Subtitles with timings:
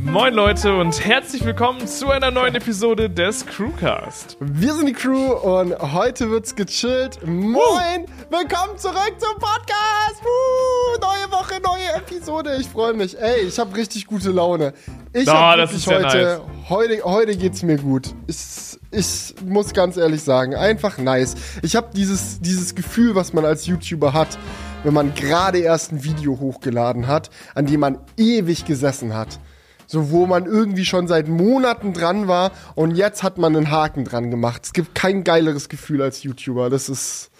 [0.00, 4.36] Moin Leute und herzlich willkommen zu einer neuen Episode des Crewcast.
[4.40, 7.18] Wir sind die Crew und heute wird's gechillt.
[7.26, 8.06] Moin!
[8.30, 10.22] Willkommen zurück zum Podcast!
[10.22, 12.56] Uh, neue Woche, neue Episode.
[12.60, 13.18] Ich freue mich.
[13.20, 14.72] Ey, ich habe richtig gute Laune.
[15.12, 18.14] Ich Oh, hab das wirklich heute, heute, heute geht's mir gut.
[18.26, 21.34] Ich, ich muss ganz ehrlich sagen, einfach nice.
[21.62, 24.38] Ich habe dieses, dieses Gefühl, was man als YouTuber hat,
[24.84, 29.38] wenn man gerade erst ein Video hochgeladen hat, an dem man ewig gesessen hat.
[29.90, 34.04] So, wo man irgendwie schon seit Monaten dran war und jetzt hat man einen Haken
[34.04, 34.62] dran gemacht.
[34.64, 36.68] Es gibt kein geileres Gefühl als YouTuber.
[36.68, 37.30] Das ist.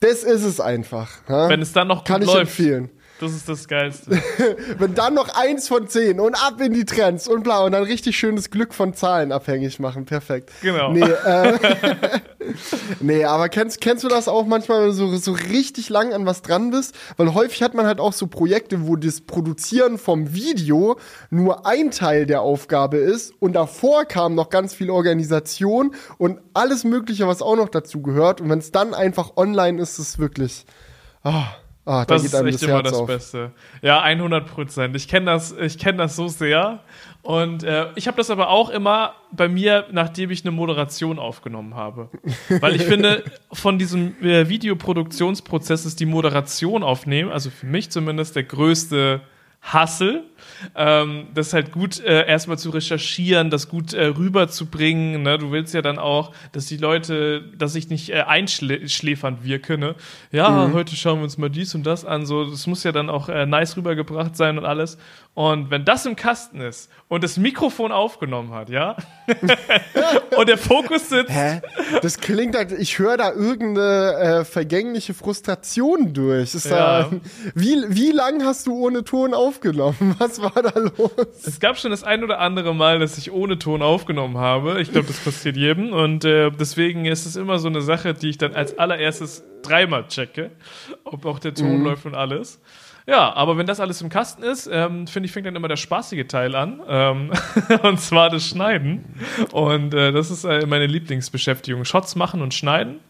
[0.00, 1.10] Das ist es einfach.
[1.28, 1.48] Ja?
[1.48, 2.90] Wenn es dann noch gut Kann ich läuft, empfehlen.
[3.20, 4.10] Das ist das Geilste.
[4.78, 7.82] Wenn dann noch eins von zehn und ab in die Trends und bla und dann
[7.82, 10.04] richtig schönes Glück von Zahlen abhängig machen.
[10.04, 10.52] Perfekt.
[10.62, 10.92] Genau.
[10.92, 11.58] Nee, äh,
[13.00, 16.26] nee aber kennst, kennst du das auch manchmal, wenn du so, so richtig lang an
[16.26, 16.94] was dran bist?
[17.16, 20.98] Weil häufig hat man halt auch so Projekte, wo das Produzieren vom Video
[21.30, 26.84] nur ein Teil der Aufgabe ist und davor kam noch ganz viel Organisation und alles
[26.84, 28.40] Mögliche, was auch noch dazu gehört.
[28.40, 30.64] Und wenn es dann einfach online ist, ist es wirklich.
[31.24, 31.48] Ah,
[31.88, 33.06] ah, da Das ist echt das immer Herz das auf.
[33.06, 33.50] Beste.
[33.82, 34.94] Ja, 100 Prozent.
[34.96, 36.80] Ich kenne das, ich kenne das so sehr.
[37.22, 41.74] Und äh, ich habe das aber auch immer bei mir, nachdem ich eine Moderation aufgenommen
[41.74, 42.08] habe.
[42.60, 48.36] Weil ich finde, von diesem äh, Videoproduktionsprozess ist die Moderation aufnehmen, also für mich zumindest
[48.36, 49.20] der größte
[49.60, 50.24] Hassel.
[50.74, 55.22] Ähm, das ist halt gut, äh, erstmal zu recherchieren, das gut äh, rüberzubringen.
[55.22, 55.38] Ne?
[55.38, 59.78] Du willst ja dann auch, dass die Leute, dass ich nicht äh, einschläfernd wirke.
[59.78, 59.94] Ne?
[60.32, 62.26] Ja, heute schauen wir uns mal dies und das an.
[62.26, 64.98] So, das muss ja dann auch äh, nice rübergebracht sein und alles.
[65.34, 68.96] Und wenn das im Kasten ist und das Mikrofon aufgenommen hat, ja,
[70.36, 71.60] und der Fokus sitzt, Hä?
[72.02, 76.54] Das klingt halt, ich höre da irgendeine äh, vergängliche Frustration durch.
[76.54, 77.02] Ist Ja.
[77.04, 77.10] da,
[77.54, 80.16] wie, wie lang hast du ohne Ton aufgenommen?
[80.18, 81.10] Was war da los?
[81.44, 84.80] Es gab schon das ein oder andere Mal, dass ich ohne Ton aufgenommen habe.
[84.80, 85.92] Ich glaube, das passiert jedem.
[85.92, 90.06] Und äh, deswegen ist es immer so eine Sache, die ich dann als allererstes dreimal
[90.08, 90.50] checke,
[91.04, 92.60] ob auch der Ton läuft und alles.
[93.08, 95.76] Ja, aber wenn das alles im Kasten ist, ähm, finde ich, fängt dann immer der
[95.76, 96.82] spaßige Teil an.
[96.86, 97.30] Ähm,
[97.82, 99.04] und zwar das Schneiden.
[99.50, 101.86] Und äh, das ist äh, meine Lieblingsbeschäftigung.
[101.86, 103.00] Shots machen und schneiden.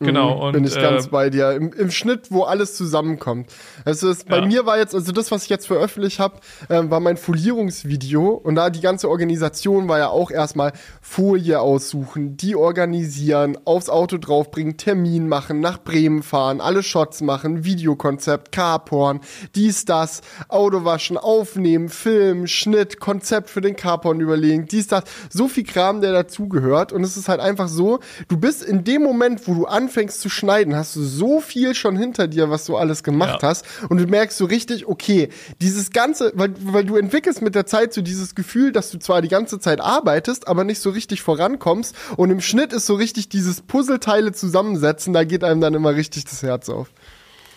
[0.00, 0.46] Genau.
[0.46, 1.52] Und, Bin ich ganz äh, bei dir.
[1.52, 3.48] Im, Im Schnitt, wo alles zusammenkommt.
[3.84, 4.46] Also es, bei Ja.
[4.46, 8.30] mir war jetzt, also das, was ich jetzt veröffentlicht habe, ähm, war mein Folierungsvideo.
[8.30, 14.18] Und da die ganze Organisation war ja auch erstmal Folie aussuchen, die organisieren, aufs Auto
[14.18, 19.20] draufbringen, Termin machen, nach Bremen fahren, alle Shots machen, Videokonzept, Carporn,
[19.54, 25.04] dies, das, Auto waschen, aufnehmen, Film, Schnitt, Konzept für den Carporn überlegen, dies, das.
[25.30, 26.92] So viel Kram, der dazugehört.
[26.92, 30.28] Und es ist halt einfach so, du bist in dem Moment, wo du anfängst zu
[30.28, 33.48] schneiden, hast du so viel schon hinter dir, was du alles gemacht Ja.
[33.48, 33.64] hast.
[33.88, 35.28] Und du merkst so richtig, okay,
[35.60, 39.22] dieses Ganze, weil, weil du entwickelst mit der Zeit so dieses Gefühl, dass du zwar
[39.22, 41.94] die ganze Zeit arbeitest, aber nicht so richtig vorankommst.
[42.16, 46.24] Und im Schnitt ist so richtig dieses Puzzleteile zusammensetzen, da geht einem dann immer richtig
[46.24, 46.90] das Herz auf.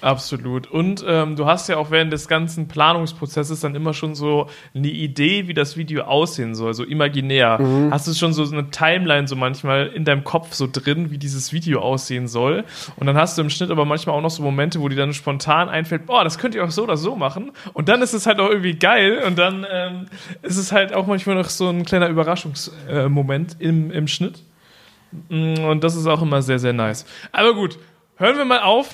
[0.02, 0.68] Absolut.
[0.68, 4.90] Und ähm, du hast ja auch während des ganzen Planungsprozesses dann immer schon so eine
[4.90, 7.60] Idee, wie das Video aussehen soll, so imaginär.
[7.90, 11.52] Hast du schon so eine Timeline so manchmal in deinem Kopf so drin, wie dieses
[11.52, 12.64] Video aussehen soll.
[12.98, 15.14] Und dann hast du im Schnitt aber manchmal auch noch so Momente, wo dir dann
[15.14, 17.52] spontan einfällt, boah, das könnt ihr auch so oder so machen.
[17.74, 19.24] Und dann ist es halt auch irgendwie geil.
[19.26, 20.06] Und dann ähm,
[20.44, 24.44] ist es halt auch manchmal noch so ein kleiner Überraschungsmoment äh, im, im Schnitt.
[25.30, 27.06] Mm, Und das ist auch immer sehr, sehr nice.
[27.32, 27.80] Aber gut,
[28.18, 28.90] hören wir mal auf,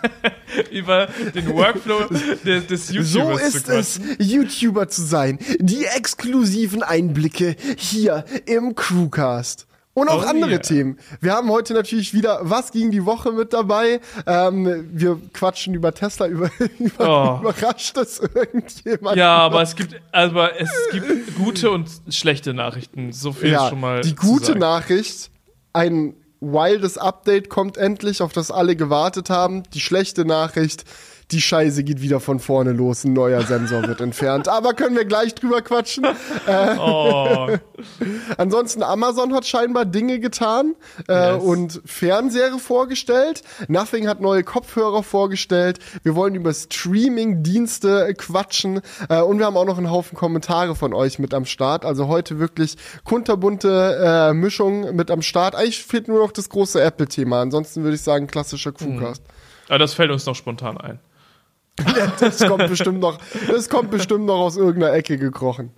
[0.70, 2.04] über den Workflow
[2.44, 5.38] des, des So YouTubers ist zu es, YouTuber zu sein.
[5.58, 9.66] Die exklusiven Einblicke hier im Crewcast.
[9.94, 10.58] Und auch Oh andere yeah.
[10.60, 10.98] Themen.
[11.20, 14.00] Wir haben heute natürlich wieder Was ging die Woche mit dabei.
[14.26, 17.40] Ähm, wir quatschen über Tesla, über, über Oh.
[17.42, 19.18] überrascht das irgendjemand.
[19.18, 23.12] Ja, aber es gibt, aber es gibt gute und schlechte Nachrichten.
[23.12, 24.00] So viel Ja, schon mal.
[24.00, 24.56] die gute.
[24.56, 25.30] Nachricht,
[25.74, 29.62] ein wildes Update kommt endlich, auf das alle gewartet haben.
[29.74, 30.84] Die schlechte Nachricht,
[31.32, 34.48] die Scheiße geht wieder von vorne los, ein neuer Sensor wird entfernt.
[34.48, 36.06] Aber können wir gleich drüber quatschen.
[36.78, 37.48] Oh,
[38.36, 40.74] Ansonsten, Amazon hat scheinbar Dinge getan
[41.08, 41.42] äh, Yes.
[41.42, 43.42] und Fernseher vorgestellt.
[43.68, 45.78] Nothing hat neue Kopfhörer vorgestellt.
[46.02, 50.74] Wir wollen über Streaming-Dienste äh, quatschen äh, und wir haben auch noch einen Haufen Kommentare
[50.74, 51.84] von euch mit am Start.
[51.84, 55.54] Also heute wirklich kunterbunte äh, Mischung mit am Start.
[55.54, 57.40] Eigentlich fehlt nur noch das große Apple-Thema.
[57.42, 59.22] Ansonsten würde ich sagen, klassischer Crewcast.
[59.68, 60.98] aber das fällt uns noch spontan ein.
[62.20, 65.70] Das kommt bestimmt noch, das kommt bestimmt noch aus irgendeiner Ecke gekrochen.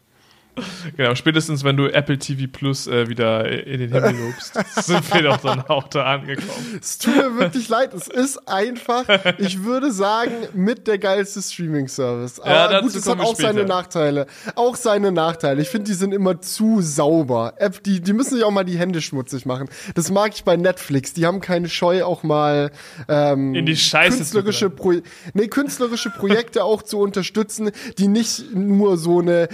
[0.97, 4.55] Genau, spätestens wenn du Apple TV Plus äh, wieder in den Himmel lobst,
[4.85, 6.79] sind wir doch dann auch da angekommen.
[6.81, 9.05] Es tut mir wirklich leid, es ist einfach,
[9.39, 12.41] ich würde sagen, mit der geilste Streaming-Service.
[12.41, 13.65] Aber Ja, gut, es hat auch seine.
[13.65, 14.27] Nachteile.
[14.55, 15.62] Auch seine Nachteile.
[15.62, 17.55] Ich finde, die sind immer zu sauber.
[17.57, 19.69] App, die, die müssen sich auch mal die Hände schmutzig machen.
[19.95, 21.12] Das mag ich bei Netflix.
[21.15, 22.71] Die haben keine Scheu, auch mal
[23.09, 24.93] ähm, In die Scheiße künstlerische, Pro
[25.33, 29.49] nee, künstlerische Projekte auch zu unterstützen, die nicht nur so eine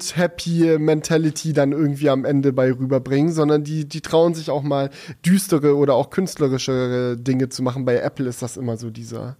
[0.00, 4.62] feel-good, happy Mentality dann irgendwie am Ende bei rüberbringen, sondern die, die trauen sich auch
[4.62, 4.90] mal
[5.24, 7.84] düstere oder auch künstlerische Dinge zu machen.
[7.84, 9.36] Bei Apple ist das immer so dieser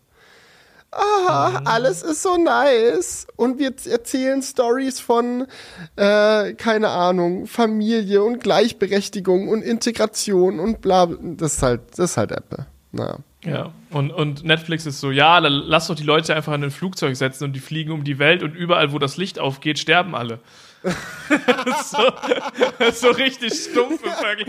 [0.92, 3.28] Ah, alles ist so nice.
[3.36, 5.46] Und wir erzählen Stories von,
[5.94, 11.06] äh, keine Ahnung, Familie und Gleichberechtigung und Integration und bla.
[11.06, 12.66] Das ist halt, das ist halt Apple.
[12.90, 13.18] Naja.
[13.44, 16.70] Ja, und, und Netflix ist so, ja, dann lass doch die Leute einfach in ein
[16.70, 20.14] Flugzeug setzen und die fliegen um die Welt und überall, wo das Licht aufgeht, sterben
[20.14, 20.38] alle.
[20.82, 21.98] das, so,
[22.78, 24.46] das so richtig stumpf im Vergleich.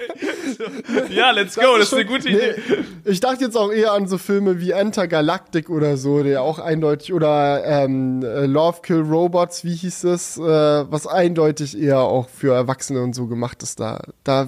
[0.58, 2.56] So, ja, let's go, das ist eine gute Idee.
[2.70, 6.42] Nee, ich dachte jetzt auch eher an so Filme wie Enter Galactic oder so, der
[6.42, 12.00] auch eindeutig, oder ähm, äh, Love Kill Robots, wie hieß es, äh, was eindeutig eher
[12.00, 13.80] auch für Erwachsene und so gemacht ist.
[13.80, 14.48] Da, da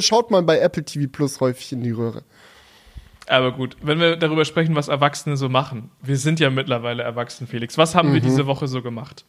[0.00, 2.24] schaut man bei Apple TV Plus häufig in die Röhre.
[3.28, 5.90] Aber gut, wenn wir darüber sprechen, was Erwachsene so machen.
[6.02, 7.78] Wir sind ja mittlerweile erwachsen, Felix.
[7.78, 8.24] Was haben wir Mhm.
[8.24, 9.24] diese Woche so gemacht?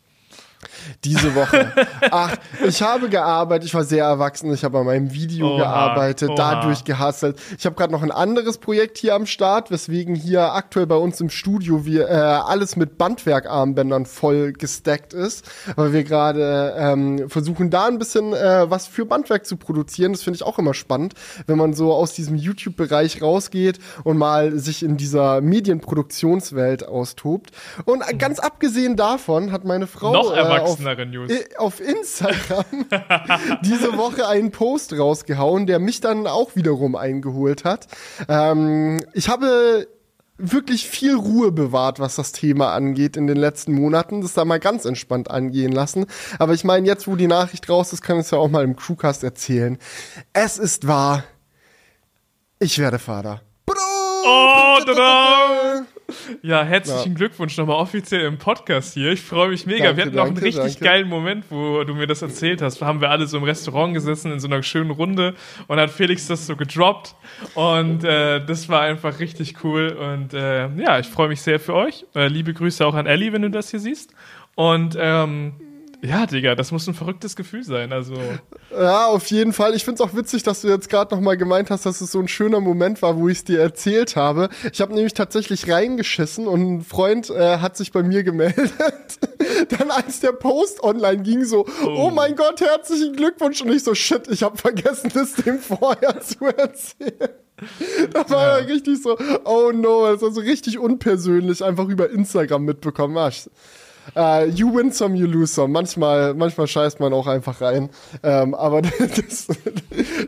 [1.04, 1.72] Diese Woche.
[2.12, 2.36] Ach,
[2.66, 6.36] ich habe gearbeitet, ich war sehr erwachsen, ich habe an meinem Video Oha, gearbeitet, oha.
[6.36, 7.40] dadurch gehasselt.
[7.58, 11.20] Ich habe gerade noch ein anderes Projekt hier am Start, weswegen hier aktuell bei uns
[11.22, 15.46] im Studio wir äh, alles mit Bandwerkarmbändern voll gestackt ist,
[15.76, 20.14] weil wir gerade ähm, versuchen da ein bisschen äh, was für Bandwerk zu produzieren.
[20.14, 21.14] Das finde ich auch immer spannend,
[21.48, 27.52] wenn man so aus diesem YouTube-Bereich rausgeht und mal sich in dieser Medienproduktionswelt austobt.
[27.86, 30.40] Und ganz abgesehen davon hat meine Frau Noch äh,
[30.80, 32.66] auf, äh, auf Instagram
[33.64, 37.88] diese Woche einen Post rausgehauen, der mich dann auch wiederum eingeholt hat.
[38.28, 39.88] Ähm, ich habe
[40.38, 44.22] wirklich viel Ruhe bewahrt, was das Thema angeht in den letzten Monaten.
[44.22, 46.06] Das da mal ganz entspannt angehen lassen.
[46.40, 48.64] Aber ich meine, jetzt, wo die Nachricht raus ist, kann ich es ja auch mal
[48.64, 49.78] im Crewcast erzählen.
[50.34, 51.24] Es ist wahr.
[52.60, 53.42] Ich werde Vater.
[54.26, 55.86] Oh, tada!
[56.42, 59.12] Ja, herzlichen Glückwunsch nochmal offiziell im Podcast hier.
[59.12, 59.86] Ich freue mich mega.
[59.86, 60.84] Danke, wir hatten noch einen richtig danke.
[60.84, 62.82] geilen Moment, wo du mir das erzählt hast.
[62.82, 65.36] Da haben wir alle so im Restaurant gesessen in so einer schönen Runde
[65.68, 67.16] und hat Felix das so gedroppt.
[67.56, 69.90] Und äh, das war einfach richtig cool.
[69.90, 72.06] Und äh, ja, ich freue mich sehr für euch.
[72.16, 74.14] Äh, liebe Grüße auch an Ellie, wenn du das hier siehst.
[74.56, 75.54] Und ähm,
[76.04, 77.94] ja, Digga, das muss ein verrücktes Gefühl sein.
[77.94, 78.16] Also,
[78.72, 79.74] Ja, auf jeden Fall.
[79.74, 82.20] Ich find's auch witzig, dass du jetzt gerade noch mal gemeint hast, dass es so
[82.20, 84.50] ein schöner Moment war, wo ich es dir erzählt habe.
[84.74, 88.74] Ich habe nämlich tatsächlich reingeschissen und ein Freund äh, hat sich bei mir gemeldet.
[89.70, 92.12] Dann als der Post online ging, so, oh.
[92.14, 93.62] mein Gott, herzlichen Glückwunsch.
[93.62, 97.30] Und ich so, shit, ich habe vergessen, das dem vorher zu erzählen.
[98.12, 102.66] Da war er richtig so, oh no, das war so richtig unpersönlich, einfach über Instagram
[102.66, 103.18] mitbekommen.
[103.18, 103.32] Ah,
[104.16, 105.72] äh, you win some, you lose some.
[105.72, 107.90] Manchmal, manchmal scheißt man auch einfach rein.
[108.22, 109.48] Ähm, aber das,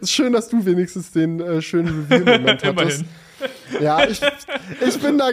[0.02, 3.02] ist schön, dass du wenigstens den äh, schönen Reveal-Moment hattest.
[3.02, 3.25] immerhin.
[3.82, 4.22] Ja, ich,
[4.86, 5.30] ich bin da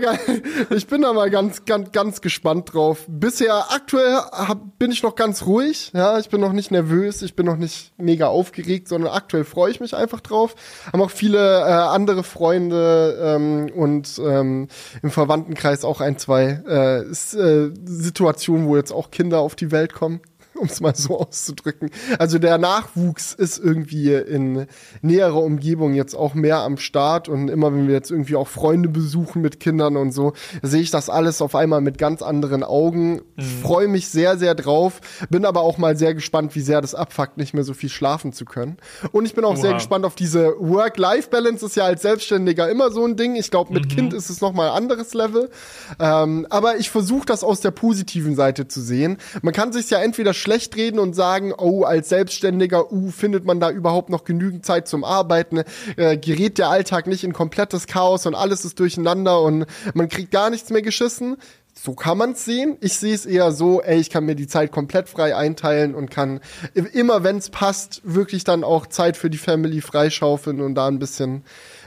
[0.71, 3.05] ich bin da mal ganz ganz ganz gespannt drauf.
[3.09, 7.37] Bisher aktuell hab, bin ich noch ganz ruhig, ja, ich bin noch nicht nervös, ich
[7.37, 10.55] bin noch nicht mega aufgeregt, sondern aktuell freue ich mich einfach drauf.
[10.93, 14.69] Haben auch viele äh, andere Freunde ähm, und ähm,
[15.03, 19.93] im Verwandtenkreis auch ein zwei äh, äh, Situationen, wo jetzt auch Kinder auf die Welt
[19.93, 20.21] kommen
[20.63, 21.91] um es mal so auszudrücken.
[22.19, 24.67] Also der Nachwuchs ist irgendwie in
[25.03, 28.89] näherer Umgebung jetzt auch mehr am Start und immer wenn wir jetzt irgendwie auch Freunde
[28.89, 30.33] besuchen mit Kindern und so,
[30.63, 33.23] sehe ich das alles auf einmal mit ganz anderen Augen.
[33.63, 37.37] Freue mich sehr, sehr drauf, bin aber auch mal sehr gespannt, wie sehr das abfuckt,
[37.37, 38.77] nicht mehr so viel schlafen zu können.
[39.11, 39.79] Und ich bin auch sehr Oha.
[39.79, 43.35] gespannt auf diese Work-Life-Balance, ist ja als Selbstständiger immer so ein Ding.
[43.35, 45.51] Ich glaube, mit Kind ist es nochmal ein anderes Level.
[45.99, 49.19] Ähm, aber ich versuche das aus der positiven Seite zu sehen.
[49.43, 53.61] Man kann sich ja entweder schlecht reden und sagen, oh, als Selbstständiger, uh, findet man
[53.61, 55.63] da überhaupt noch genügend Zeit zum Arbeiten?
[55.97, 60.31] Äh, gerät der Alltag nicht in komplettes Chaos und alles ist durcheinander und man kriegt
[60.31, 61.37] gar nichts mehr geschissen?
[61.75, 62.77] So kann man es sehen.
[62.81, 66.11] Ich sehe es eher so, ey, ich kann mir die Zeit komplett frei einteilen und
[66.11, 66.41] kann
[66.75, 70.99] immer, wenn es passt, wirklich dann auch Zeit für die Family freischaufeln und da ein
[70.99, 71.45] bisschen,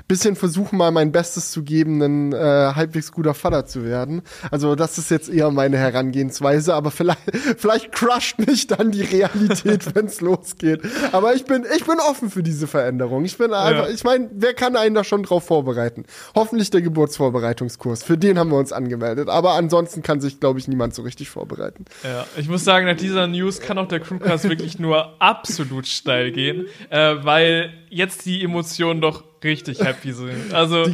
[0.07, 2.38] bisschen versuchen mal mein Bestes zu geben, ein äh,
[2.75, 4.21] halbwegs guter Vater zu werden.
[4.51, 7.21] Also das ist jetzt eher meine Herangehensweise, aber vielleicht,
[7.57, 10.81] vielleicht crusht mich dann die Realität, wenn es losgeht.
[11.12, 13.25] Aber ich bin, ich bin offen für diese Veränderung.
[13.25, 13.93] Ich bin einfach, ja.
[13.93, 16.05] ich meine, wer kann einen da schon drauf vorbereiten?
[16.35, 18.03] Hoffentlich der Geburtsvorbereitungskurs.
[18.03, 19.29] Für den haben wir uns angemeldet.
[19.29, 21.85] Aber ansonsten kann sich, glaube ich, niemand so richtig vorbereiten.
[22.03, 26.31] Ja, ich muss sagen, nach dieser News kann auch der Crewcast wirklich nur absolut steil
[26.31, 30.53] gehen, äh, weil jetzt die Emotionen doch richtig happy sind.
[30.53, 30.85] Also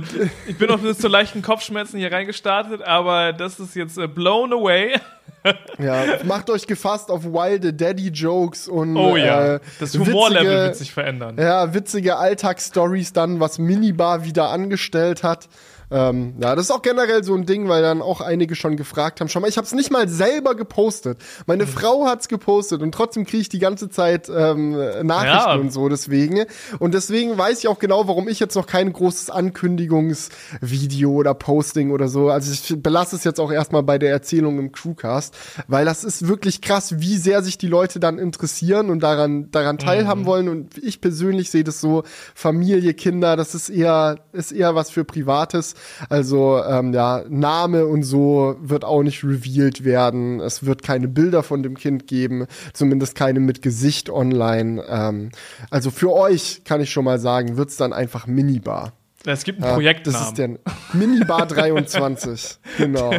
[0.47, 4.53] ich bin auch bis zu leichten Kopfschmerzen hier reingestartet, aber das ist jetzt äh, blown
[4.53, 4.99] away.
[5.79, 10.91] ja, macht euch gefasst auf wilde Daddy-Jokes und Oh ja, äh, das Humorlevel wird sich
[10.91, 11.37] verändern.
[11.39, 15.49] Ja, witzige Alltagsstories dann, was Minibar wieder angestellt hat.
[15.91, 19.19] Ähm, ja, das ist auch generell so ein Ding, weil dann auch einige schon gefragt
[19.19, 19.27] haben.
[19.27, 21.17] Schon mal, ich habe es nicht mal selber gepostet.
[21.47, 21.69] Meine mhm.
[21.69, 24.71] Frau hat's gepostet und trotzdem kriege ich die ganze Zeit ähm,
[25.05, 25.55] Nachrichten ja.
[25.55, 26.45] und so deswegen.
[26.79, 31.91] Und deswegen weiß ich auch genau, warum ich jetzt noch kein großes Ankündigungsvideo oder Posting
[31.91, 32.29] oder so.
[32.29, 35.35] Also ich belasse es jetzt auch erstmal bei der Erzählung im Crewcast,
[35.67, 39.77] weil das ist wirklich krass, wie sehr sich die Leute dann interessieren und daran daran
[39.77, 40.25] teilhaben mhm.
[40.25, 40.49] wollen.
[40.49, 45.03] Und ich persönlich sehe das so: Familie, Kinder, das ist eher ist eher was für
[45.03, 45.75] Privates.
[46.09, 50.39] Also ähm, ja, Name und so wird auch nicht revealed werden.
[50.39, 54.83] Es wird keine Bilder von dem Kind geben, zumindest keine mit Gesicht online.
[54.87, 55.31] Ähm,
[55.69, 58.93] also für euch kann ich schon mal sagen, wird's dann einfach Minibar.
[59.25, 60.19] Es gibt einen Projektnamen.
[60.19, 60.57] das ist der
[60.93, 62.57] Minibar 23.
[62.77, 63.11] genau.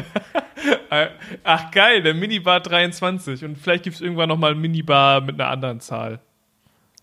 [1.45, 3.45] Ach geil, der Minibar 23.
[3.45, 6.21] Und vielleicht gibt es irgendwann noch mal Minibar mit einer anderen Zahl.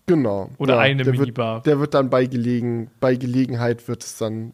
[0.06, 0.50] Genau.
[0.58, 1.56] Oder ja, eine der Minibar.
[1.56, 4.52] Wird, der wird dann bei, Gelegen, bei Gelegenheit wird es dann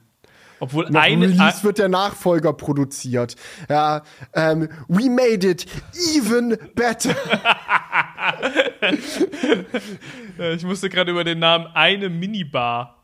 [0.61, 3.37] obwohl Nach eine Release wird der Nachfolger produziert.
[3.69, 4.03] Ja,
[4.35, 5.67] ähm, we made it
[6.15, 7.15] even better.
[10.55, 13.01] ich musste gerade über den Namen eine Minibar.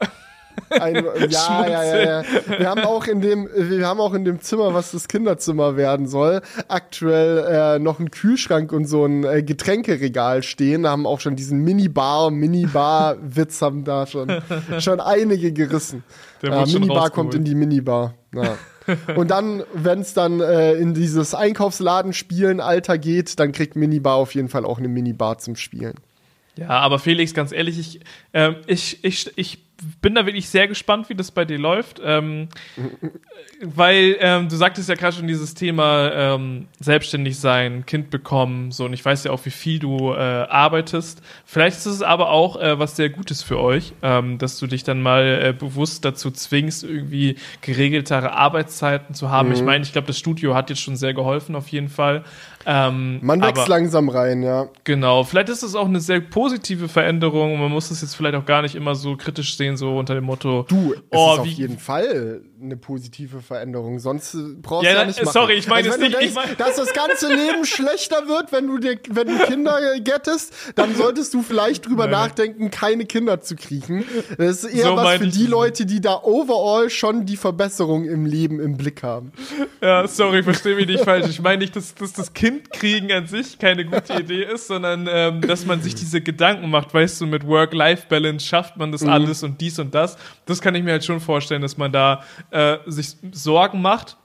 [0.71, 0.95] Ein,
[1.29, 2.23] ja, ja, ja, ja.
[2.59, 6.07] Wir haben auch in dem, wir haben auch in dem Zimmer, was das Kinderzimmer werden
[6.07, 10.85] soll, aktuell äh, noch einen Kühlschrank und so ein äh, Getränkeregal stehen.
[10.85, 14.43] Da haben auch schon diesen Minibar, Minibar-Witz haben da schon,
[14.79, 16.05] schon einige gerissen.
[16.43, 18.15] Der ja, Minibar kommt in die Minibar.
[18.35, 18.57] Ja.
[19.17, 24.49] Und dann, wenn es dann äh, in dieses Einkaufsladen-Spielen-Alter geht, dann kriegt Minibar auf jeden
[24.49, 25.95] Fall auch eine Minibar zum Spielen.
[26.57, 28.01] Ja, aber Felix, ganz ehrlich, ich,
[28.33, 29.59] äh, ich, ich, ich
[30.01, 32.01] bin da wirklich sehr gespannt, wie das bei dir läuft.
[32.05, 32.49] Ähm,
[33.61, 38.85] weil ähm, du sagtest ja gerade schon dieses Thema ähm, selbstständig sein, Kind bekommen, so
[38.85, 41.23] und ich weiß ja auch, wie viel du äh, arbeitest.
[41.45, 44.85] Vielleicht ist es aber auch äh, was sehr Gutes für euch, ähm, dass du dich
[44.85, 49.49] dann mal äh, bewusst dazu zwingst, irgendwie geregeltere Arbeitszeiten zu haben.
[49.49, 49.55] Mhm.
[49.55, 52.25] Ich meine, ich glaube, das Studio hat jetzt schon sehr geholfen, auf jeden Fall.
[52.67, 54.69] Ähm, man wächst aber, langsam rein, ja.
[54.85, 58.35] Genau, vielleicht ist es auch eine sehr positive Veränderung und man muss es jetzt vielleicht
[58.35, 60.65] auch gar nicht immer so kritisch sehen, so unter dem Motto.
[60.69, 65.05] Du, es oh, ist auf jeden Fall eine positive Veränderung, sonst brauchst ja, du ja
[65.07, 65.33] nicht machen.
[65.33, 68.69] Sorry, ich meine also, nicht, denkst, ich mein dass das ganze Leben schlechter wird, wenn
[68.69, 72.13] du dir, wenn du Kinder gettest, dann solltest du vielleicht drüber Nein.
[72.13, 74.05] nachdenken, keine Kinder zu kriegen.
[74.39, 78.27] Das ist eher so was für die Leute, die da overall schon die Verbesserung im
[78.27, 79.33] Leben im Blick haben.
[79.81, 81.29] Ja, sorry, verstehe mich nicht falsch.
[81.29, 85.09] Ich meine nicht, dass, dass das Kind kriegen an sich keine gute Idee ist, sondern
[85.11, 89.11] ähm, dass man sich diese Gedanken macht, weißt du, mit Work-Life-Balance schafft man das mhm.
[89.11, 90.17] alles und dies und das.
[90.47, 94.17] Das kann ich mir halt schon vorstellen, dass man da äh, sich Sorgen macht.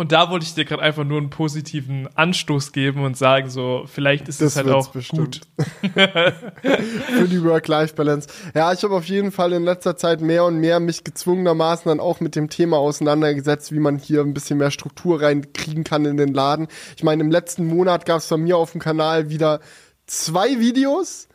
[0.00, 3.84] Und da wollte ich dir gerade einfach nur einen positiven Anstoß geben und sagen, so,
[3.84, 5.42] vielleicht ist es halt auch bestimmt.
[5.58, 5.92] gut.
[5.92, 8.26] Für die Work-Life-Balance.
[8.54, 12.00] Ja, ich habe auf jeden Fall in letzter Zeit mehr und mehr mich gezwungenermaßen dann
[12.00, 16.16] auch mit dem Thema auseinandergesetzt, wie man hier ein bisschen mehr Struktur reinkriegen kann in
[16.16, 16.68] den Laden.
[16.96, 19.60] Ich meine, im letzten Monat gab es bei mir auf dem Kanal wieder
[20.06, 21.28] zwei Videos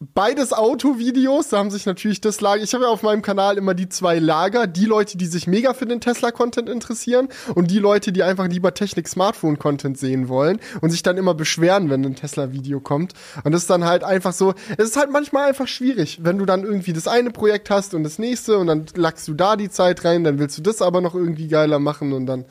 [0.00, 3.74] beides Autovideos, da haben sich natürlich das Lager, ich habe ja auf meinem Kanal immer
[3.74, 8.10] die zwei Lager, die Leute, die sich mega für den Tesla-Content interessieren und die Leute,
[8.10, 13.12] die einfach lieber Technik-Smartphone-Content sehen wollen und sich dann immer beschweren, wenn ein Tesla-Video kommt.
[13.44, 16.46] Und das ist dann halt einfach so, es ist halt manchmal einfach schwierig, wenn du
[16.46, 19.68] dann irgendwie das eine Projekt hast und das nächste und dann lagst du da die
[19.68, 22.46] Zeit rein, dann willst du das aber noch irgendwie geiler machen und dann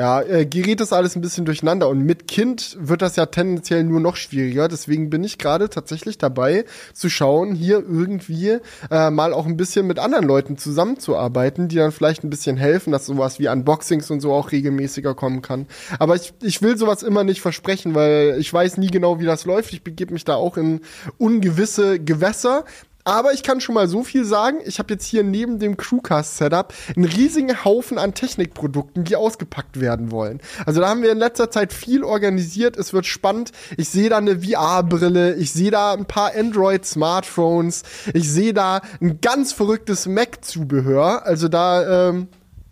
[0.00, 3.84] ja, äh, gerät das alles ein bisschen durcheinander und mit Kind wird das ja tendenziell
[3.84, 4.66] nur noch schwieriger.
[4.66, 6.64] Deswegen bin ich gerade tatsächlich dabei
[6.94, 11.92] zu schauen, hier irgendwie äh, mal auch ein bisschen mit anderen Leuten zusammenzuarbeiten, die dann
[11.92, 15.66] vielleicht ein bisschen helfen, dass sowas wie Unboxings und so auch regelmäßiger kommen kann.
[15.98, 19.44] Aber ich, ich will sowas immer nicht versprechen, weil ich weiß nie genau, wie das
[19.44, 19.74] läuft.
[19.74, 20.80] Ich begebe mich da auch in
[21.18, 22.64] ungewisse Gewässer.
[23.10, 24.58] Aber ich kann schon mal so viel sagen.
[24.64, 30.12] Ich habe jetzt hier neben dem Crewcast-Setup einen riesigen Haufen an Technikprodukten, die ausgepackt werden
[30.12, 30.40] wollen.
[30.64, 32.76] Also da haben wir in letzter Zeit viel organisiert.
[32.76, 33.50] Es wird spannend.
[33.76, 35.34] Ich sehe da eine VR-Brille.
[35.34, 37.82] Ich sehe da ein paar Android-Smartphones.
[38.14, 41.26] Ich sehe da ein ganz verrücktes Mac-Zubehör.
[41.26, 42.28] Also da ähm,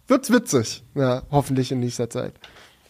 [0.06, 0.84] wird's witzig.
[0.94, 2.34] Ja, hoffentlich in nächster Zeit.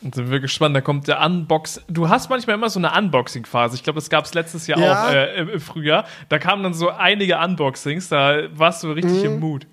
[0.03, 1.81] Und sind wir gespannt, da kommt der Unbox.
[1.89, 3.75] Du hast manchmal immer so eine Unboxing-Phase.
[3.75, 5.05] Ich glaube, das gab es letztes Jahr Ja.
[5.07, 6.05] auch äh, im, Frühjahr.
[6.29, 9.67] Da kamen dann so einige Unboxings, da warst du richtig im Mut.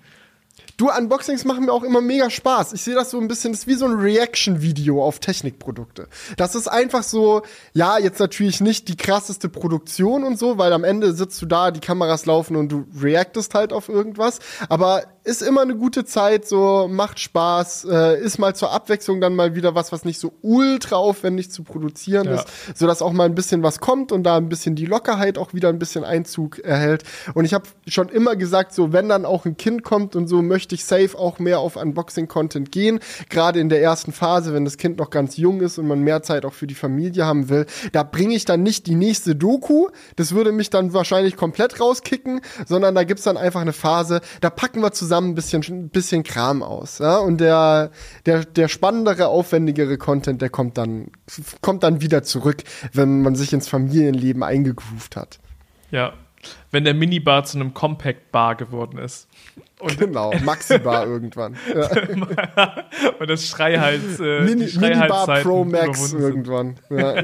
[0.78, 2.74] Du, Unboxings machen mir auch immer mega Spaß.
[2.74, 6.06] Ich sehe das so ein bisschen, das ist wie so ein Reaction-Video auf Technikprodukte.
[6.36, 7.42] Das ist einfach so,
[7.72, 11.70] ja, jetzt natürlich nicht die krasseste Produktion und so, weil am Ende sitzt du da,
[11.70, 14.40] die Kameras laufen und du reactest halt auf irgendwas.
[14.68, 19.34] Aber ist immer eine gute Zeit, so macht Spaß, äh, ist mal zur Abwechslung dann
[19.34, 22.34] mal wieder was, was nicht so ultra aufwendig zu produzieren Ja.
[22.36, 25.52] ist, sodass auch mal ein bisschen was kommt und da ein bisschen die Lockerheit auch
[25.52, 27.02] wieder ein bisschen Einzug erhält.
[27.34, 30.42] Und ich habe schon immer gesagt, so wenn dann auch ein Kind kommt und so
[30.42, 33.00] möchte ich safe auch mehr auf Unboxing-Content gehen.
[33.28, 36.22] Gerade in der ersten Phase, wenn das Kind noch ganz jung ist und man mehr
[36.22, 39.88] Zeit auch für die Familie haben will, da bringe ich dann nicht die nächste Doku.
[40.14, 44.50] Das würde mich dann wahrscheinlich komplett rauskicken, sondern da gibt's dann einfach eine Phase, da
[44.50, 46.98] packen wir zusammen ein bisschen, ein bisschen Kram aus.
[46.98, 47.18] Ja?
[47.18, 47.90] Und der,
[48.26, 51.10] der, der spannendere, aufwendigere Content, der kommt dann,
[51.60, 55.38] kommt dann wieder zurück, wenn man sich ins Familienleben eingegroovt hat.
[55.90, 56.12] Ja.
[56.70, 59.28] Wenn der Minibar zu einem Compact-Bar geworden ist.
[59.78, 61.56] Und, Genau, Maxi-Bar irgendwann.
[61.74, 62.84] Ja.
[63.18, 66.76] und das Schreihals, äh, Mini, Minibar Pro Max irgendwann.
[66.90, 67.14] Ja.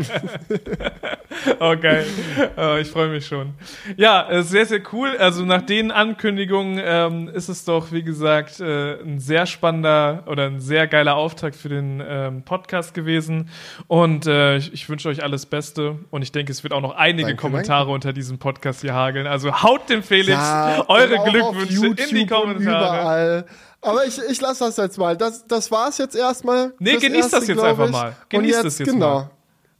[1.61, 2.05] Oh, geil.
[2.59, 3.55] Oh, ich freue mich schon.
[3.97, 5.17] Ja, äh, sehr, sehr cool.
[5.17, 10.47] Also nach den Ankündigungen ähm, ist es doch, wie gesagt, äh, ein sehr spannender oder
[10.47, 13.49] ein sehr geiler Auftakt für den ähm, Podcast gewesen.
[13.87, 15.97] Und äh, ich, ich wünsche euch alles Beste.
[16.11, 19.27] Und ich denke, es wird auch noch einige Danke, Kommentare unter diesem Podcast hier hageln.
[19.27, 23.01] Also haut dem Felix Ja, eure Glückwünsche in die und Kommentare.
[23.01, 23.47] Überall.
[23.81, 25.17] Aber ich, ich lasse das jetzt mal.
[25.17, 26.73] Das, das war's jetzt erstmal.
[26.79, 28.09] Nee, fürs genießt das jetzt einfach mal.
[28.09, 29.15] Und Genießt jetzt, das jetzt genau.
[29.15, 29.31] mal.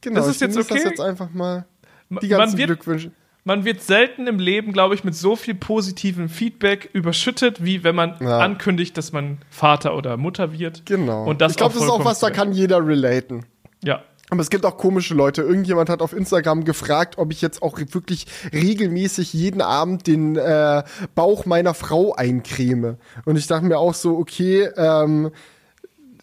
[0.01, 0.81] Genau, Das ist jetzt genieß okay.
[0.81, 1.65] das jetzt einfach mal.
[2.09, 3.11] Die Man ganzen wird- Glückwünsche.
[3.45, 7.93] Man wird selten im Leben, glaube ich, mit so viel positivem Feedback überschüttet, wie wenn
[7.93, 8.39] man Ja.
[8.39, 10.85] ankündigt, dass man Vater oder Mutter wird.
[10.85, 11.25] Genau.
[11.25, 13.45] Und das ich glaube, das ist auch was, da kann jeder relaten.
[13.83, 14.01] Ja.
[14.33, 15.43] Aber es gibt auch komische Leute.
[15.43, 20.81] Irgendjemand hat auf Instagram gefragt, ob ich jetzt auch wirklich regelmäßig jeden Abend den äh,
[21.13, 22.97] Bauch meiner Frau eincreme.
[23.25, 25.29] Und ich dachte mir auch so, okay, ähm,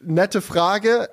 [0.02, 1.09] nette Frage.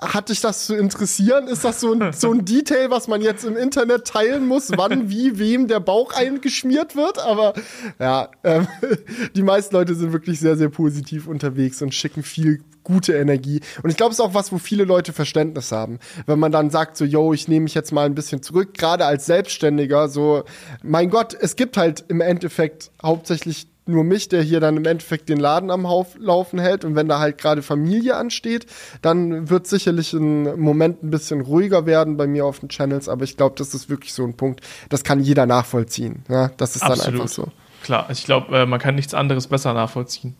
[0.00, 1.46] Hat dich das zu interessieren?
[1.46, 5.10] Ist das so ein, so ein Detail, was man jetzt im Internet teilen muss, wann,
[5.10, 7.20] wie, wem der Bauch eingeschmiert wird?
[7.20, 7.54] Aber
[8.00, 8.66] ja, ähm,
[9.36, 13.60] die meisten Leute sind wirklich sehr, sehr positiv unterwegs und schicken viel gute Energie.
[13.82, 15.98] Und ich glaube, es ist auch was, wo viele Leute Verständnis haben.
[16.26, 19.04] Wenn man dann sagt, so, yo, ich nehme mich jetzt mal ein bisschen zurück, gerade
[19.06, 20.44] als Selbstständiger, so,
[20.82, 25.28] mein Gott, es gibt halt im Endeffekt hauptsächlich nur mich, der hier dann im Endeffekt
[25.28, 26.84] den Laden am Hauf Laufen hält.
[26.84, 28.66] Und wenn da halt gerade Familie ansteht,
[29.02, 33.08] dann wird sicherlich ein Moment ein bisschen ruhiger werden bei mir auf den Channels.
[33.08, 36.24] Aber ich glaube, das ist wirklich so ein Punkt, das kann jeder nachvollziehen.
[36.28, 37.20] Ja, das ist dann Absolut.
[37.20, 37.48] einfach so.
[37.82, 40.36] Klar, ich glaube, äh, man kann nichts anderes besser nachvollziehen.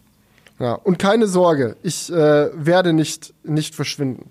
[0.60, 4.30] Ja, und keine Sorge, ich äh, werde nicht, nicht verschwinden.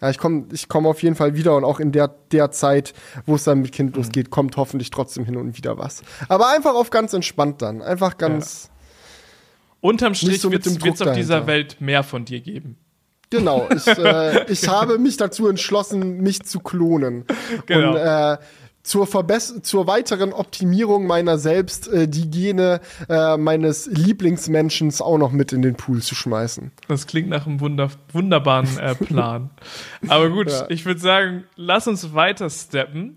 [0.00, 2.94] Ja, ich komme ich komm auf jeden Fall wieder und auch in der, der Zeit,
[3.26, 6.02] wo es dann mit Kind losgeht, kommt hoffentlich trotzdem hin und wieder was.
[6.28, 7.82] Aber einfach auf ganz entspannt dann.
[7.82, 8.70] Einfach ganz,
[9.80, 11.46] Unterm Strich so mit wird es auf dieser.
[11.46, 12.76] Welt mehr von dir geben.
[13.30, 13.68] genau.
[13.74, 17.24] Ich, äh, ich habe mich dazu entschlossen, mich zu klonen.
[17.66, 17.92] Genau.
[17.92, 18.36] Und äh,
[18.82, 25.32] zur, Verbess zur weiteren Optimierung meiner selbst äh, die Gene äh, meines Lieblingsmenschens auch noch
[25.32, 26.72] mit in den Pool zu schmeißen.
[26.88, 29.50] Das klingt nach einem wunder wunderbaren äh, Plan.
[30.08, 30.66] Aber gut, Ja.
[30.68, 33.16] ich würde sagen, lass uns weiter steppen.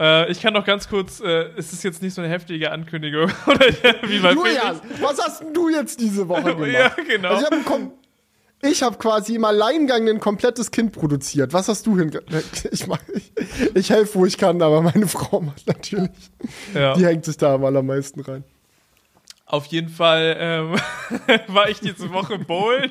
[0.00, 3.30] Äh, ich kann noch ganz kurz, äh, es ist jetzt nicht so eine heftige Ankündigung,
[3.46, 3.66] oder
[4.08, 6.68] wie bei Julian, was hast denn du jetzt diese Woche gemacht?
[6.72, 7.28] Ja, genau.
[7.28, 7.62] Also ich habe
[8.64, 11.52] ich hab quasi im Alleingang ein komplettes Kind produziert.
[11.52, 12.22] Was hast du hinge...
[12.72, 13.32] Ich, mach- ich,
[13.74, 16.10] ich helfe, wo ich kann, aber meine Frau macht natürlich.
[16.74, 16.94] Ja.
[16.94, 18.44] Die hängt sich da am allermeisten rein.
[19.46, 20.74] Auf jeden Fall ähm,
[21.54, 22.90] war ich diese Woche bowlen.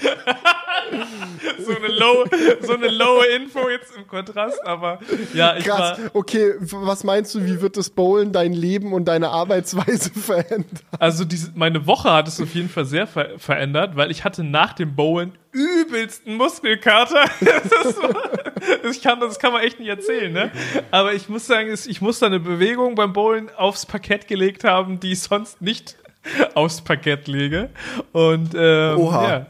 [1.58, 2.24] so eine low,
[2.62, 4.98] so eine low Info jetzt im Kontrast, aber
[5.34, 5.98] ja, ich Krass.
[5.98, 10.80] war, Okay, was meinst du, wie wird das Bowlen dein Leben und deine Arbeitsweise verändern?
[10.98, 14.42] also diese, meine Woche hat es auf jeden Fall sehr ver verändert, weil ich hatte
[14.42, 17.24] nach dem Bowlen übelsten Muskelkater.
[17.40, 20.50] Das, so, ich kann, das kann man echt nicht erzählen, ne?
[20.90, 25.00] Aber ich muss sagen, ich muss da eine Bewegung beim Bowlen aufs Parkett gelegt haben,
[25.00, 25.96] die ich sonst nicht
[26.54, 27.70] aufs Parkett lege.
[28.12, 29.28] Und ähm, Oha.
[29.28, 29.46] ja,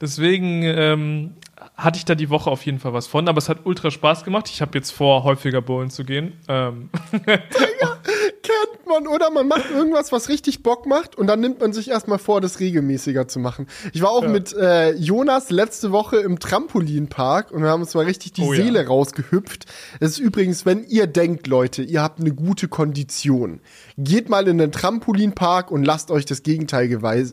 [0.00, 1.34] deswegen ähm,
[1.76, 4.24] hatte ich da die Woche auf jeden Fall was von, aber es hat ultra Spaß
[4.24, 4.48] gemacht.
[4.52, 6.34] Ich habe jetzt vor, häufiger bowlen zu gehen.
[6.48, 6.90] Ähm,
[8.50, 11.88] Kennt man, oder man macht irgendwas, was richtig Bock macht und dann nimmt man sich
[11.90, 13.66] erstmal vor, das regelmäßiger zu machen.
[13.92, 14.28] Ich war auch Ja.
[14.28, 18.52] mit äh, Jonas letzte Woche im Trampolinpark und wir haben uns mal richtig die Oh
[18.52, 18.62] ja.
[18.62, 19.66] Seele rausgehüpft.
[20.00, 23.60] Das ist übrigens, wenn ihr denkt, Leute, ihr habt eine gute Kondition,
[23.98, 26.88] geht mal in den Trampolinpark und lasst euch das Gegenteil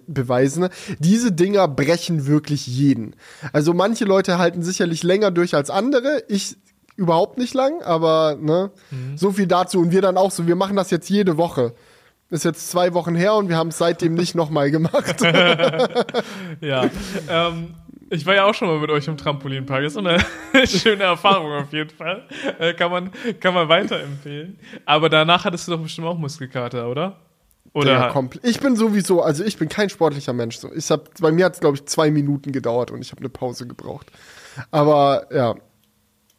[0.07, 0.69] beweisen.
[0.99, 3.15] Diese Dinger brechen wirklich jeden.
[3.53, 6.23] Also manche Leute halten sicherlich länger durch als andere.
[6.27, 6.57] Ich
[6.97, 9.17] überhaupt nicht lang, aber ne, Mhm.
[9.17, 9.79] so viel dazu.
[9.79, 11.73] Und wir dann auch so, wir machen das jetzt jede Woche.
[12.29, 15.21] Ist jetzt zwei Wochen her und wir haben es seitdem nicht nochmal gemacht.
[16.61, 16.89] Ja.
[17.29, 17.73] ähm,
[18.09, 19.83] ich war ja auch schon mal mit euch im Trampolinpark.
[19.83, 20.17] Ist so eine
[20.67, 22.23] schöne Erfahrung auf jeden Fall.
[22.59, 24.59] Äh, kann, man, kann man weiterempfehlen.
[24.85, 27.17] Aber danach hattest du doch bestimmt auch Muskelkater, oder?
[27.73, 27.91] Oder?
[27.91, 28.45] Ja, komplett.
[28.45, 30.57] Ich bin sowieso, also ich bin kein sportlicher Mensch.
[30.57, 30.71] So.
[30.73, 33.29] Ich hab, bei mir hat es, glaube ich, zwei Minuten gedauert und ich habe eine
[33.29, 34.07] Pause gebraucht.
[34.71, 35.55] Aber ja,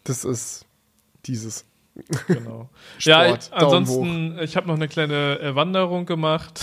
[0.08, 0.66] das ist
[1.26, 1.64] dieses.
[2.28, 2.68] Genau.
[3.00, 6.60] ja, ich, Sport, ansonsten, ich habe noch eine kleine äh, Wanderung gemacht.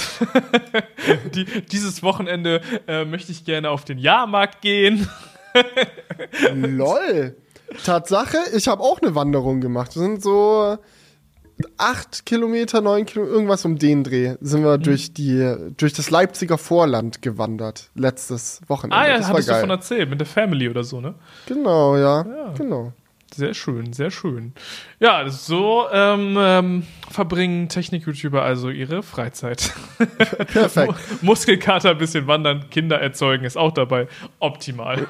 [1.35, 5.07] Die, dieses Wochenende äh, möchte ich gerne auf den Jahrmarkt gehen.
[6.53, 7.35] Lol.
[7.83, 9.89] Tatsache, ich habe auch eine Wanderung gemacht.
[9.89, 10.77] Das sind so
[11.77, 14.65] acht Kilometer, neun Kilometer, irgendwas um den Dreh, sind Mhm.
[14.65, 17.89] wir durch die, durch das Leipziger Vorland gewandert.
[17.95, 18.95] Letztes Wochenende.
[18.97, 19.61] Ah ja, das war hattest du geil.
[19.61, 21.15] von erzählt, mit der Family oder so, ne?
[21.45, 22.53] Genau, ja, Ja.
[22.57, 22.93] Genau.
[23.35, 24.53] Sehr schön, sehr schön.
[24.99, 29.73] Ja, so ähm, ähm, verbringen Technik-YouTuber also ihre Freizeit.
[30.53, 30.93] Perfekt.
[31.21, 34.07] Muskelkater, ein bisschen wandern, Kinder erzeugen ist auch dabei.
[34.39, 35.07] Optimal.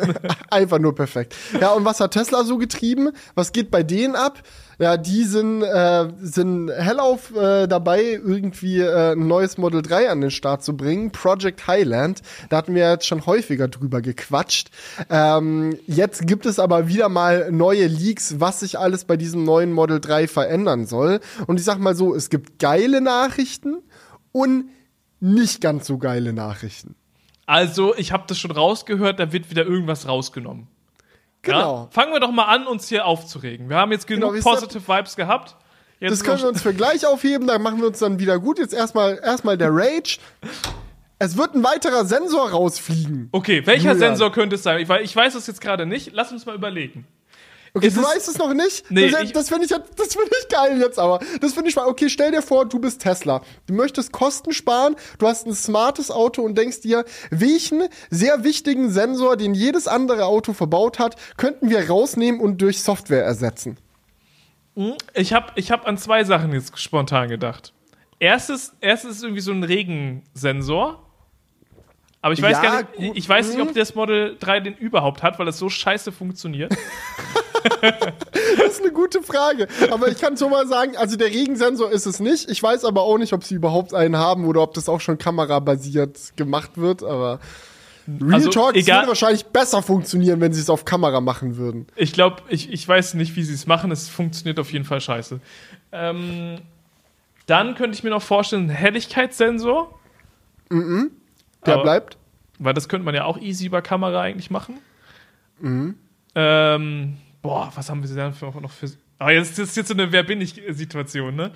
[0.50, 1.34] Einfach nur perfekt.
[1.60, 3.10] Ja, und was hat Tesla so getrieben?
[3.34, 4.42] Was geht bei denen ab?
[4.80, 10.20] Ja, die sind, äh, sind hellauf äh, dabei, irgendwie äh, ein neues Model 3 an
[10.20, 11.10] den Start zu bringen.
[11.10, 12.22] Project Highland.
[12.48, 14.68] Da hatten wir jetzt schon häufiger drüber gequatscht.
[15.10, 19.72] Ähm, jetzt gibt es aber wieder mal neue Leaks, was sich alles bei diesem neuen
[19.72, 21.20] Model 3 verändern soll.
[21.46, 23.82] Und ich sag mal so, es gibt geile Nachrichten
[24.32, 24.70] und
[25.20, 26.94] nicht ganz so geile Nachrichten.
[27.46, 30.66] Also, ich habe das schon rausgehört, da wird wieder irgendwas rausgenommen.
[31.42, 31.84] Genau.
[31.84, 31.88] Ja?
[31.90, 33.68] Fangen wir doch mal an, uns hier aufzuregen.
[33.70, 35.56] Wir haben jetzt genug Genau, wisst ihr- Positive Vibes gehabt.
[36.00, 38.58] Jetzt Das können wir uns für gleich aufheben, da machen wir uns dann wieder gut.
[38.58, 40.18] Jetzt erstmal erstmal der Rage.
[41.18, 43.28] Es wird ein weiterer Sensor rausfliegen.
[43.32, 43.98] Okay, welcher Julian.
[44.10, 44.78] Sensor könnte es sein?
[44.80, 46.12] Ich, ich weiß es jetzt gerade nicht.
[46.12, 47.04] Lass uns mal überlegen.
[47.78, 48.90] Okay, du es- weißt es noch nicht?
[48.90, 51.18] Nee, das finde ich, das finde ich geil jetzt aber.
[51.40, 51.86] Das finde ich mal.
[51.86, 53.42] Okay, stell dir vor, du bist Tesla.
[53.66, 58.90] Du möchtest Kosten sparen, du hast ein smartes Auto und denkst dir, welchen sehr wichtigen
[58.90, 63.78] Sensor, den jedes andere Auto verbaut hat, könnten wir rausnehmen und durch Software ersetzen?
[65.14, 67.72] Ich habe ich hab an zwei Sachen jetzt spontan gedacht.
[68.20, 71.04] Erstes, erstes ist irgendwie so ein Regensensor.
[72.20, 73.68] Aber ich weiß Ja, gar nicht, ich weiß nicht, mhm.
[73.68, 76.74] ob das Model 3 den überhaupt hat, weil es so scheiße funktioniert.
[78.56, 79.66] Das ist eine gute Frage.
[79.90, 82.48] Aber ich kann schon mal sagen, also der Regensensor ist es nicht.
[82.48, 85.18] Ich weiß aber auch nicht, ob sie überhaupt einen haben oder ob das auch schon
[85.18, 87.02] kamerabasiert gemacht wird.
[87.02, 87.40] Aber
[88.20, 91.86] Real Also, Talk, es würde wahrscheinlich besser funktionieren, wenn sie es auf Kamera machen würden.
[91.94, 93.90] Ich glaube, ich, ich weiß nicht, wie sie es machen.
[93.90, 95.40] Es funktioniert auf jeden Fall scheiße.
[95.92, 96.60] Ähm,
[97.46, 99.98] dann könnte ich mir noch vorstellen, ein Helligkeitssensor.
[101.66, 102.16] Der Aber- bleibt.
[102.60, 104.78] Weil das könnte man ja auch easy über Kamera eigentlich machen.
[105.60, 105.94] Mhm.
[106.34, 108.90] Ähm, boah, was haben wir denn für, noch für.
[109.20, 111.50] Ah, jetzt ist jetzt so eine Wer bin ich-Situation, ne?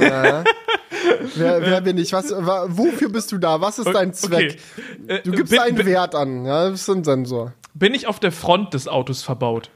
[0.00, 0.44] Ja.
[1.36, 2.12] wer, wer bin ich?
[2.12, 3.60] Was, wa, wofür bist du da?
[3.60, 4.58] Was ist dein Zweck?
[5.06, 5.14] Okay.
[5.14, 6.44] Äh, Du gibst bin, einen bin, Wert an.
[6.44, 7.52] Ja, das ist ein Sensor.
[7.74, 9.70] bin ich auf der Front des Autos verbaut?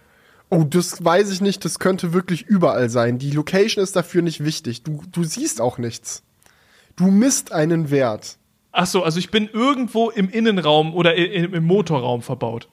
[0.51, 1.65] Oh, das weiß ich nicht.
[1.65, 3.19] Das könnte wirklich überall sein.
[3.19, 4.83] Die Location ist dafür nicht wichtig.
[4.83, 6.23] Du, du siehst auch nichts.
[6.97, 8.37] Du misst einen Wert.
[8.77, 12.67] Ach so, also ich bin irgendwo im Innenraum oder im, im Motorraum verbaut.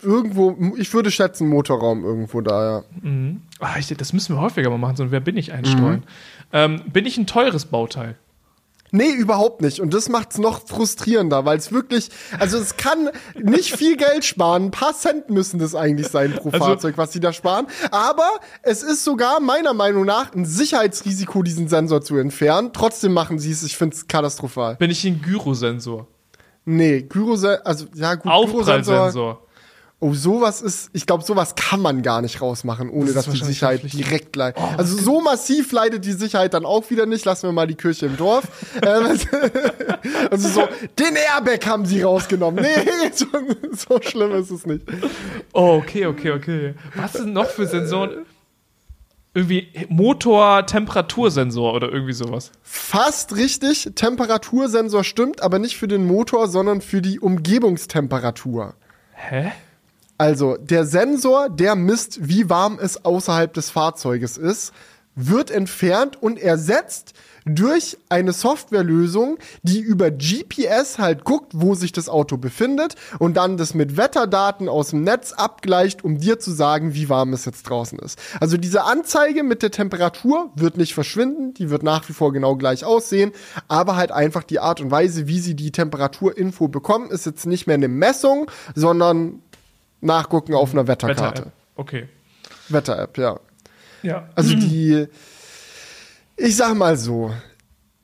[0.00, 2.84] Irgendwo, ich würde schätzen, Motorraum irgendwo da, ja.
[3.60, 6.00] Ah, ich, das müssen wir häufiger mal machen, so Wer bin ich einstreuen.
[6.00, 6.02] Mhm.
[6.52, 8.16] Ähm, bin ich ein teures Bauteil?
[8.94, 9.80] Nee, überhaupt nicht.
[9.80, 14.66] Und das macht's noch frustrierender, weil es wirklich, also es kann nicht viel Geld sparen.
[14.66, 17.66] Ein paar Cent müssen das eigentlich sein pro Also- Fahrzeug, was sie da sparen.
[17.90, 18.28] Aber
[18.62, 22.70] es ist sogar meiner Meinung nach ein Sicherheitsrisiko, diesen Sensor zu entfernen.
[22.72, 23.64] Trotzdem machen sie es.
[23.64, 24.76] Ich find's katastrophal.
[24.76, 26.06] Bin ich ein Gyrosensor?
[26.64, 28.74] Nee, Gyrosensor, also ja gut, Gyrosensor.
[28.76, 29.43] Aufprallsensor?
[30.04, 33.42] Oh, sowas ist, ich glaube, sowas kann man gar nicht rausmachen, ohne Das dass die
[33.42, 34.62] Sicherheit direkt leidet.
[34.76, 37.24] also so massiv leidet die Sicherheit dann auch wieder nicht.
[37.24, 38.44] Lassen wir mal die Kirche im Dorf.
[38.82, 39.06] Ähm,
[40.30, 42.62] also so, den Airbag haben sie rausgenommen.
[42.62, 43.26] Nee, so,
[43.72, 44.84] so schlimm ist es nicht.
[45.54, 46.74] Oh, okay, okay, okay.
[46.96, 48.26] Was sind noch für Sensoren?
[49.32, 52.50] Irgendwie Motor-Temperatursensor oder irgendwie sowas.
[52.62, 58.74] Fast richtig, Temperatursensor stimmt, aber nicht für den Motor, sondern für die Umgebungstemperatur.
[59.14, 59.52] Hä?
[60.16, 64.72] Also, der Sensor, der misst, wie warm es außerhalb des Fahrzeuges ist.
[65.16, 67.14] wird entfernt und ersetzt
[67.46, 73.56] durch eine Softwarelösung, die über GPS halt guckt, wo sich das Auto befindet und dann
[73.56, 77.64] das mit Wetterdaten aus dem Netz abgleicht, um dir zu sagen, wie warm es jetzt
[77.64, 78.18] draußen ist.
[78.40, 82.56] Also diese Anzeige mit der Temperatur wird nicht verschwinden, die wird nach wie vor genau
[82.56, 83.32] gleich aussehen,
[83.68, 87.66] aber halt einfach die Art und Weise, wie sie die Temperaturinfo bekommen, ist jetzt nicht
[87.66, 89.42] mehr eine Messung, sondern
[90.04, 91.42] nachgucken auf einer Wetterkarte.
[91.42, 91.52] Wetter-App.
[91.76, 92.08] Okay.
[92.68, 93.40] Wetter-App, ja.
[94.02, 94.28] Ja.
[94.34, 95.06] Also die,
[96.36, 97.32] ich sag mal so,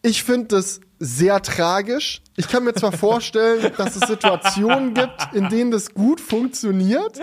[0.03, 2.23] ich finde das sehr tragisch.
[2.37, 7.21] Ich kann mir zwar vorstellen, dass es Situationen gibt, in denen das gut funktioniert.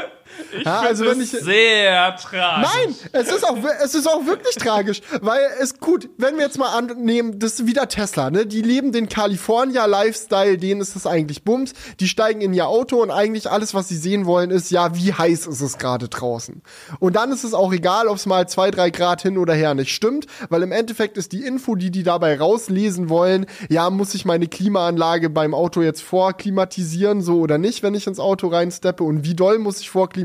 [0.58, 2.70] Ich Ja, finde also wenn es ich- sehr tragisch.
[2.74, 6.58] Nein, es ist auch, es ist auch wirklich tragisch, weil es gut, wenn wir jetzt
[6.58, 8.46] mal annehmen, das ist wieder Tesla, ne?
[8.46, 11.74] Die leben den California Lifestyle, denen ist das eigentlich Bums.
[12.00, 15.14] Die steigen in ihr Auto und eigentlich alles, was sie sehen wollen, ist ja, wie
[15.14, 16.62] heiß ist es gerade draußen.
[17.00, 19.74] Und dann ist es auch egal, ob es mal zwei, drei Grad hin oder her
[19.74, 24.14] nicht stimmt, weil im Endeffekt ist die Info, die die dabei rauslesen wollen, ja, muss
[24.14, 29.04] ich meine Klimaanlage beim Auto jetzt vorklimatisieren, so oder nicht, wenn ich ins Auto reinsteppe
[29.04, 30.17] und wie doll muss ich vorklimatisieren,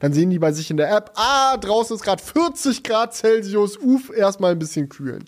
[0.00, 3.76] dann sehen die bei sich in der App, ah, draußen ist gerade 40 Grad Celsius,
[3.76, 5.24] uff, erstmal ein bisschen kühlen.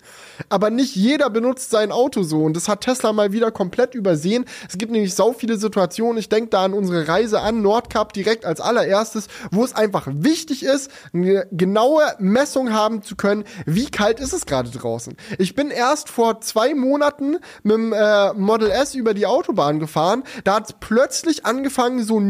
[0.48, 4.44] Aber nicht jeder benutzt sein Auto so und das hat Tesla mal wieder komplett übersehen.
[4.68, 8.44] Es gibt nämlich so viele Situationen, ich denke da an unsere Reise an Nordkap direkt
[8.44, 14.20] als allererstes, wo es einfach wichtig ist, eine genaue Messung haben zu können, wie kalt
[14.20, 15.16] ist es gerade draußen.
[15.38, 20.22] Ich bin erst vor zwei Monaten mit dem äh, Model S über die Autobahn gefahren,
[20.44, 22.20] da hat es plötzlich angefangen, so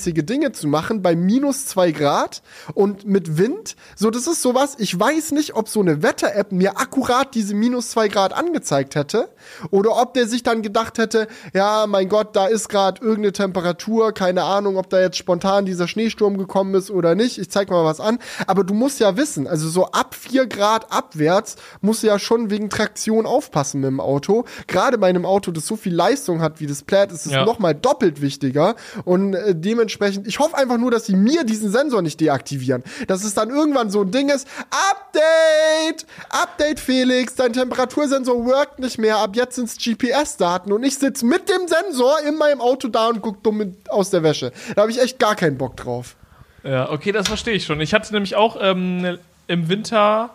[0.00, 2.42] Nieselregenschneimäßige Dinge zu machen bei minus zwei Grad
[2.74, 3.76] und mit Wind.
[3.96, 7.90] So, das ist sowas, ich weiß nicht, ob so eine Wetter-App mir akkurat diese minus
[7.90, 9.28] zwei Grad angezeigt hätte
[9.70, 14.12] oder ob der sich dann gedacht hätte, ja, mein Gott, da ist gerade irgendeine Temperatur,
[14.12, 17.38] keine Ahnung, ob da jetzt spontan dieser Schneesturm gekommen ist oder nicht.
[17.38, 18.18] Ich zeig mal was an.
[18.46, 22.50] Aber du musst ja wissen, also so ab vier Grad abwärts musst du ja schon
[22.50, 24.44] wegen Traktion aufpassen mit dem Auto.
[24.66, 27.44] Gerade bei einem Auto, das so viel Leistung hat wie das Plaid, ist es Ja.
[27.44, 28.74] noch mal doppelt wichtiger.
[29.04, 29.89] Und äh, dementsprechend,
[30.24, 32.82] ich hoffe einfach nur, dass sie mir diesen Sensor nicht deaktivieren.
[33.06, 36.06] Dass es dann irgendwann so ein Ding ist, Update!
[36.28, 41.48] Update, Felix, dein Temperatursensor workt nicht mehr, ab jetzt sind's GPS-Daten und ich sitz mit
[41.48, 44.52] dem Sensor in meinem Auto da und guck dumm aus der Wäsche.
[44.74, 46.16] Da habe ich echt gar keinen Bock drauf.
[46.62, 47.80] Ja, okay, das verstehe ich schon.
[47.80, 50.30] Ich hatte nämlich auch ähm, im Winter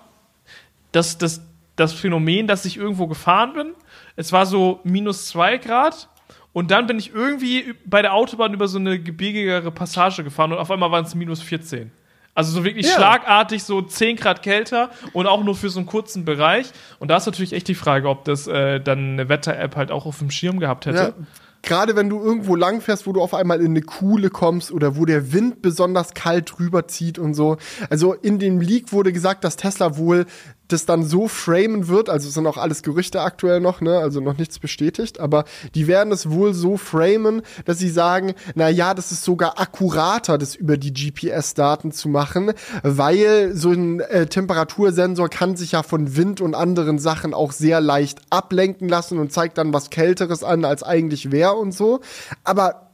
[0.92, 1.42] das, das,
[1.76, 3.74] das Phänomen, dass ich irgendwo gefahren bin.
[4.16, 6.10] Es war so minus zwei Grad.
[6.56, 10.58] Und dann bin ich irgendwie bei der Autobahn über so eine gebirgigere Passage gefahren und
[10.58, 11.92] auf einmal waren es minus 14.
[12.34, 12.94] Also so wirklich Ja.
[12.96, 16.68] schlagartig so 10 Grad kälter und auch nur für so einen kurzen Bereich.
[17.00, 20.06] Und da ist natürlich echt die Frage, ob das äh, dann eine Wetter-App halt auch
[20.06, 20.98] auf dem Schirm gehabt hätte.
[20.98, 21.14] Ja.
[21.62, 24.96] Gerade wenn du irgendwo lang fährst, wo du auf einmal in eine Kuhle kommst oder
[24.96, 27.58] wo der Wind besonders kalt rüberzieht und so.
[27.90, 30.26] Also in dem Leak wurde gesagt, dass Tesla wohl
[30.68, 34.20] das dann so framen wird, also es sind auch alles Gerüchte aktuell noch, ne, also
[34.20, 38.94] noch nichts bestätigt, aber die werden es wohl so framen, dass sie sagen, na ja,
[38.94, 42.52] das ist sogar akkurater, das über die GPS-Daten zu machen,
[42.84, 47.82] weil so ein äh, Temperatursensor kann sich ja von Wind und anderen Sachen auch sehr
[47.82, 52.02] leicht ablenken lassen und zeigt dann was Kälteres an, als eigentlich wäre und so.
[52.44, 52.85] Aber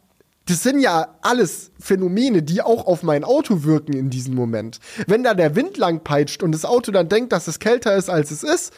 [0.45, 4.79] das sind ja alles Phänomene, die auch auf mein Auto wirken in diesem Moment.
[5.07, 8.09] Wenn da der Wind lang peitscht und das Auto dann denkt, dass es kälter ist,
[8.09, 8.73] als es ist,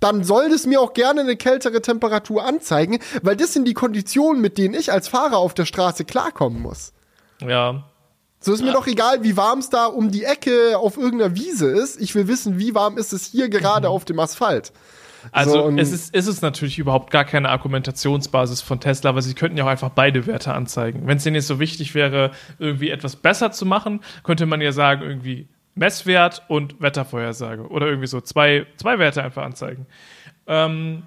[0.00, 4.42] dann soll es mir auch gerne eine kältere Temperatur anzeigen, weil das sind die Konditionen,
[4.42, 6.92] mit denen ich als Fahrer auf der Straße klarkommen muss.
[7.40, 7.84] Ja.
[8.40, 11.68] So ist mir doch egal, wie warm es da um die Ecke auf irgendeiner Wiese
[11.68, 11.98] ist.
[11.98, 14.72] Ich will wissen, wie warm ist es hier gerade auf dem Asphalt.
[15.32, 19.34] Also So, es ist, es ist natürlich überhaupt gar keine Argumentationsbasis von Tesla, weil sie
[19.34, 21.06] könnten ja auch einfach beide Werte anzeigen.
[21.06, 24.72] Wenn es denen jetzt so wichtig wäre, irgendwie etwas besser zu machen, könnte man ja
[24.72, 27.68] sagen, irgendwie Messwert und Wettervorhersage.
[27.68, 29.86] Oder irgendwie so zwei, zwei Werte einfach anzeigen.
[30.46, 31.02] Ähm,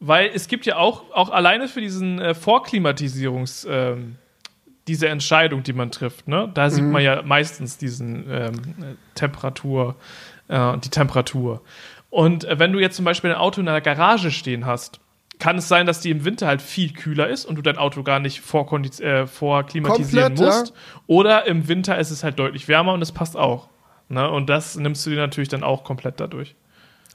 [0.00, 4.16] weil es gibt ja auch, auch alleine für diesen äh, Vorklimatisierungs, ähm,
[4.86, 6.48] diese Entscheidung, die man trifft, ne?
[6.54, 9.96] Da sieht man ja meistens diesen ähm, äh, Temperatur,
[10.46, 11.62] äh, die Temperatur.
[12.16, 15.00] Und äh, wenn du jetzt zum Beispiel ein Auto in einer Garage stehen hast,
[15.38, 18.02] kann es sein, dass die im Winter halt viel kühler ist und du dein Auto
[18.02, 18.38] gar nicht
[19.02, 20.60] äh, vorklimatisieren Komplett, ja.
[20.60, 20.72] musst.
[21.06, 23.68] Oder im Winter ist es halt deutlich wärmer und es passt auch.
[24.08, 24.30] Ne?
[24.30, 26.56] Und das nimmst du dir natürlich dann auch komplett dadurch.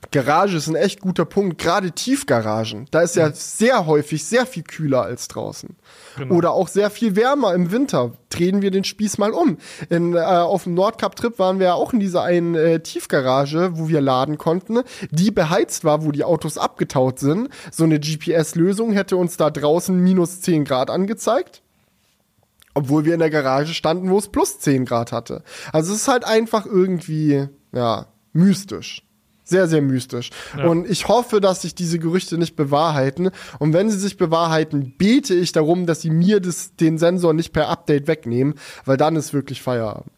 [0.09, 2.87] Garage ist ein echt guter Punkt, gerade Tiefgaragen.
[2.91, 5.75] Da ist ja sehr häufig sehr viel kühler als draußen.
[6.17, 6.35] Genau.
[6.35, 8.13] Oder auch sehr viel wärmer im Winter.
[8.29, 9.57] Drehen wir den Spieß mal um.
[9.89, 13.87] In, äh, auf dem Nordkap-Trip waren wir ja auch in dieser einen äh, Tiefgarage, wo
[13.87, 14.79] wir laden konnten,
[15.11, 17.49] die beheizt war, wo die Autos abgetaut sind.
[17.71, 21.61] So eine GPS-Lösung hätte uns da draußen minus 10 Grad angezeigt.
[22.73, 25.43] Obwohl wir in der Garage standen, wo es plus 10 Grad hatte.
[25.71, 29.03] Also es ist halt einfach irgendwie, ja, mystisch.
[29.51, 30.29] Sehr, sehr mystisch.
[30.57, 30.65] Ja.
[30.65, 33.31] Und ich hoffe, dass sich diese Gerüchte nicht bewahrheiten.
[33.59, 37.51] Und wenn sie sich bewahrheiten, bete ich darum, dass sie mir das, den Sensor nicht
[37.51, 38.53] per Update wegnehmen,
[38.85, 40.09] weil dann ist wirklich Feierabend.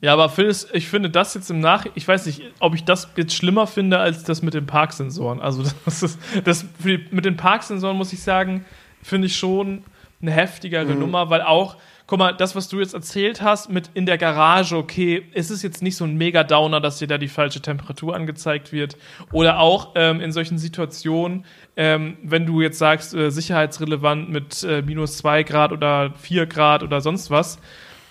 [0.00, 3.08] Ja, aber Phil, ich finde das jetzt im Nach, ich weiß nicht, ob ich das
[3.16, 5.40] jetzt schlimmer finde als das mit den Parksensoren.
[5.40, 8.64] Also das ist, das die, mit den Parksensoren muss ich sagen,
[9.02, 9.82] finde ich schon
[10.20, 11.00] eine heftigere mhm.
[11.00, 14.76] Nummer, weil auch guck mal, das, was du jetzt erzählt hast, mit in der Garage,
[14.76, 18.72] okay, ist es jetzt nicht so ein Mega-Downer, dass dir da die falsche Temperatur angezeigt
[18.72, 18.96] wird.
[19.32, 21.44] Oder auch ähm, in solchen Situationen,
[21.76, 26.82] ähm, wenn du jetzt sagst, äh, sicherheitsrelevant mit äh, minus zwei Grad oder vier Grad
[26.82, 27.58] oder sonst was.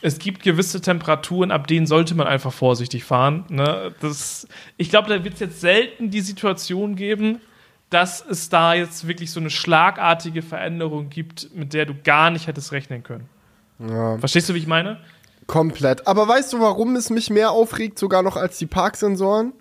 [0.04, 3.45] Es gibt gewisse Temperaturen, ab denen sollte man einfach vorsichtig fahren.
[3.49, 3.93] Ne?
[4.01, 7.39] Das, ich glaube, da wird es jetzt selten die Situation geben,
[7.91, 12.47] dass es da jetzt wirklich so eine schlagartige Veränderung gibt, mit der du gar nicht
[12.47, 13.30] hättest rechnen können.
[13.89, 14.17] Ja.
[14.17, 14.99] Verstehst du, wie ich meine?
[15.47, 16.07] Komplett.
[16.07, 19.53] Aber weißt du, warum es mich mehr aufregt, sogar noch als die Parksensoren?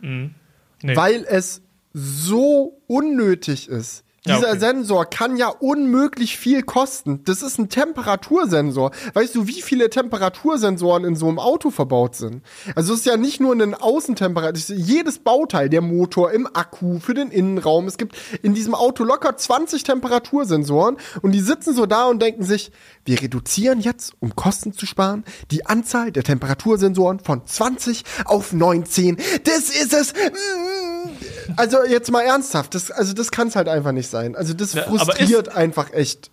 [0.00, 0.34] Mhm.
[0.82, 0.96] Nee.
[0.96, 4.04] Weil es so unnötig ist.
[4.24, 4.58] Dieser okay.
[4.58, 7.24] Sensor kann ja unmöglich viel kosten.
[7.24, 8.92] Das ist ein Temperatursensor.
[9.14, 12.42] Weißt du, wie viele Temperatursensoren in so einem Auto verbaut sind?
[12.76, 17.14] Also es ist ja nicht nur ein Außentemperatur, jedes Bauteil, der Motor im Akku, für
[17.14, 17.88] den Innenraum.
[17.88, 22.44] Es gibt in diesem Auto locker 20 Temperatursensoren und die sitzen so da und denken
[22.44, 22.70] sich,
[23.04, 29.16] wir reduzieren jetzt, um Kosten zu sparen, die Anzahl der Temperatursensoren von 20 auf 19.
[29.42, 30.12] Das ist es.
[31.56, 34.36] Also jetzt mal ernsthaft, das, also das kann es halt einfach nicht sein.
[34.36, 36.30] Also das ja, frustriert einfach echt.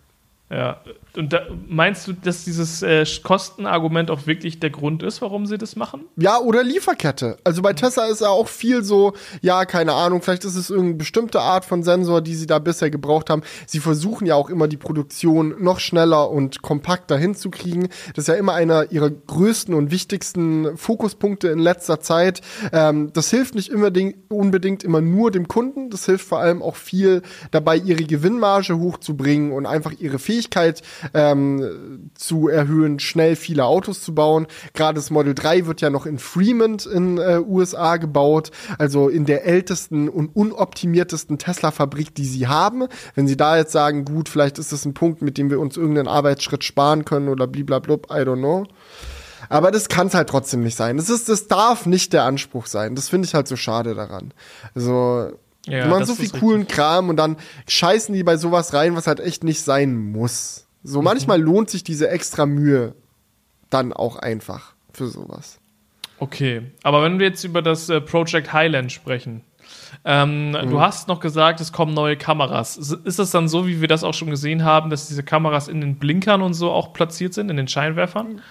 [0.49, 0.81] Ja,
[1.17, 5.57] und da, meinst du, dass dieses äh, Kostenargument auch wirklich der Grund ist, warum sie
[5.57, 6.05] das machen?
[6.17, 7.37] Ja, oder Lieferkette.
[7.43, 10.95] Also bei Tesla ist ja auch viel so, ja, keine Ahnung, vielleicht ist es irgendeine
[10.97, 13.41] bestimmte Art von Sensor, die sie da bisher gebraucht haben.
[13.65, 17.89] Sie versuchen ja auch immer die Produktion noch schneller und kompakter hinzukriegen.
[18.15, 22.41] Das ist ja immer einer ihrer größten und wichtigsten Fokuspunkte in letzter Zeit.
[22.71, 27.23] Ähm, das hilft nicht unbedingt immer nur dem Kunden, das hilft vor allem auch viel
[27.51, 30.81] dabei, ihre Gewinnmarge hochzubringen und einfach ihre Fähigkeit
[31.13, 34.47] ähm, zu erhöhen, schnell viele Autos zu bauen.
[34.73, 39.25] Gerade das Model 3 wird ja noch in Fremont in äh, USA gebaut, also in
[39.25, 42.87] der ältesten und unoptimiertesten Tesla-Fabrik, die sie haben.
[43.15, 45.77] Wenn sie da jetzt sagen, gut, vielleicht ist das ein Punkt, mit dem wir uns
[45.77, 48.65] irgendeinen Arbeitsschritt sparen können oder bliblablub, I don't know.
[49.47, 50.97] Aber das kann es halt trotzdem nicht sein.
[50.97, 52.95] Das ist, das darf nicht der Anspruch sein.
[52.95, 54.33] Das finde ich halt so schade daran.
[54.75, 55.31] Also,
[55.65, 56.75] ja, die machen so viel coolen richtig.
[56.75, 60.65] Kram und dann scheißen die bei sowas rein, was halt echt nicht sein muss.
[60.83, 62.95] So manchmal lohnt sich diese extra Mühe
[63.69, 65.59] dann auch einfach für sowas.
[66.19, 69.43] Okay, aber wenn wir jetzt über das äh, Project Highland sprechen,
[70.05, 70.69] ähm, mhm.
[70.69, 72.77] du hast noch gesagt, es kommen neue Kameras.
[72.77, 75.81] Ist es dann so, wie wir das auch schon gesehen haben, dass diese Kameras in
[75.81, 78.41] den Blinkern und so auch platziert sind, in den Scheinwerfern?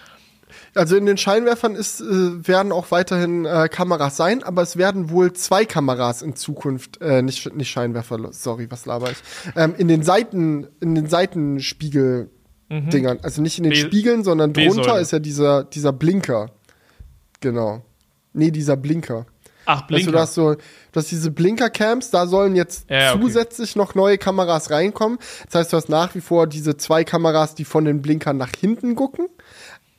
[0.75, 5.11] Also in den Scheinwerfern ist, äh, werden auch weiterhin äh, Kameras sein, aber es werden
[5.11, 9.19] wohl zwei Kameras in Zukunft, äh, nicht, nicht Scheinwerfer, sorry, was laber ich,
[9.57, 12.31] ähm, in den Seiten, in den Seitenspiegel
[12.69, 12.91] mhm.
[12.91, 13.19] Dingern.
[13.23, 16.51] Also nicht in den B Spiegeln, sondern drunter ist ja dieser, dieser Blinker.
[17.41, 17.83] Genau.
[18.33, 19.27] Nee, dieser Blinker.
[19.65, 20.07] Ach, Blinker.
[20.07, 20.61] Also, du hast so, du
[20.97, 23.21] hast diese Blinker-Camps, da sollen jetzt ja, okay.
[23.21, 25.19] zusätzlich noch neue Kameras reinkommen.
[25.47, 28.53] Das heißt, du hast nach wie vor diese zwei Kameras, die von den Blinkern nach
[28.59, 29.29] hinten gucken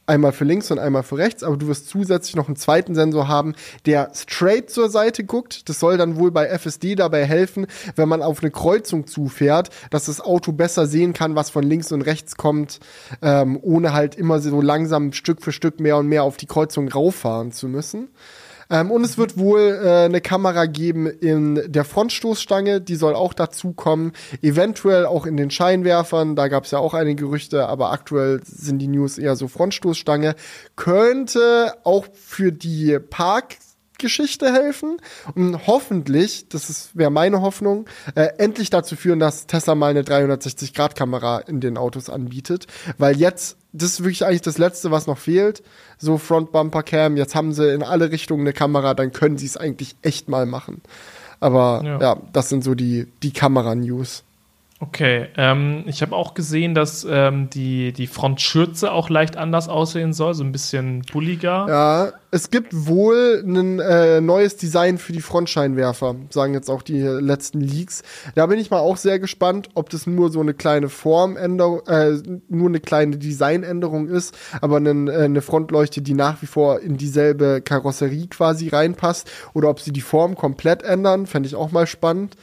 [0.10, 3.28] einmal für links und einmal für rechts, aber du wirst zusätzlich noch einen zweiten Sensor
[3.28, 5.70] haben, der straight zur Seite guckt.
[5.70, 10.06] Das soll dann wohl bei FSD dabei helfen, wenn man auf eine Kreuzung zufährt, dass
[10.06, 12.80] das Auto besser sehen kann, was von links und rechts kommt,
[13.22, 16.90] ähm, ohne halt immer so langsam Stück für Stück mehr und mehr auf die Kreuzung
[16.90, 18.10] rauffahren zu müssen.
[18.70, 23.34] Ähm, und es wird wohl äh, eine Kamera geben in der Frontstoßstange, die soll auch
[23.34, 24.14] dazu kommen.
[24.42, 28.80] Eventuell auch in den Scheinwerfern, da gab es ja auch einige Gerüchte, aber aktuell sind
[28.80, 30.36] die News eher so Frontstoßstange.
[30.76, 33.58] Könnte auch für die Park
[34.00, 34.98] Geschichte helfen
[35.36, 41.40] und hoffentlich, das wäre meine Hoffnung, äh, endlich dazu führen, dass Tesla mal eine 360-Grad-Kamera
[41.40, 42.66] in den Autos anbietet,
[42.98, 45.64] weil jetzt das ist wirklich eigentlich das Letzte, was noch fehlt.
[45.98, 49.46] So Front Bumper Cam, jetzt haben sie in alle Richtungen eine Kamera, dann können sie
[49.46, 50.82] es eigentlich echt mal machen.
[51.40, 54.24] Aber ja, ja das sind so die, die Kamera-News.
[54.82, 60.14] Okay, ähm, ich habe auch gesehen, dass ähm, die, die Frontschürze auch leicht anders aussehen
[60.14, 61.66] soll, so ein bisschen bulliger.
[61.68, 67.02] Ja, es gibt wohl ein äh, neues Design für die Frontscheinwerfer, sagen jetzt auch die
[67.02, 68.04] letzten Leaks.
[68.36, 72.14] Da bin ich mal auch sehr gespannt, ob das nur so eine kleine Formänderung, äh,
[72.48, 76.96] nur eine kleine Designänderung ist, aber eine, äh, eine Frontleuchte, die nach wie vor in
[76.96, 81.86] dieselbe Karosserie quasi reinpasst, oder ob sie die Form komplett ändern, fände ich auch mal
[81.86, 82.38] spannend.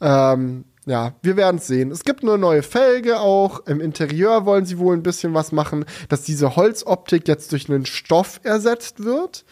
[0.00, 1.90] Ähm, ja, wir werden es sehen.
[1.90, 3.66] Es gibt eine neue Felge auch.
[3.66, 7.86] Im Interieur wollen sie wohl ein bisschen was machen, dass diese Holzoptik jetzt durch einen
[7.86, 9.44] Stoff ersetzt wird.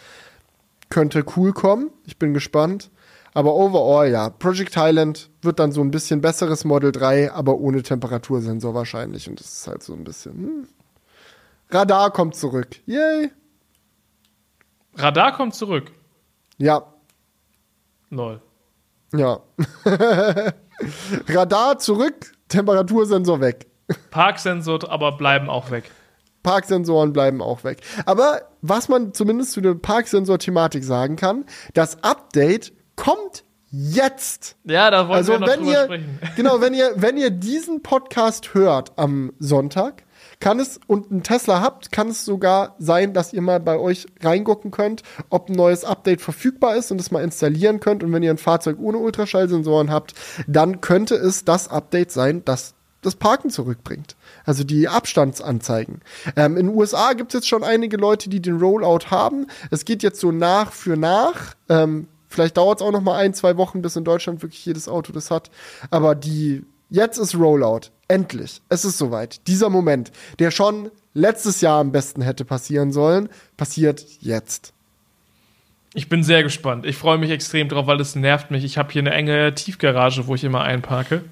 [0.90, 1.90] könnte cool kommen.
[2.06, 2.90] Ich bin gespannt.
[3.32, 7.82] Aber overall, ja, Project Highland wird dann so ein bisschen besseres Model 3, aber ohne
[7.82, 9.28] Temperatursensor wahrscheinlich.
[9.28, 10.35] Und das ist halt so ein bisschen.
[10.35, 10.68] Hm.
[11.68, 12.76] Radar kommt zurück.
[12.87, 13.32] Yay.
[14.94, 15.90] Radar kommt zurück.
[16.58, 16.94] Ja.
[18.10, 18.40] Lol.
[19.12, 19.40] Ja.
[21.29, 23.66] Radar zurück, Temperatursensor weg.
[24.10, 25.90] Parksensor aber bleiben auch weg.
[26.44, 27.81] Parksensoren bleiben auch weg.
[28.06, 34.56] Aber was man zumindest zu der Parksensor-Thematik sagen kann, das Update kommt jetzt.
[34.64, 36.18] Ja, da wollen also wir noch wenn ihr, sprechen.
[36.37, 40.04] Genau, wenn ihr, wenn ihr diesen Podcast hört am Sonntag,
[40.40, 44.06] kann es und einen Tesla habt, kann es sogar sein, dass ihr mal bei euch
[44.20, 48.02] reingucken könnt, ob ein neues Update verfügbar ist und es mal installieren könnt.
[48.02, 50.14] Und wenn ihr ein Fahrzeug ohne Ultraschallsensoren habt,
[50.46, 52.74] dann könnte es das Update sein, das
[53.04, 54.16] das Parken zurückbringt.
[54.44, 56.00] Also die Abstandsanzeigen.
[56.37, 59.46] Ähm, in den USA gibt es jetzt schon einige Leute, die den Rollout haben.
[59.70, 61.54] Es geht jetzt so nach für nach.
[61.68, 64.88] Ähm, vielleicht dauert es auch noch mal ein, zwei Wochen, bis in Deutschland wirklich jedes
[64.88, 65.50] Auto das hat.
[65.90, 67.90] Aber die jetzt ist Rollout.
[68.09, 68.61] Endlich.
[68.69, 69.46] Es ist soweit.
[69.46, 74.73] Dieser Moment, der schon letztes Jahr am besten hätte passieren sollen, passiert jetzt.
[75.94, 76.87] Ich bin sehr gespannt.
[76.87, 78.65] Ich freue mich extrem drauf, weil es nervt mich.
[78.65, 81.23] Ich habe hier eine enge Tiefgarage, wo ich immer einparke.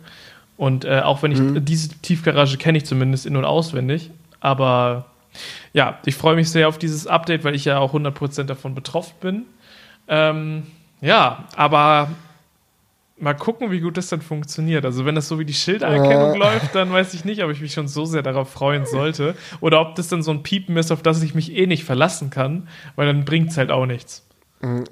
[0.56, 1.64] Und äh, auch wenn ich Mhm.
[1.64, 4.10] diese Tiefgarage kenne ich zumindest in- und auswendig.
[4.38, 5.06] Aber
[5.72, 9.14] ja, ich freue mich sehr auf dieses Update, weil ich ja auch 100% davon betroffen
[9.20, 9.42] bin.
[10.08, 10.66] Ähm,
[11.00, 12.10] ja, aber
[13.18, 14.84] mal gucken, wie gut das dann funktioniert.
[14.84, 16.38] Also wenn das so wie die Schilderkennung Äh.
[16.38, 19.34] läuft, dann weiß ich nicht, ob ich mich schon so sehr darauf freuen sollte.
[19.60, 22.30] Oder ob das dann so ein Piepen ist, auf das ich mich eh nicht verlassen
[22.30, 24.26] kann, weil dann bringt es halt auch nichts.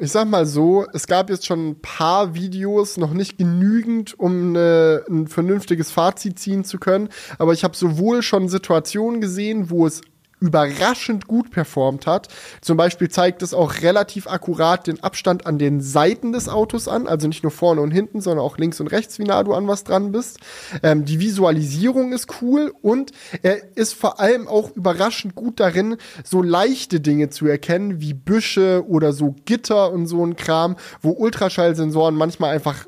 [0.01, 4.49] Ich sag mal so, es gab jetzt schon ein paar Videos, noch nicht genügend, um
[4.49, 7.09] eine, ein vernünftiges Fazit ziehen zu können.
[7.39, 10.01] Aber ich habe sowohl schon Situationen gesehen, wo es
[10.41, 12.29] überraschend gut performt hat.
[12.61, 17.07] Zum Beispiel zeigt es auch relativ akkurat den Abstand an den Seiten des Autos an,
[17.07, 19.69] also nicht nur vorne und hinten, sondern auch links und rechts, wie nah du an
[19.69, 20.39] was dran bist.
[20.83, 23.13] Ähm, die Visualisierung ist cool und
[23.43, 28.85] er ist vor allem auch überraschend gut darin, so leichte Dinge zu erkennen, wie Büsche
[28.89, 32.87] oder so Gitter und so ein Kram, wo Ultraschallsensoren manchmal einfach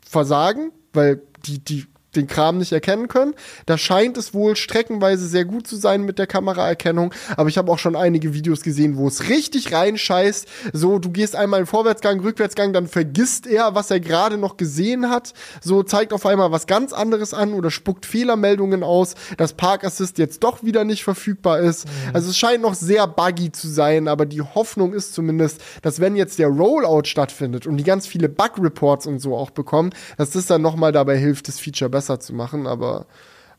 [0.00, 1.86] versagen, weil die, die
[2.16, 3.34] den Kram nicht erkennen können.
[3.66, 7.70] Da scheint es wohl streckenweise sehr gut zu sein mit der Kameraerkennung, aber ich habe
[7.70, 10.48] auch schon einige Videos gesehen, wo es richtig reinscheißt.
[10.72, 15.10] So, du gehst einmal in Vorwärtsgang, Rückwärtsgang, dann vergisst er, was er gerade noch gesehen
[15.10, 15.32] hat.
[15.62, 20.18] So zeigt auf einmal was ganz anderes an oder spuckt Fehlermeldungen aus, dass Park Assist
[20.18, 21.86] jetzt doch wieder nicht verfügbar ist.
[22.12, 26.16] Also es scheint noch sehr buggy zu sein, aber die Hoffnung ist zumindest, dass wenn
[26.16, 30.30] jetzt der Rollout stattfindet und die ganz viele Bug Reports und so auch bekommen, dass
[30.30, 32.66] das dann noch mal dabei hilft, das Feature besser zu machen.
[32.66, 33.06] Aber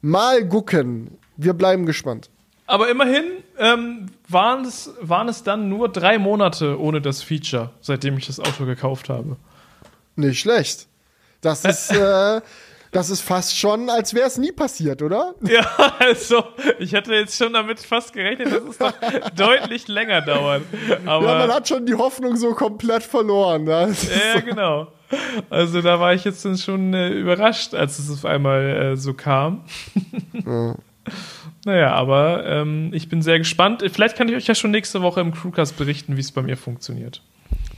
[0.02, 1.18] mal gucken.
[1.38, 2.30] Wir bleiben gespannt.
[2.68, 3.26] Aber immerhin
[3.58, 8.40] ähm, waren, es, waren es dann nur drei Monate ohne das Feature, seitdem ich das
[8.40, 9.36] Auto gekauft habe.
[10.16, 10.88] Nicht schlecht.
[11.42, 12.42] Das ist, äh,
[12.92, 15.34] das ist fast schon, als wäre es nie passiert, oder?
[15.42, 15.66] Ja,
[16.00, 16.44] also
[16.80, 18.94] ich hätte jetzt schon damit fast gerechnet, dass es noch
[19.36, 20.62] deutlich länger dauert.
[21.06, 23.64] Aber ja, man hat schon die Hoffnung so komplett verloren.
[23.64, 23.94] ne?
[24.34, 24.88] Ja, genau.
[25.50, 29.14] Also da war ich jetzt dann schon äh, überrascht, als es auf einmal äh, so
[29.14, 29.66] kam.
[31.66, 33.84] Naja, aber ähm, ich bin sehr gespannt.
[33.92, 36.58] Vielleicht kann ich euch ja schon nächste Woche im Crewcast berichten, wie es bei mir
[36.58, 37.22] funktioniert.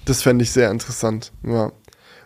[0.05, 1.31] Das fände ich sehr interessant.
[1.45, 1.71] Ja.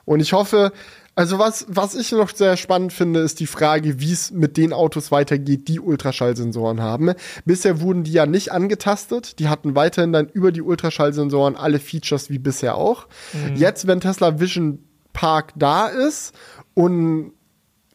[0.05, 0.71] Und ich hoffe,
[1.17, 4.71] also was, was ich noch sehr spannend finde, ist die Frage, wie es mit den
[4.71, 7.13] Autos weitergeht, die Ultraschallsensoren haben.
[7.43, 9.39] Bisher wurden die ja nicht angetastet.
[9.39, 13.07] Die hatten weiterhin dann über die Ultraschallsensoren alle Features wie bisher auch.
[13.55, 14.86] Jetzt, wenn Tesla Vision
[15.17, 16.31] Park da ist
[16.75, 17.31] und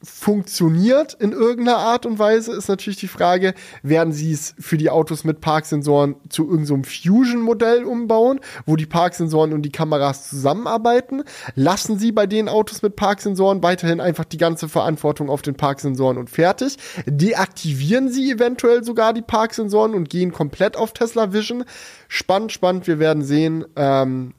[0.03, 3.55] funktioniert in irgendeiner Art und Weise, ist natürlich die Frage,
[3.85, 9.53] werden sie es für die Autos mit Parksensoren zu irgendeinem Fusion-Modell umbauen, wo die Parksensoren
[9.53, 11.23] und die Kameras zusammenarbeiten?
[11.55, 16.19] Lassen sie bei den Autos mit Parksensoren weiterhin einfach die ganze Verantwortung auf den Parksensoren
[16.19, 16.77] und fertig?
[17.07, 21.65] Deaktivieren sie eventuell sogar die Parksensoren und gehen komplett auf Tesla Vision?
[22.09, 23.65] Spannend, spannend, wir werden sehen.
[23.77, 24.35] Ähm,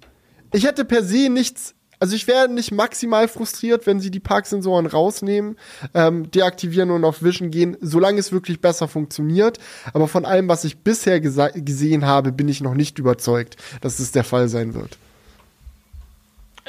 [0.52, 4.86] ich hätte per se nichts also ich wäre nicht maximal frustriert, wenn sie die Parksensoren
[4.86, 5.58] rausnehmen,
[5.94, 9.60] ähm, deaktivieren und auf Vision gehen, solange es wirklich besser funktioniert.
[9.94, 14.12] Aber von allem, was ich bisher gesehen habe, bin ich noch nicht überzeugt, dass es
[14.12, 14.98] der Fall sein wird.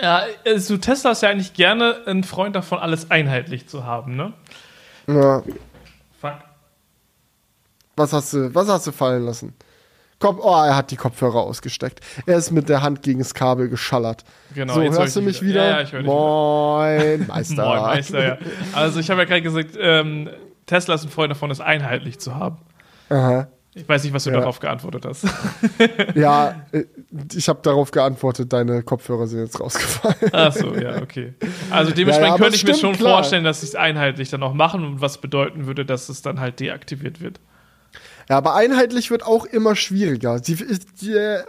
[0.01, 4.33] Ja, also Tesla ist ja eigentlich gerne ein Freund davon, alles einheitlich zu haben, ne?
[5.07, 5.43] Ja,
[6.21, 6.39] Fuck.
[7.95, 9.55] was hast du, was hast du fallen lassen?
[10.19, 12.01] Kopf, oh, er hat die Kopfhörer ausgesteckt.
[12.27, 14.25] Er ist mit der Hand gegen das Kabel geschallert.
[14.55, 15.65] Genau, so, jetzt hörst du ich mich dich wieder?
[15.65, 17.65] Ja, ja, ich höre dich Moin, Meister.
[17.67, 18.39] Moin, Meister, ja.
[18.73, 20.31] Also ich habe ja gerade gesagt, ähm,
[20.67, 22.59] Tesla ist ein Freund davon, es einheitlich zu haben.
[23.11, 23.49] Aha.
[23.77, 24.39] Ich weiß nicht, was du Ja.
[24.39, 25.27] darauf geantwortet hast.
[26.15, 26.85] Ja, äh,
[27.35, 30.31] ich habe darauf geantwortet, deine Kopfhörer sind jetzt rausgefallen.
[30.33, 31.35] Ach so, ja, okay.
[31.71, 33.15] Also Ja, dementsprechend ja, aber könnte ich mir stimmt, schon klar.
[33.19, 36.39] vorstellen, dass sie es einheitlich dann auch machen und was bedeuten würde, dass es dann
[36.41, 37.41] halt deaktiviert wird.
[38.29, 40.39] Ja, aber einheitlich wird auch immer schwieriger.
[40.43, 40.57] Sie,
[41.01, 41.43] die, äh,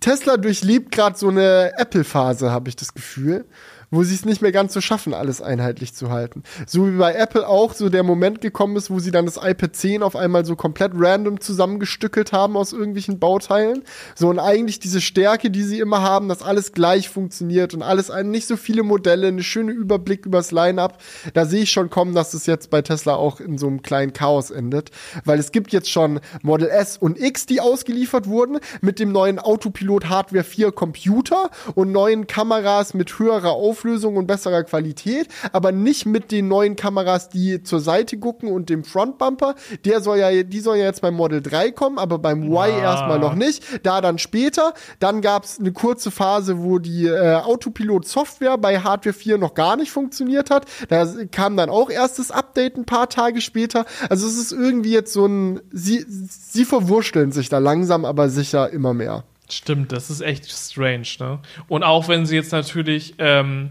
[0.00, 3.46] Tesla durchlebt gerade so eine Apple-Phase, habe ich das Gefühl,
[3.90, 6.42] wo sie es nicht mehr ganz so schaffen, alles einheitlich zu halten.
[6.66, 9.74] So wie bei Apple auch so der Moment gekommen ist, wo sie dann das iPad
[9.74, 13.82] 10 auf einmal so komplett random zusammengestückelt haben aus irgendwelchen Bauteilen.
[14.14, 18.12] So und eigentlich diese Stärke, die sie immer haben, dass alles gleich funktioniert und alles
[18.24, 20.98] nicht so viele Modelle, eine schöne Überblick übers Line-up.
[21.32, 24.12] Da sehe ich schon kommen, dass es jetzt bei Tesla auch in so einem kleinen
[24.12, 24.90] Chaos endet,
[25.24, 29.38] weil es gibt jetzt schon Model S und X, die ausgeliefert wurden mit dem neuen
[29.38, 33.77] Autopilot Hardware 4 Computer und neuen Kameras mit höherer Auflösung
[34.16, 38.84] und besserer Qualität, aber nicht mit den neuen Kameras, die zur Seite gucken und dem
[38.84, 39.54] Frontbumper.
[39.84, 42.78] Der soll ja, die soll ja jetzt beim Model 3 kommen, aber beim Y Ah.
[42.82, 43.62] erstmal noch nicht.
[43.84, 44.74] Da dann später.
[44.98, 49.76] Dann gab es eine kurze Phase, wo die äh, Autopilot-Software bei Hardware 4 noch gar
[49.76, 50.66] nicht funktioniert hat.
[50.88, 53.84] Da kam dann auch erst das Update ein paar Tage später.
[54.10, 58.70] Also es ist irgendwie jetzt so ein, sie, sie verwurschteln sich da langsam, aber sicher
[58.70, 59.24] immer mehr.
[59.50, 61.38] Stimmt, das ist echt strange, ne?
[61.68, 63.70] Und auch wenn sie jetzt natürlich ähm,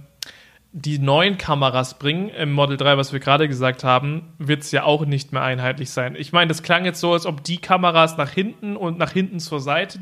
[0.71, 4.84] die neuen Kameras bringen im Model 3, was wir gerade gesagt haben, wird es ja
[4.84, 6.15] auch nicht mehr einheitlich sein.
[6.17, 9.39] Ich meine, das klang jetzt so, als ob die Kameras nach hinten und nach hinten
[9.39, 9.99] zur Seite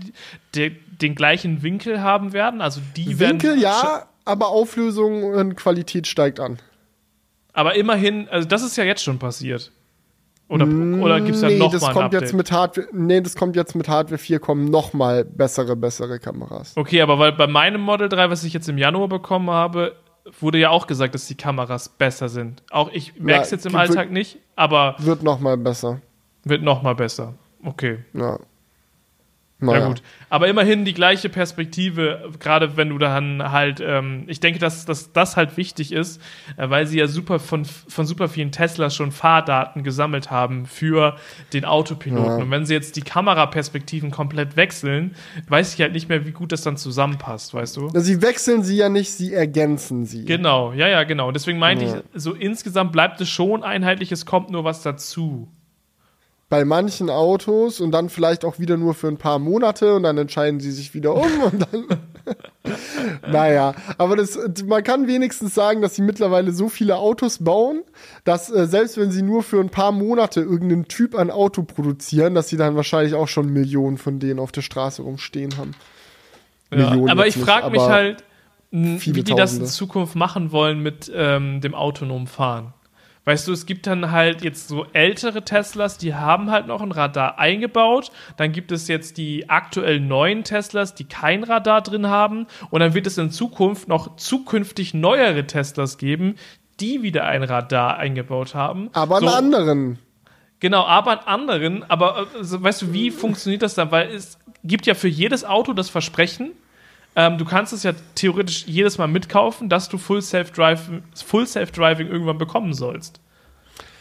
[0.54, 2.62] die, den gleichen Winkel haben werden.
[2.62, 6.60] Also die Winkel ja, aber Auflösung und Qualität steigt an.
[7.54, 9.72] Aber immerhin, also das ist ja jetzt schon passiert.
[10.48, 12.22] Oder, oder gibt es dann nee, noch das mal ein kommt Update?
[12.22, 16.20] jetzt mit Hardware, nee, das kommt jetzt mit Hardware 4 kommen noch mal bessere, bessere
[16.20, 16.74] Kameras.
[16.78, 19.96] Okay, aber weil bei meinem Model 3, was ich jetzt im Januar bekommen habe,
[20.40, 22.62] wurde ja auch gesagt, dass die Kameras besser sind.
[22.70, 26.02] Auch ich merke es jetzt im Alltag nicht, aber Wird noch mal besser.
[26.44, 27.34] wird noch mal besser.
[27.64, 28.38] Okay, Ja.
[29.58, 29.88] Na Naja.
[29.88, 30.02] gut.
[30.30, 35.14] Aber immerhin die gleiche Perspektive, gerade wenn du dann halt, ähm, ich denke, dass, dass
[35.14, 36.22] das halt wichtig ist,
[36.58, 41.16] äh, weil sie ja super von, von super vielen Teslas schon Fahrdaten gesammelt haben für
[41.54, 42.26] den Autopiloten.
[42.26, 42.36] Ja.
[42.44, 45.16] Und wenn sie jetzt die Kameraperspektiven komplett wechseln,
[45.48, 47.90] weiß ich halt nicht mehr, wie gut das dann zusammenpasst, weißt du?
[47.94, 50.26] Sie wechseln sie ja nicht, sie ergänzen sie.
[50.26, 51.28] Genau, ja, ja, genau.
[51.30, 51.98] Und deswegen meinte Ja.
[52.14, 55.48] ich, so insgesamt bleibt es schon einheitlich, es kommt nur was dazu.
[56.56, 60.18] Bei manchen Autos und dann vielleicht auch wieder nur für ein paar Monate und dann
[60.18, 61.86] entscheiden sie sich wieder um und dann.
[63.30, 67.84] naja, aber das, man kann wenigstens sagen, dass sie mittlerweile so viele Autos bauen,
[68.24, 72.36] dass äh, selbst wenn sie nur für ein paar Monate irgendeinen Typ an Auto produzieren,
[72.36, 75.72] dass sie dann wahrscheinlich auch schon Millionen von denen auf der Straße rumstehen haben.
[76.72, 78.24] Ja, Millionen aber ich frage mich halt,
[78.72, 79.66] wie die das in Tausende.
[79.66, 82.74] Zukunft machen wollen mit ähm, dem autonomen Fahren.
[83.26, 86.92] Weißt du, es gibt dann halt jetzt so ältere Teslas, die haben halt noch ein
[86.92, 88.12] Radar eingebaut.
[88.38, 92.46] Dann gibt es jetzt die aktuell neuen Teslas, die kein Radar drin haben.
[92.70, 96.36] Und dann wird es in Zukunft noch zukünftig neuere Teslas geben,
[96.80, 98.90] die wieder ein Radar eingebaut haben.
[98.94, 100.00] Aber so, einen anderen.
[100.60, 101.90] Genau, aber an anderen.
[101.90, 103.92] Aber äh, so, weißt du, wie funktioniert das dann?
[103.92, 106.52] Weil es gibt ja für jedes Auto das Versprechen,
[107.16, 111.72] ähm, du kannst es ja theoretisch jedes Mal mitkaufen, dass du Full Self-Driving Full Self
[111.72, 113.20] -Driving irgendwann bekommen sollst.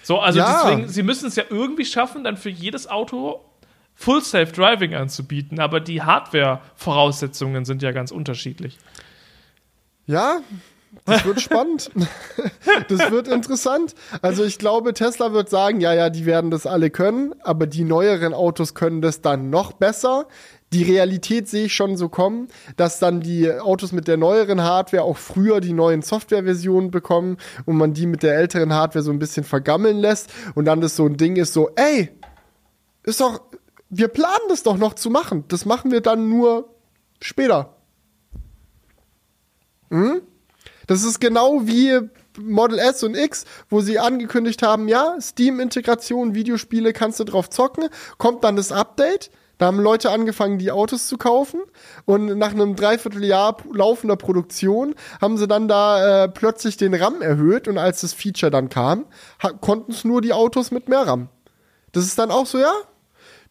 [0.03, 0.63] So, also Ja.
[0.65, 3.41] deswegen, sie müssen es ja irgendwie schaffen, dann für jedes Auto
[3.95, 8.79] Full Self-Driving anzubieten, aber die Hardware-Voraussetzungen sind ja ganz unterschiedlich.
[10.07, 10.41] Ja,
[11.07, 11.91] das wird spannend.
[12.89, 13.95] das wird interessant.
[14.23, 17.85] Also ich glaube, Tesla wird sagen, ja, ja, die werden das alle können, aber die
[17.85, 20.27] neueren Autos können das dann noch besser.
[20.75, 25.05] Die Realität sehe ich schon so kommen, dass dann die Autos mit der neueren Hardware
[25.05, 29.21] auch früher die neuen Softwareversionen bekommen und man die mit der älteren Hardware so ein
[29.21, 32.11] bisschen vergammeln lässt und dann das so ein Ding ist so, ey,
[33.05, 33.41] ist doch,
[33.89, 35.45] wir planen das doch noch zu machen.
[35.47, 36.75] Das machen wir dann nur
[37.21, 37.77] später.
[40.89, 42.01] Das ist genau wie
[42.37, 47.89] Model S und X, wo sie angekündigt haben, ja, Steam-Integration, Videospiele kannst du drauf zocken,
[48.19, 49.31] kommt dann das Update.
[49.65, 51.59] Da haben Leute angefangen, die Autos zu kaufen
[52.05, 57.67] und nach einem Dreivierteljahr laufender Produktion haben sie dann da äh, plötzlich den RAM erhöht
[57.67, 59.07] und als das Feature dann kam,
[59.63, 61.31] konnten es nur die Autos mit mehr RAM.
[61.93, 62.75] Das ist dann auch so, ja,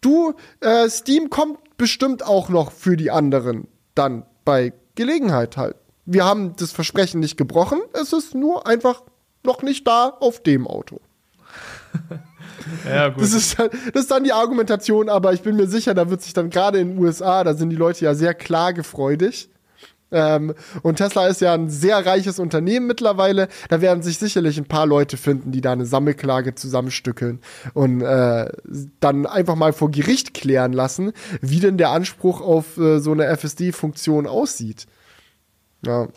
[0.02, 5.78] du, äh, Steam kommt bestimmt auch noch für die anderen dann bei Gelegenheit halt.
[6.06, 9.02] Wir haben das Versprechen nicht gebrochen, es ist nur einfach
[9.42, 11.00] noch nicht da auf dem Auto.
[12.88, 13.22] Ja, gut.
[13.22, 16.22] Das ist, dann, das ist dann die Argumentation, aber ich bin mir sicher, da wird
[16.22, 19.50] sich dann gerade in den USA, da sind die Leute ja sehr klagefreudig.
[20.14, 20.54] Ähm,
[20.84, 23.48] und Tesla ist ja ein sehr reiches Unternehmen mittlerweile.
[23.70, 27.40] Da werden sich sicherlich ein paar Leute finden, die da eine Sammelklage zusammenstückeln
[27.74, 28.48] und äh,
[29.00, 33.26] dann einfach mal vor Gericht klären lassen, wie denn der Anspruch auf äh, so eine
[33.36, 34.86] FSD-Funktion aussieht.
[35.84, 36.08] Ja.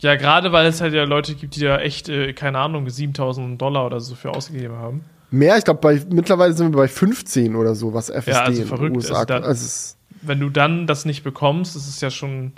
[0.00, 3.60] Ja, gerade weil es halt ja Leute gibt, die da echt, äh, keine Ahnung, 7000
[3.60, 5.04] Dollar oder so für ausgegeben haben.
[5.32, 8.68] Mehr, ich glaube, mittlerweile sind wir bei 15 oder so, was FSD Ja, also in
[8.68, 8.96] verrückt.
[8.96, 12.52] USA Also da- also Wenn du dann das nicht bekommst, ist es ja schon,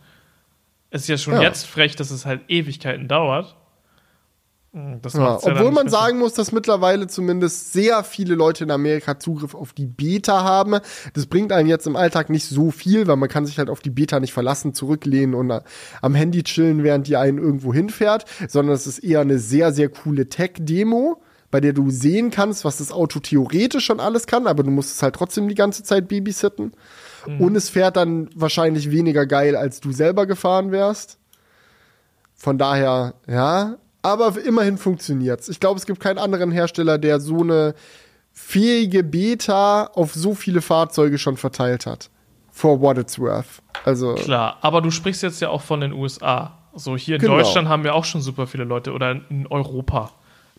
[0.90, 1.42] ist ja schon Ja.
[1.42, 3.56] jetzt frech, dass es halt Ewigkeiten dauert.
[4.74, 9.54] Hm, ja, obwohl man sagen muss, dass mittlerweile zumindest sehr viele Leute in Amerika Zugriff
[9.54, 10.80] auf die Beta haben.
[11.14, 13.78] Das bringt einem jetzt im Alltag nicht so viel, weil man kann sich halt auf
[13.80, 15.60] die Beta nicht verlassen, zurücklehnen und äh,
[16.02, 19.88] am Handy chillen, während die einen irgendwo hinfährt, sondern es ist eher eine sehr, sehr
[19.90, 21.22] coole Tech-Demo,
[21.54, 24.92] bei der du sehen kannst, was das Auto theoretisch schon alles kann, aber du musst
[24.96, 26.72] es halt trotzdem die ganze Zeit babysitten.
[27.38, 31.16] Und es fährt dann wahrscheinlich weniger geil, als du selber gefahren wärst.
[32.34, 33.76] Von daher, ja.
[34.02, 35.48] Aber immerhin funktioniert's.
[35.48, 37.76] Ich glaube, es gibt keinen anderen Hersteller, der so eine
[38.32, 42.10] fähige Beta auf so viele Fahrzeuge schon verteilt hat.
[42.50, 43.62] For what it's worth.
[43.84, 46.58] Also, Klar, aber du sprichst jetzt ja auch von den USA.
[46.74, 47.36] So hier in Genau.
[47.36, 50.10] Deutschland haben wir auch schon super viele Leute oder in Europa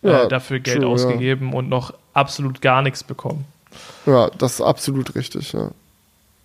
[0.01, 0.93] Ja, äh, dafür Geld true, ja.
[0.93, 3.45] ausgegeben und noch absolut gar nichts bekommen.
[4.05, 5.71] ja, das ist absolut richtig, ja.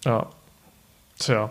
[0.04, 0.26] Ja.
[1.18, 1.50] Tja.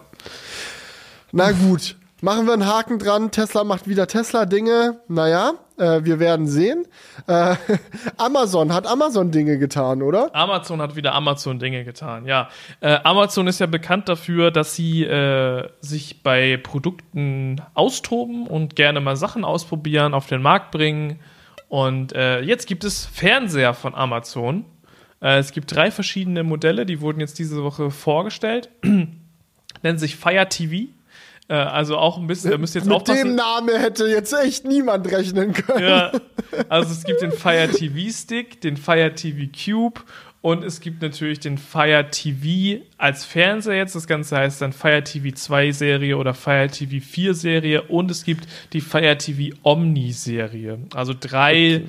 [1.31, 3.29] Na gut, machen wir einen Haken dran.
[3.29, 4.99] Tesla macht wieder Tesla-Dinge.
[5.07, 6.85] Naja, äh, wir werden sehen.
[7.27, 7.55] Äh,
[8.17, 10.33] Amazon hat Amazon-Dinge getan, oder?
[10.35, 12.49] Amazon hat wieder Amazon-Dinge getan, ja.
[12.81, 19.01] Äh, Amazon ist ja bekannt dafür, dass sie äh, sich bei Produkten austoben und gerne
[19.01, 21.19] mal Sachen ausprobieren, auf den Markt bringen.
[21.69, 24.65] Und äh, jetzt gibt es Fernseher von Amazon.
[25.21, 28.69] Äh, es gibt drei verschiedene Modelle, die wurden jetzt diese Woche vorgestellt.
[28.83, 30.89] Nennen sich Fire TV.
[31.47, 33.29] Äh, also auch ein bisschen, ihr müsst jetzt Mit aufpassen.
[33.29, 35.83] dem Namen hätte jetzt echt niemand rechnen können.
[35.83, 36.11] Ja,
[36.69, 40.01] also es gibt den Fire TV Stick, den Fire TV Cube
[40.41, 43.95] und es gibt natürlich den Fire TV als Fernseher jetzt.
[43.95, 48.23] Das Ganze heißt dann Fire TV 2 Serie oder Fire TV 4 Serie und es
[48.23, 50.79] gibt die Fire TV Omni Serie.
[50.93, 51.83] Also drei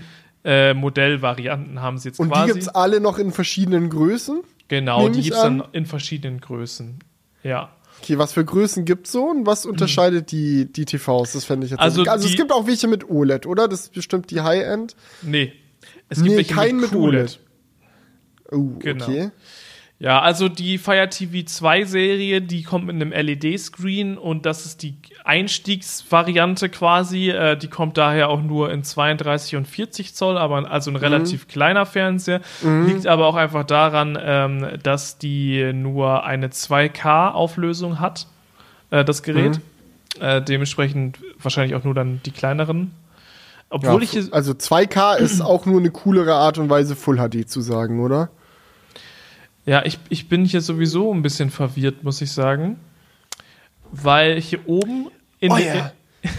[0.44, 2.52] äh, Modellvarianten haben sie jetzt Und die quasi.
[2.52, 4.40] gibt's alle noch in verschiedenen Größen?
[4.68, 5.68] genau, die gibt es dann an.
[5.72, 6.98] in verschiedenen Größen.
[7.42, 7.70] Ja.
[8.02, 11.32] Okay, was für Größen gibt's so und was unterscheidet die, die TVs?
[11.32, 11.80] Das fände ich jetzt.
[11.80, 13.68] Also also es die- gibt auch welche mit OLED, oder?
[13.68, 14.96] Das ist bestimmt die High-End.
[15.22, 15.52] Nee.
[16.08, 17.38] Es Nee, welche kein mit OLED.
[18.50, 19.04] Oh, Genau.
[19.04, 19.30] okay.
[20.02, 24.82] Ja, also die Fire TV 2 Serie, die kommt mit einem LED-Screen und das ist
[24.82, 24.94] die
[25.24, 27.28] Einstiegsvariante quasi.
[27.28, 31.48] Äh, die kommt daher auch nur in 32 und 40 Zoll, aber also ein relativ
[31.48, 32.40] kleiner Fernseher.
[32.86, 38.26] Liegt aber auch einfach daran, ähm, dass die nur eine 2K-Auflösung hat,
[38.90, 39.60] äh, das Gerät.
[40.18, 42.92] Äh, dementsprechend wahrscheinlich auch nur dann die kleineren.
[43.68, 47.48] Obwohl ja, ich also 2K ist auch nur eine coolere Art und Weise, Full HD
[47.48, 48.30] zu sagen, oder?
[49.66, 52.78] Ja, ich, ich bin hier sowieso ein bisschen verwirrt, muss ich sagen.
[53.92, 55.08] Weil hier oben
[55.38, 55.92] in Oh der- ja.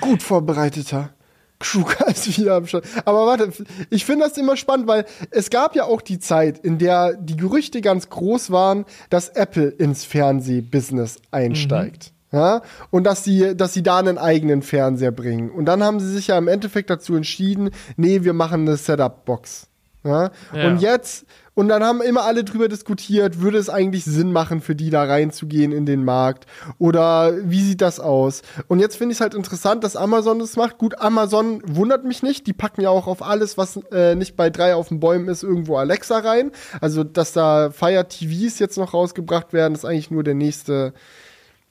[0.00, 1.10] Gut vorbereiteter.
[1.58, 2.84] Kruger ist wieder am Start.
[3.04, 3.52] Aber warte,
[3.90, 7.36] ich finde das immer spannend, weil es gab ja auch die Zeit, in der die
[7.36, 12.12] Gerüchte ganz groß waren, dass Apple ins Fernsehbusiness einsteigt.
[12.32, 15.50] Ja, und dass sie, dass sie da einen eigenen Fernseher bringen.
[15.50, 19.66] Und dann haben sie sich ja im Endeffekt dazu entschieden, nee, wir machen eine Setup-Box.
[20.04, 20.30] Ja?
[20.54, 20.66] Ja.
[20.66, 24.74] Und jetzt, und dann haben immer alle drüber diskutiert, würde es eigentlich Sinn machen, für
[24.74, 26.46] die da reinzugehen in den Markt?
[26.78, 28.42] Oder wie sieht das aus?
[28.68, 30.78] Und jetzt finde ich es halt interessant, dass Amazon das macht.
[30.78, 32.46] Gut, Amazon wundert mich nicht.
[32.46, 35.42] Die packen ja auch auf alles, was äh, nicht bei drei auf den Bäumen ist,
[35.42, 36.52] irgendwo Alexa rein.
[36.80, 40.94] Also, dass da Fire TVs jetzt noch rausgebracht werden, ist eigentlich nur der nächste,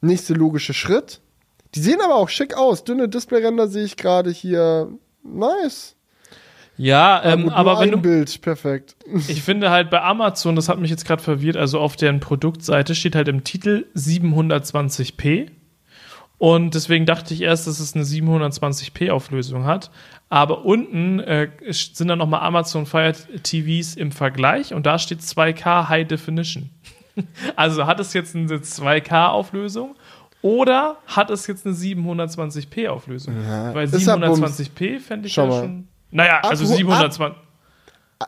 [0.02, 1.20] nächste logische Schritt.
[1.74, 2.84] Die sehen aber auch schick aus.
[2.84, 4.88] Dünne Displayränder sehe ich gerade hier.
[5.22, 5.96] Nice.
[6.80, 8.96] Ja, ähm, Gut, aber wenn du, Bild, perfekt.
[9.28, 12.94] ich finde halt bei Amazon, das hat mich jetzt gerade verwirrt, also auf deren Produktseite
[12.94, 15.50] steht halt im Titel 720p.
[16.38, 19.90] Und deswegen dachte ich erst, dass es eine 720p Auflösung hat.
[20.30, 25.90] Aber unten äh, sind dann nochmal Amazon Fire TVs im Vergleich und da steht 2K
[25.90, 26.70] High Definition.
[27.56, 29.96] also hat es jetzt eine 2K Auflösung
[30.40, 33.34] oder hat es jetzt eine 720p Auflösung?
[33.36, 34.58] Weil ja Bums.
[34.58, 35.60] 720p fände ich Schau ja mal.
[35.60, 35.88] schon.
[36.10, 37.36] Naja, also Apro- 720.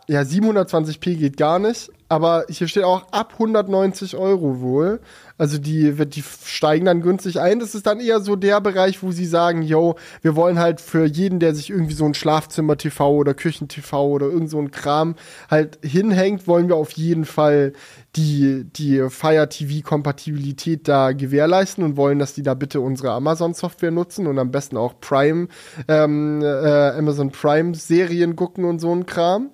[0.08, 5.00] Ja, 720p geht gar nicht, aber hier steht auch ab 190 Euro wohl.
[5.36, 7.58] Also die, wird- die steigen dann günstig ein.
[7.58, 11.04] Das ist dann eher so der Bereich, wo sie sagen, yo, wir wollen halt für
[11.04, 15.14] jeden, der sich irgendwie so ein Schlafzimmer-TV oder Küchen-TV oder irgend so ein Kram
[15.50, 17.74] halt hinhängt, wollen wir auf jeden Fall
[18.16, 24.26] die, die Fire TV-Kompatibilität da gewährleisten und wollen, dass die da bitte unsere Amazon-Software nutzen
[24.26, 25.48] und am besten auch Prime,
[25.88, 29.50] ähm, äh, Amazon Prime-Serien gucken und so ein Kram.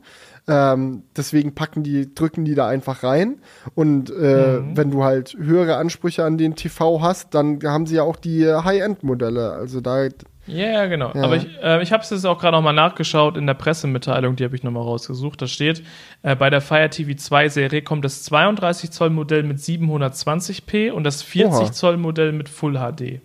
[0.48, 3.42] Ähm, deswegen packen die, drücken die da einfach rein.
[3.74, 8.02] Und äh, wenn du halt höhere Ansprüche an den TV hast, dann haben sie ja
[8.02, 9.52] auch die High-End-Modelle.
[9.52, 10.09] Also da,
[10.49, 11.12] Ja, ja, genau.
[11.14, 11.22] Ja.
[11.22, 14.44] Aber ich, äh, ich habe es jetzt auch gerade nochmal nachgeschaut in der Pressemitteilung, die
[14.44, 15.40] habe ich nochmal rausgesucht.
[15.40, 15.82] Da steht,
[16.22, 21.05] äh, bei der Fire TV 2 Serie kommt das 32 Zoll Modell mit 720p und
[21.05, 21.72] das 40 Oha.
[21.72, 23.20] Zoll Modell mit Full HD.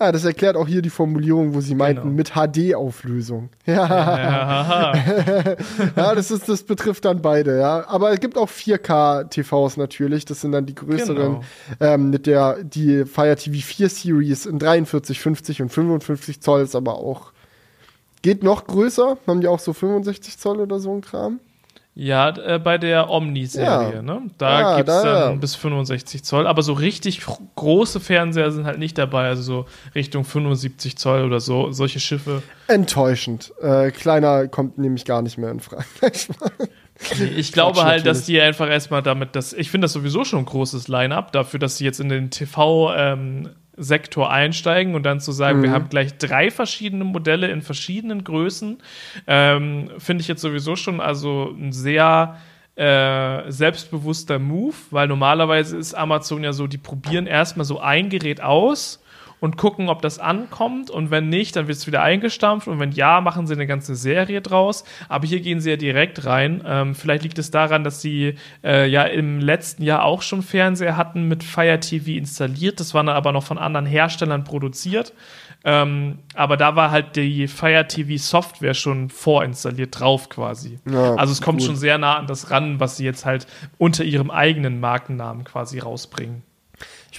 [0.00, 2.14] Ah, das erklärt auch hier die Formulierung, wo sie meinten, Genau.
[2.16, 3.50] mit HD-Auflösung.
[3.66, 3.86] Ja.
[3.86, 4.94] Ja,
[5.96, 7.86] ja, das ist, das betrifft dann beide, ja.
[7.88, 10.24] Aber es gibt auch 4K-TVs natürlich.
[10.24, 11.40] Das sind dann die größeren, Genau.
[11.78, 16.74] ähm, mit der, die Fire TV 4 Series in 43, 50 und 55 Zoll ist
[16.74, 17.32] aber auch,
[18.22, 19.18] geht noch größer.
[19.26, 21.38] Haben die auch so 65 Zoll oder so ein Kram?
[21.94, 24.02] Ja, äh, bei der Omni-Serie, Ja.
[24.02, 24.22] ne?
[24.38, 25.36] Da Ja, gibt's da, dann ja.
[25.36, 29.66] bis 65 Zoll, aber so richtig gro- große Fernseher sind halt nicht dabei, also so
[29.94, 32.42] Richtung 75 Zoll oder so, solche Schiffe.
[32.68, 33.52] Enttäuschend.
[33.60, 35.84] Äh, kleiner kommt nämlich gar nicht mehr in Frage.
[37.18, 40.22] Nee, Ich glaube Quatsch, halt, dass die einfach erstmal damit, dass ich finde das sowieso
[40.24, 42.30] schon ein großes Line-up dafür, dass sie jetzt in den
[43.80, 45.62] TV-Sektor einsteigen und dann zu sagen, Mhm.
[45.62, 48.78] wir haben gleich drei verschiedene Modelle in verschiedenen Größen,
[49.26, 52.36] ähm, finde ich jetzt sowieso schon also ein sehr
[52.76, 58.40] äh, selbstbewusster Move, weil normalerweise ist Amazon ja so, die probieren erstmal so ein Gerät
[58.40, 59.02] aus
[59.40, 60.90] und gucken, ob das ankommt.
[60.90, 62.68] Und wenn nicht, dann wird es wieder eingestampft.
[62.68, 64.84] Und wenn ja, machen sie eine ganze Serie draus.
[65.08, 66.62] Aber hier gehen sie ja direkt rein.
[66.66, 70.96] Ähm, vielleicht liegt es daran, dass sie äh, ja im letzten Jahr auch schon Fernseher
[70.96, 72.80] hatten mit Fire TV installiert.
[72.80, 75.12] Das war dann aber noch von anderen Herstellern produziert.
[75.62, 80.78] Ähm, aber da war halt die Fire TV Software schon vorinstalliert drauf quasi.
[80.90, 81.66] Ja, also es kommt gut.
[81.66, 85.78] schon sehr nah an das ran, was sie jetzt halt unter ihrem eigenen Markennamen quasi
[85.78, 86.42] rausbringen.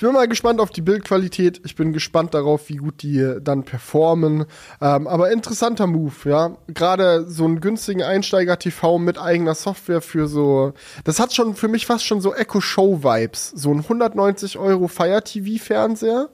[0.02, 1.62] Ich bin mal gespannt auf die Bildqualität.
[1.64, 4.46] Ich bin gespannt darauf, wie gut die dann performen.
[4.82, 6.58] Ähm, aber interessanter Move, ja.
[6.70, 10.74] Gerade so einen günstigen Einsteiger-TV mit eigener Software für so.
[11.04, 13.52] Das hat schon für mich fast schon so Echo-Show-Vibes.
[13.52, 16.30] So ein 190 Euro Fire TV-Fernseher.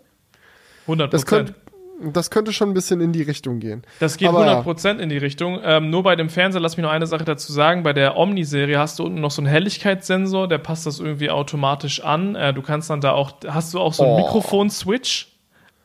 [0.83, 1.53] 100 Das könnte.
[1.99, 3.81] Das könnte schon ein bisschen in die Richtung gehen.
[3.99, 4.61] Das geht Aber ja.
[4.61, 5.59] 100% in die Richtung.
[5.63, 7.81] Ähm, nur bei dem Fernseher, lass mich noch eine Sache dazu sagen.
[7.81, 12.03] Bei der Omni-Serie hast du unten noch so einen Helligkeitssensor, der passt das irgendwie automatisch
[12.03, 12.35] an.
[12.35, 14.17] Äh, du kannst dann da auch, hast du auch so einen Oh.
[14.17, 15.33] Mikrofon-Switch?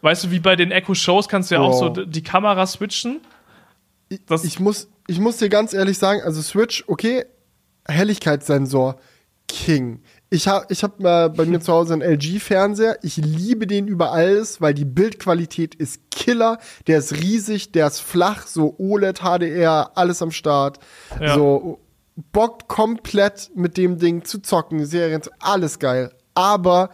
[0.02, 1.78] Weißt du, wie bei den Echo-Shows kannst du ja auch Oh.
[1.78, 3.20] so d- die Kamera switchen.
[4.26, 7.24] Das- ich, muss, ich muss dir ganz ehrlich sagen, also Switch, okay,
[7.88, 8.96] Helligkeitssensor,
[9.48, 10.02] King.
[10.32, 12.96] Ich habe ich hab bei mir zu Hause einen LG-Fernseher.
[13.02, 16.56] Ich liebe den über alles, weil die Bildqualität ist Killer.
[16.86, 20.78] Der ist riesig, der ist flach, so OLED, HDR, alles am Start.
[21.20, 21.34] Ja.
[21.34, 21.80] So
[22.32, 26.10] bockt komplett mit dem Ding zu zocken, Serien, alles geil.
[26.32, 26.88] Aber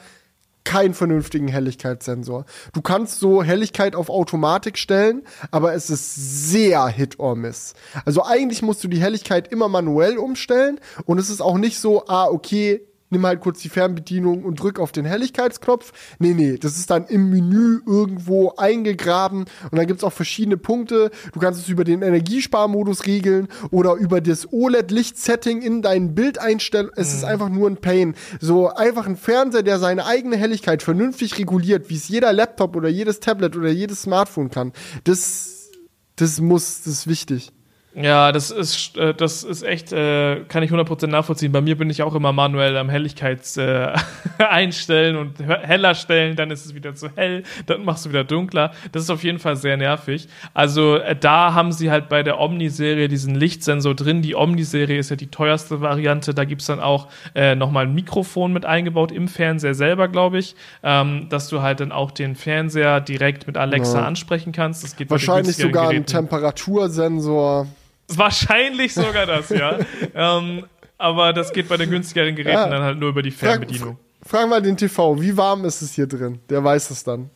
[0.64, 2.45] keinen vernünftigen Helligkeitssensor.
[2.72, 5.22] Du kannst so Helligkeit auf Automatik stellen,
[5.53, 7.74] aber es ist sehr Hit or Miss.
[8.05, 12.05] Also eigentlich musst du die Helligkeit immer manuell umstellen und es ist auch nicht so,
[12.09, 15.93] ah, okay, nimm halt kurz die Fernbedienung und drück auf den Helligkeitsknopf.
[16.19, 21.11] Nee, nee, das ist dann im Menü irgendwo eingegraben und dann gibt's auch verschiedene Punkte.
[21.33, 26.91] Du kannst es über den Energiesparmodus regeln oder über das OLED-Lichtsetting in dein Bild einstellen.
[26.97, 28.15] Es ist einfach nur ein Pain.
[28.41, 32.89] So einfach ein Fernseher, der seine eigene Helligkeit vernünftig reguliert, wie es jeder Laptop oder
[32.89, 34.73] jedes Tablet oder jedes Smartphone kann.
[35.05, 35.71] Das,
[36.17, 37.53] das muss, das ist wichtig.
[38.01, 41.51] Ja, das ist, äh, das ist echt, äh, kann ich 100% nachvollziehen.
[41.51, 43.92] Bei mir bin ich auch immer manuell am Helligkeits äh,
[44.38, 48.70] einstellen und heller stellen, dann ist es wieder zu hell, dann machst du wieder dunkler.
[48.92, 50.28] Das ist auf jeden Fall sehr nervig.
[50.55, 54.22] Also äh, da haben sie halt bei der Omni-Serie diesen Lichtsensor drin.
[54.22, 56.34] Die Omni-Serie ist ja die teuerste Variante.
[56.34, 60.55] Da gibt's dann auch äh, nochmal ein Mikrofon mit eingebaut im Fernseher selber, glaube ich,
[60.84, 64.07] ähm, dass du halt dann auch den Fernseher direkt mit Alexa Ja.
[64.07, 64.84] ansprechen kannst.
[64.84, 66.07] Das geht Wahrscheinlich sogar ein.
[66.07, 67.66] Temperatursensor.
[68.15, 69.79] Wahrscheinlich sogar das, ja.
[70.15, 70.65] ähm,
[70.97, 72.69] aber das geht bei den günstigeren Geräten Ja.
[72.69, 73.99] dann halt nur über die Frag, Fernbedienung.
[74.25, 76.41] frag mal den TV, wie warm ist es hier drin?
[76.49, 77.31] Der weiß es dann.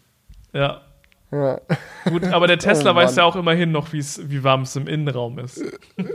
[0.52, 0.80] Ja.
[1.30, 1.60] Ja.
[2.10, 5.38] Gut, aber der Tesla Oh, weiß ja auch immerhin noch, wie warm es im Innenraum
[5.38, 5.62] ist.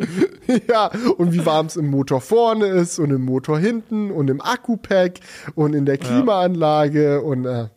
[0.69, 4.41] ja, und wie warm es im Motor vorne ist und im Motor hinten und im
[4.41, 5.19] Akkupack
[5.55, 7.69] und in der Klimaanlage und äh,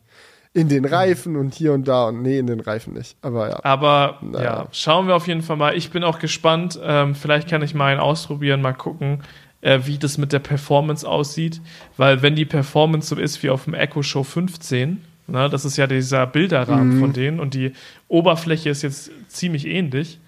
[0.53, 3.16] in den Reifen und hier und da und nee, in den Reifen nicht.
[3.22, 3.61] Aber ja.
[3.64, 4.44] Aber Naja.
[4.44, 5.76] ja, schauen wir auf jeden Fall mal.
[5.76, 6.78] Ich bin auch gespannt.
[6.82, 9.22] Ähm, vielleicht kann ich mal einen ausprobieren, mal gucken.
[9.62, 11.61] äh, wie das mit der Performance aussieht,
[11.98, 15.76] weil wenn die Performance so ist wie auf dem Echo Show 15, na, das ist
[15.76, 17.01] ja dieser Bilderrahmen Mhm.
[17.01, 17.74] von denen und die
[18.09, 20.18] Oberfläche ist jetzt ziemlich ähnlich.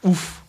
[0.00, 0.40] Uff.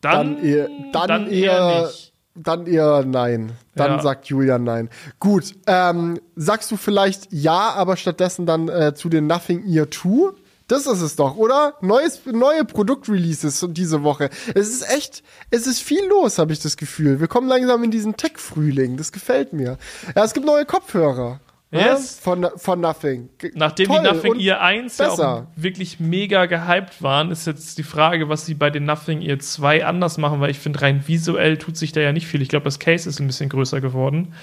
[0.00, 1.90] Dann, Dann eher- dann eher-
[2.34, 3.52] Dann eher nein.
[3.74, 4.02] Dann Ja.
[4.02, 4.88] sagt Julian nein.
[5.20, 10.32] Gut, ähm, sagst du vielleicht ja, aber stattdessen dann äh, zu den Nothing Ear 2?
[10.68, 11.74] Das ist es doch, oder?
[11.82, 14.30] Neues, neue Produktreleases diese Woche.
[14.54, 17.20] Es ist echt, es ist viel los, habe ich das Gefühl.
[17.20, 18.96] Wir kommen langsam in diesen Tech-Frühling.
[18.96, 19.76] Das gefällt mir.
[20.16, 21.40] Ja, es gibt neue Kopfhörer.
[21.72, 22.16] Yes.
[22.16, 23.30] Ja, von, von Nothing.
[23.54, 27.82] Nachdem Toll die Nothing Ear 1 ja auch wirklich mega gehypt waren, ist jetzt die
[27.82, 31.56] Frage, was sie bei den Nothing Ear 2 anders machen, weil ich finde, rein visuell
[31.56, 32.42] tut sich da ja nicht viel.
[32.42, 34.34] Ich glaube, das Case ist ein bisschen größer geworden.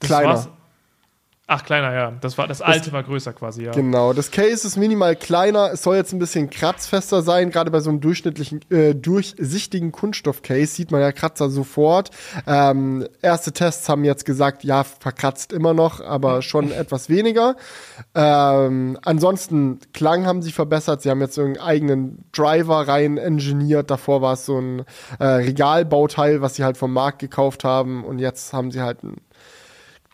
[0.00, 0.57] Das Kleiner.
[1.50, 2.12] Ach, kleiner, ja.
[2.20, 3.72] Das, war, das alte war größer quasi, ja.
[3.72, 5.72] Genau, das Case ist minimal kleiner.
[5.72, 7.50] Es soll jetzt ein bisschen kratzfester sein.
[7.50, 12.10] Gerade bei so einem durchschnittlichen, äh, durchsichtigen Kunststoff-Case sieht man ja Kratzer sofort.
[12.46, 17.56] Ähm, erste Tests haben jetzt gesagt, ja, verkratzt immer noch, aber schon etwas weniger.
[18.14, 21.00] Ähm, ansonsten Klang haben sie verbessert.
[21.00, 23.90] Sie haben jetzt so einen eigenen Driver rein engineert.
[23.90, 24.84] Davor war es so ein
[25.18, 28.04] äh, Regalbauteil, was sie halt vom Markt gekauft haben.
[28.04, 29.16] Und jetzt haben sie halt einen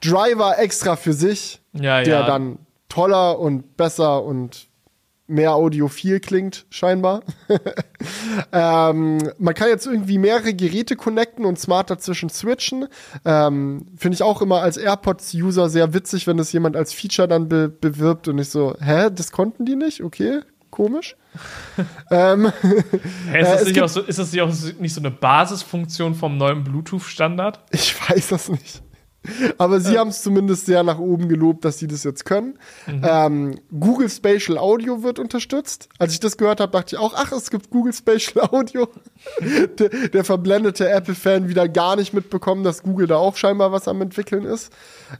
[0.03, 2.27] Driver extra für sich Ja, der ja.
[2.27, 4.69] dann toller und besser und
[5.27, 7.23] mehr audiophil klingt, scheinbar.
[8.53, 12.87] ähm, man kann jetzt irgendwie mehrere Geräte connecten und smart dazwischen switchen.
[13.25, 17.49] Ähm, Finde ich auch immer als AirPods-User sehr witzig, wenn das jemand als Feature dann
[17.49, 20.03] be bewirbt und ich so, hä, das konnten die nicht?
[20.03, 20.41] Okay,
[20.71, 21.17] komisch.
[22.11, 25.01] ähm, Hä, ist, Äh, das es nicht auch so, ist das nicht auch nicht so
[25.01, 27.61] eine Basisfunktion vom neuen Bluetooth-Standard?
[27.71, 28.84] Ich weiß das nicht.
[29.59, 32.59] Aber sie haben es zumindest sehr nach oben gelobt, dass sie das jetzt können.
[32.87, 35.89] Ähm, Google Spatial Audio wird unterstützt.
[35.99, 38.89] Als ich das gehört habe, dachte ich auch, ach, es gibt Google Spatial Audio.
[39.79, 44.01] der, der verblendete Apple-Fan wieder gar nicht mitbekommen, dass Google da auch scheinbar was am
[44.03, 44.73] entwickeln ist.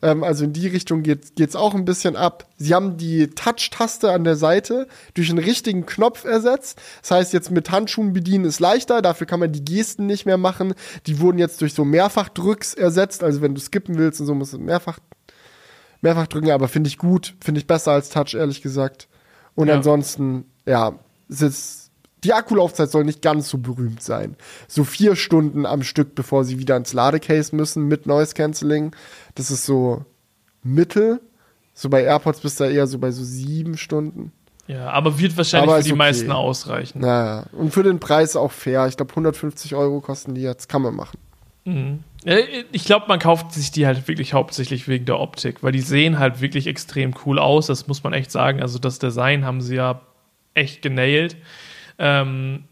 [0.03, 2.47] Ähm, also in die Richtung geht geht's auch ein bisschen ab.
[2.57, 6.81] Sie haben die Touch-Taste an der Seite durch einen richtigen Knopf ersetzt.
[7.03, 9.03] Das heißt, jetzt mit Handschuhen bedienen ist leichter.
[9.03, 10.75] Dafür kann man die Gesten nicht mehr machen.
[11.07, 13.23] Die wurden jetzt durch so Mehrfachdrücks ersetzt.
[13.23, 14.99] Also wenn du skippen willst und so, musst du mehrfach,
[16.01, 16.51] mehrfach drücken.
[16.51, 17.35] Aber finde ich gut.
[17.43, 19.09] Finde ich besser als Touch, ehrlich gesagt.
[19.55, 19.75] Und Ja.
[19.75, 21.84] ansonsten, ja, es ist,
[22.25, 24.37] die Akkulaufzeit soll nicht ganz so berühmt sein.
[24.67, 28.97] So vier Stunden am Stück, bevor sie wieder ins Ladecase müssen mit Noise Cancelling.
[29.35, 30.05] Das ist so
[30.63, 31.21] mittel.
[31.75, 34.33] So bei AirPods bist du eher so bei so sieben Stunden.
[34.67, 35.99] Ja, aber wird wahrscheinlich Aber für die okay.
[35.99, 37.01] meisten ausreichen.
[37.01, 38.87] Naja, und für den Preis auch fair.
[38.87, 40.69] Ich glaube, 150 Euro kosten die jetzt.
[40.69, 41.19] Kann man machen.
[42.25, 42.37] Ja,
[42.73, 46.19] Ich glaube, man kauft sich die halt wirklich hauptsächlich wegen der Optik, weil die sehen
[46.19, 47.67] halt wirklich extrem cool aus.
[47.67, 48.61] Das muss man echt sagen.
[48.61, 50.01] Also das Design haben sie ja
[50.55, 51.37] echt genailt.
[51.99, 52.65] Ähm,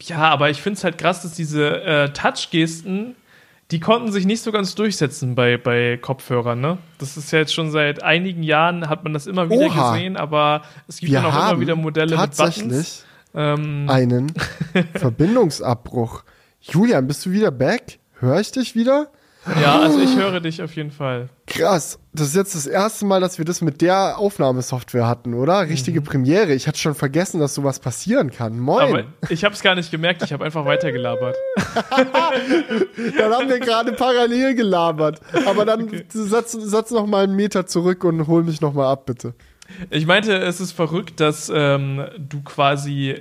[0.00, 3.14] ja, aber ich finde es halt krass, dass diese äh, Touch-Gesten,
[3.70, 6.60] die konnten sich nicht so ganz durchsetzen bei, bei Kopfhörern.
[6.60, 6.78] Ne?
[6.98, 9.92] Das ist ja jetzt schon seit einigen Jahren, hat man das immer wieder Oha.
[9.92, 12.36] gesehen, aber es gibt dann auch immer wieder Modelle mit Buttons.
[12.36, 13.04] tatsächlich
[13.34, 14.32] Ähm, einen
[14.94, 16.24] Verbindungsabbruch.
[16.60, 17.98] Julian, bist du wieder back?
[18.18, 19.08] Hör ich dich wieder?
[19.60, 21.28] Ja, also ich höre dich auf jeden Fall.
[21.46, 21.98] Krass.
[22.12, 25.68] Das ist jetzt das erste Mal, dass wir das mit der Aufnahmesoftware hatten, oder?
[25.68, 26.52] Richtige Premiere.
[26.54, 28.58] Ich hatte schon vergessen, dass sowas passieren kann.
[28.58, 28.82] Moin.
[28.82, 31.36] Aber ich habe es gar nicht gemerkt, ich habe einfach weitergelabert.
[33.18, 35.20] Dann haben wir gerade parallel gelabert.
[35.46, 39.06] Aber dann setz, setz noch mal einen Meter zurück und hol mich noch mal ab,
[39.06, 39.34] bitte.
[39.90, 43.16] Ich meinte, es ist verrückt, dass ähm, du quasi,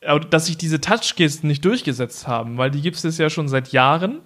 [0.00, 3.68] äh, dass sich diese Touchgesten nicht durchgesetzt haben, weil die gibt es ja schon seit
[3.68, 4.20] Jahren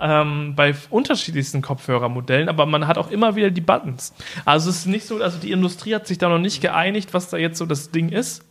[0.00, 4.12] ähm, bei unterschiedlichsten Kopfhörermodellen, aber man hat auch immer wieder die Buttons.
[4.44, 7.28] Also es ist nicht so, also die Industrie hat sich da noch nicht geeinigt, was
[7.30, 8.42] da jetzt so das Ding ist.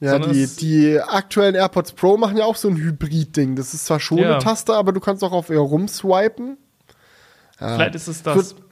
[0.00, 3.56] Ja, die, die aktuellen AirPods Pro machen ja auch so ein Hybrid-Ding.
[3.56, 4.34] Das ist zwar schon Ja.
[4.34, 6.56] eine Taste, aber du kannst auch auf ihr rumswipen.
[7.60, 7.74] Ja.
[7.74, 8.54] Vielleicht ist es das.
[8.54, 8.64] Na,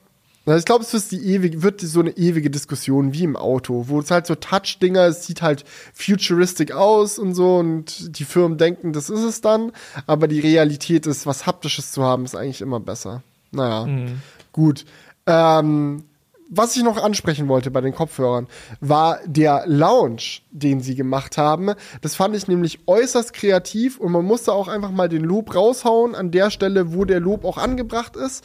[0.47, 3.99] Ich glaube, es wird, die ewige, wird so eine ewige Diskussion wie im Auto, wo
[3.99, 8.93] es halt so Touch-Dinger, es sieht halt futuristic aus und so und die Firmen denken,
[8.93, 9.73] das ist es dann,
[10.07, 13.23] aber die Realität ist, was Haptisches zu haben, ist eigentlich immer besser.
[13.51, 14.21] Naja, Mhm.
[14.53, 14.85] gut.
[15.27, 16.05] Ähm,
[16.49, 18.47] was ich noch ansprechen wollte bei den Kopfhörern,
[18.81, 21.73] war der Lounge, den sie gemacht haben.
[22.03, 26.15] Das fand ich nämlich äußerst kreativ und man musste auch einfach mal den Lob raushauen
[26.15, 28.45] an der Stelle, wo der Lob auch angebracht ist.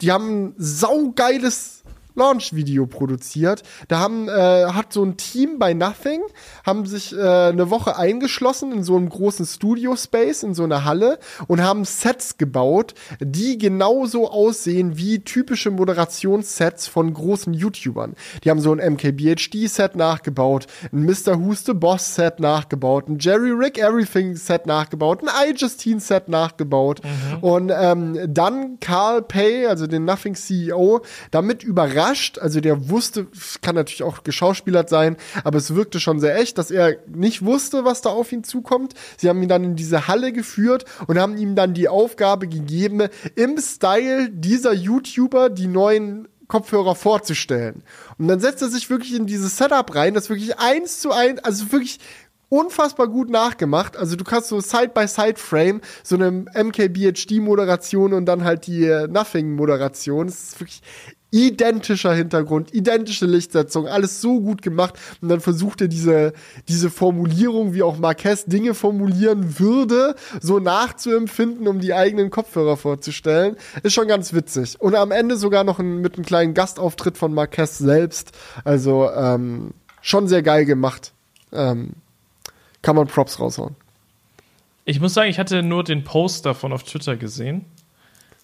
[0.00, 1.79] Die haben ein saugeiles
[2.14, 3.62] Launch-Video produziert.
[3.88, 6.20] Da haben, äh, hat so ein Team bei Nothing,
[6.64, 11.18] haben sich äh, eine Woche eingeschlossen in so einem großen Studio-Space, in so einer Halle
[11.46, 18.14] und haben Sets gebaut, die genauso aussehen wie typische Moderationssets von großen YouTubern.
[18.44, 21.40] Die haben so ein MKBHD-Set nachgebaut, ein Mr.
[21.40, 27.38] Who's the Boss-Set nachgebaut, ein Jerry Rick Everything-Set nachgebaut, ein iJustine-Set nachgebaut mhm.
[27.42, 31.99] und ähm, dann Carl Pay, also den Nothing CEO, damit überrascht,
[32.40, 33.26] also der wusste,
[33.62, 37.84] kann natürlich auch geschauspielert sein, aber es wirkte schon sehr echt, dass er nicht wusste,
[37.84, 38.94] was da auf ihn zukommt.
[39.16, 43.08] Sie haben ihn dann in diese Halle geführt und haben ihm dann die Aufgabe gegeben,
[43.34, 47.82] im Style dieser YouTuber die neuen Kopfhörer vorzustellen.
[48.18, 51.38] Und dann setzt er sich wirklich in dieses Setup rein, das wirklich eins zu eins,
[51.44, 52.00] also wirklich
[52.50, 53.96] unfassbar gut nachgemacht.
[53.96, 60.26] Also du kannst so Side-by-Side-Frame, so eine MKBHD-Moderation und dann halt die äh, Nothing-Moderation.
[60.26, 60.82] Das ist wirklich
[61.30, 64.94] identischer Hintergrund, identische Lichtsetzung, alles so gut gemacht.
[65.20, 66.32] Und dann versucht er diese,
[66.68, 73.56] diese Formulierung, wie auch Marquez Dinge formulieren würde, so nachzuempfinden, um die eigenen Kopfhörer vorzustellen.
[73.82, 74.80] Ist schon ganz witzig.
[74.80, 78.32] Und am Ende sogar noch ein, mit einem kleinen Gastauftritt von Marquez selbst.
[78.64, 79.72] Also ähm,
[80.02, 81.12] schon sehr geil gemacht.
[81.52, 81.90] Ähm,
[82.82, 83.76] kann man Props raushauen.
[84.84, 87.66] Ich muss sagen, ich hatte nur den Post davon auf Twitter gesehen.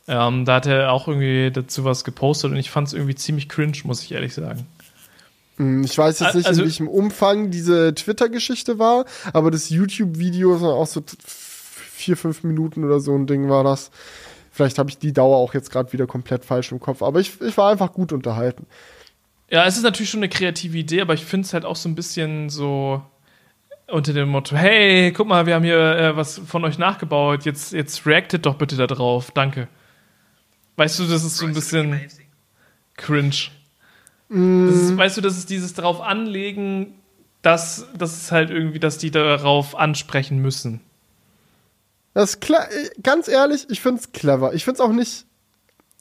[0.08, 3.48] Ähm, da hat er auch irgendwie dazu was gepostet und ich fand es irgendwie ziemlich
[3.48, 4.66] cringe, muss ich ehrlich sagen.
[5.56, 10.54] Hm, ich weiß jetzt nicht, also, in welchem Umfang diese Twitter-Geschichte war, aber das YouTube-Video
[10.56, 13.90] ist auch so vier, fünf Minuten oder so ein Ding war das.
[14.52, 17.40] Vielleicht habe ich die Dauer auch jetzt gerade wieder komplett falsch im Kopf, aber ich,
[17.40, 18.66] ich war einfach gut unterhalten.
[19.50, 21.88] Ja, es ist natürlich schon eine kreative Idee, aber ich finde es halt auch so
[21.88, 23.02] ein bisschen so
[23.88, 27.72] unter dem Motto, hey, guck mal, wir haben hier äh, was von euch nachgebaut, jetzt,
[27.72, 29.68] jetzt reactet doch bitte da drauf, danke.
[30.76, 32.00] Weißt du, das ist so ein bisschen
[32.96, 33.50] cringe.
[34.28, 34.68] Mm.
[34.68, 36.94] Ist, weißt du, das ist dieses darauf anlegen,
[37.42, 40.80] dass das ist halt irgendwie, dass die darauf ansprechen müssen.
[42.14, 42.66] Das ist klar,
[43.02, 44.54] ganz ehrlich, ich find's clever.
[44.54, 45.26] Ich find's auch nicht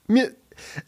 [0.08, 0.32] mir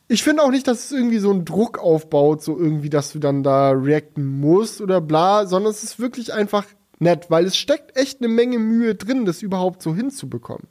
[0.07, 3.19] ich finde auch nicht, dass es irgendwie so einen Druck aufbaut, so irgendwie, dass du
[3.19, 6.65] dann da reacten musst oder bla, sondern es ist wirklich einfach
[6.99, 10.67] nett, weil es steckt echt eine Menge Mühe drin, das überhaupt so hinzubekommen.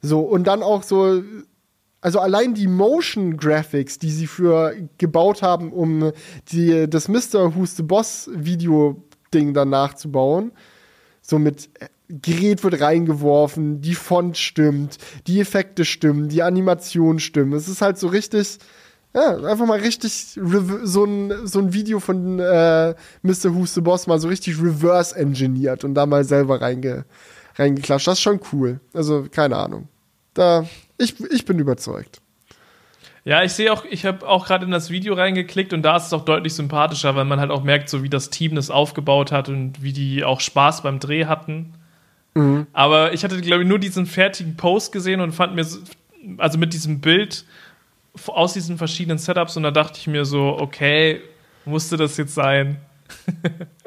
[0.00, 1.22] So, und dann auch so,
[2.00, 6.12] also allein die Motion Graphics, die sie für gebaut haben, um
[6.52, 7.54] die, das Mr.
[7.54, 9.02] Who's the Boss Video
[9.34, 10.52] Ding dann nachzubauen,
[11.20, 11.68] so mit
[12.08, 14.96] Gerät wird reingeworfen, die Font stimmt,
[15.26, 17.52] die Effekte stimmen, die Animation stimmt.
[17.52, 18.58] Es ist halt so richtig,
[19.14, 20.38] ja, einfach mal richtig
[20.84, 23.54] so ein, so ein Video von äh, Mr.
[23.54, 27.04] Who's the Boss mal so richtig reverse engineert und da mal selber reinge,
[27.56, 28.06] reingeklatscht.
[28.06, 28.80] Das ist schon cool.
[28.94, 29.88] Also, keine Ahnung.
[30.32, 30.64] Da,
[30.98, 32.20] ich, ich bin überzeugt.
[33.24, 36.06] Ja, ich sehe auch, ich habe auch gerade in das Video reingeklickt und da ist
[36.06, 39.32] es auch deutlich sympathischer, weil man halt auch merkt, so wie das Team das aufgebaut
[39.32, 41.74] hat und wie die auch Spaß beim Dreh hatten.
[42.34, 42.66] Mhm.
[42.72, 45.66] Aber ich hatte, glaube ich, nur diesen fertigen Post gesehen und fand mir,
[46.38, 47.44] also mit diesem Bild
[48.26, 51.20] aus diesen verschiedenen Setups und da dachte ich mir so, okay,
[51.64, 52.78] musste das jetzt sein?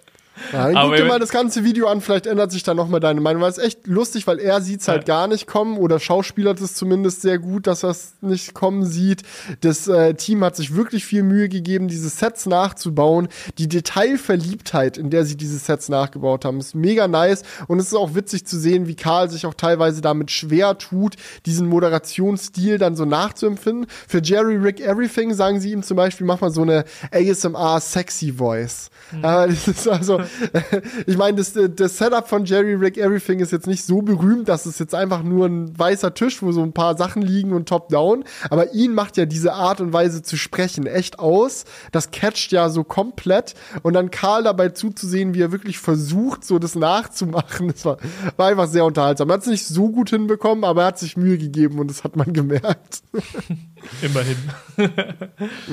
[0.52, 3.22] Ja, dann guck dir mal das ganze Video an, vielleicht ändert sich da nochmal deine
[3.22, 3.42] Meinung.
[3.42, 5.16] Weil es echt lustig, weil er sieht es halt ja.
[5.16, 9.24] gar nicht kommen oder schauspielert es zumindest sehr gut, dass er es nicht kommen sieht.
[9.62, 13.28] Das äh, Team hat sich wirklich viel Mühe gegeben, diese Sets nachzubauen.
[13.58, 17.44] Die Detailverliebtheit, in der sie diese Sets nachgebaut haben, ist mega nice.
[17.68, 21.16] Und es ist auch witzig zu sehen, wie Karl sich auch teilweise damit schwer tut,
[21.46, 23.88] diesen Moderationsstil dann so nachzuempfinden.
[24.08, 28.34] Für Jerry Rick Everything sagen sie ihm zum Beispiel, mach mal so eine ASMR Sexy
[28.34, 28.90] Voice.
[29.12, 29.24] Mhm.
[29.24, 30.22] Äh, das ist also
[31.06, 34.66] ich meine, das, das Setup von Jerry Rick Everything ist jetzt nicht so berühmt, dass
[34.66, 38.24] es jetzt einfach nur ein weißer Tisch, wo so ein paar Sachen liegen und top-down.
[38.50, 41.66] Aber ihn macht ja diese Art und Weise zu sprechen echt aus.
[41.92, 43.56] Das catcht ja so komplett.
[43.84, 47.98] Und dann Karl dabei zuzusehen, wie er wirklich versucht, so das nachzumachen, das war,
[48.38, 49.30] war einfach sehr unterhaltsam.
[49.30, 52.04] Er hat es nicht so gut hinbekommen, aber er hat sich Mühe gegeben und das
[52.04, 53.02] hat man gemerkt.
[54.02, 54.38] Immerhin.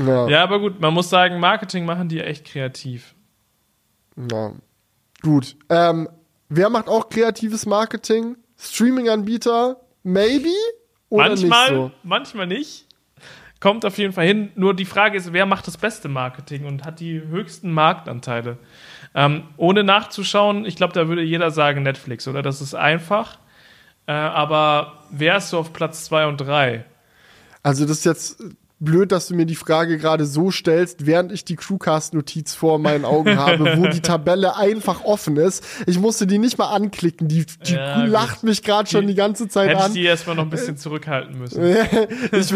[0.07, 0.29] ja.
[0.29, 3.15] ja, aber gut, man muss sagen, Marketing machen die echt kreativ.
[4.31, 4.53] Ja.
[5.23, 5.57] Gut.
[5.69, 6.09] Ähm,
[6.49, 8.37] wer macht auch kreatives Marketing?
[8.59, 9.81] Streaming-Anbieter?
[10.03, 10.49] Maybe?
[11.09, 11.91] Oder manchmal, nicht so?
[12.03, 12.87] manchmal nicht.
[13.61, 14.53] Kommt auf jeden Fall hin.
[14.55, 18.59] Nur die Frage ist, wer macht das beste Marketing und hat die höchsten Marktanteile?
[19.15, 22.43] Ähm, ohne nachzuschauen, ich glaube, da würde jeder sagen Netflix, oder?
[22.43, 23.39] Das ist einfach.
[24.07, 26.85] Äh, aber wer ist so auf Platz 2 und 3?
[27.65, 28.43] Also, das ist jetzt
[28.81, 33.05] blöd, dass du mir die Frage gerade so stellst, während ich die Crewcast-Notiz vor meinen
[33.05, 35.65] Augen habe, wo die Tabelle einfach offen ist.
[35.87, 37.29] Ich musste die nicht mal anklicken.
[37.29, 39.95] Die, die Ja, lacht mich gerade schon die ganze Zeit Hätte ich an.
[39.95, 41.63] die erstmal noch ein bisschen zurückhalten müssen.
[42.33, 42.55] ich,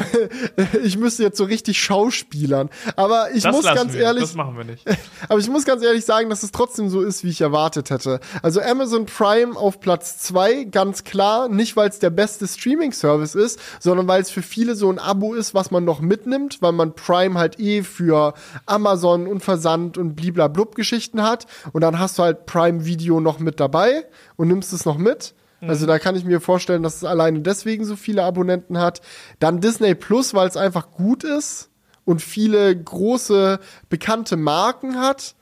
[0.84, 2.70] ich müsste jetzt so richtig schauspielern.
[2.96, 4.02] Aber ich Das muss ganz wir.
[4.02, 4.84] ehrlich, Das machen wir nicht.
[5.28, 8.20] aber ich muss ganz ehrlich sagen, dass es trotzdem so ist, wie ich erwartet hätte.
[8.42, 13.58] Also Amazon Prime auf Platz zwei, ganz klar, nicht weil es der beste Streaming-Service ist,
[13.80, 16.94] sondern weil es für viele so ein Abo ist, was man noch mitnimmt, weil man
[16.94, 18.34] Prime halt eh für
[18.66, 21.46] Amazon und Versand und bliblablub Geschichten hat.
[21.72, 24.04] Und dann hast du halt Prime Video noch mit dabei
[24.36, 25.34] und nimmst es noch mit.
[25.68, 29.00] Also da kann ich mir vorstellen, dass es alleine deswegen so viele Abonnenten hat.
[29.38, 31.70] Dann Disney Plus, weil es einfach gut ist
[32.04, 35.34] und viele große bekannte Marken hat.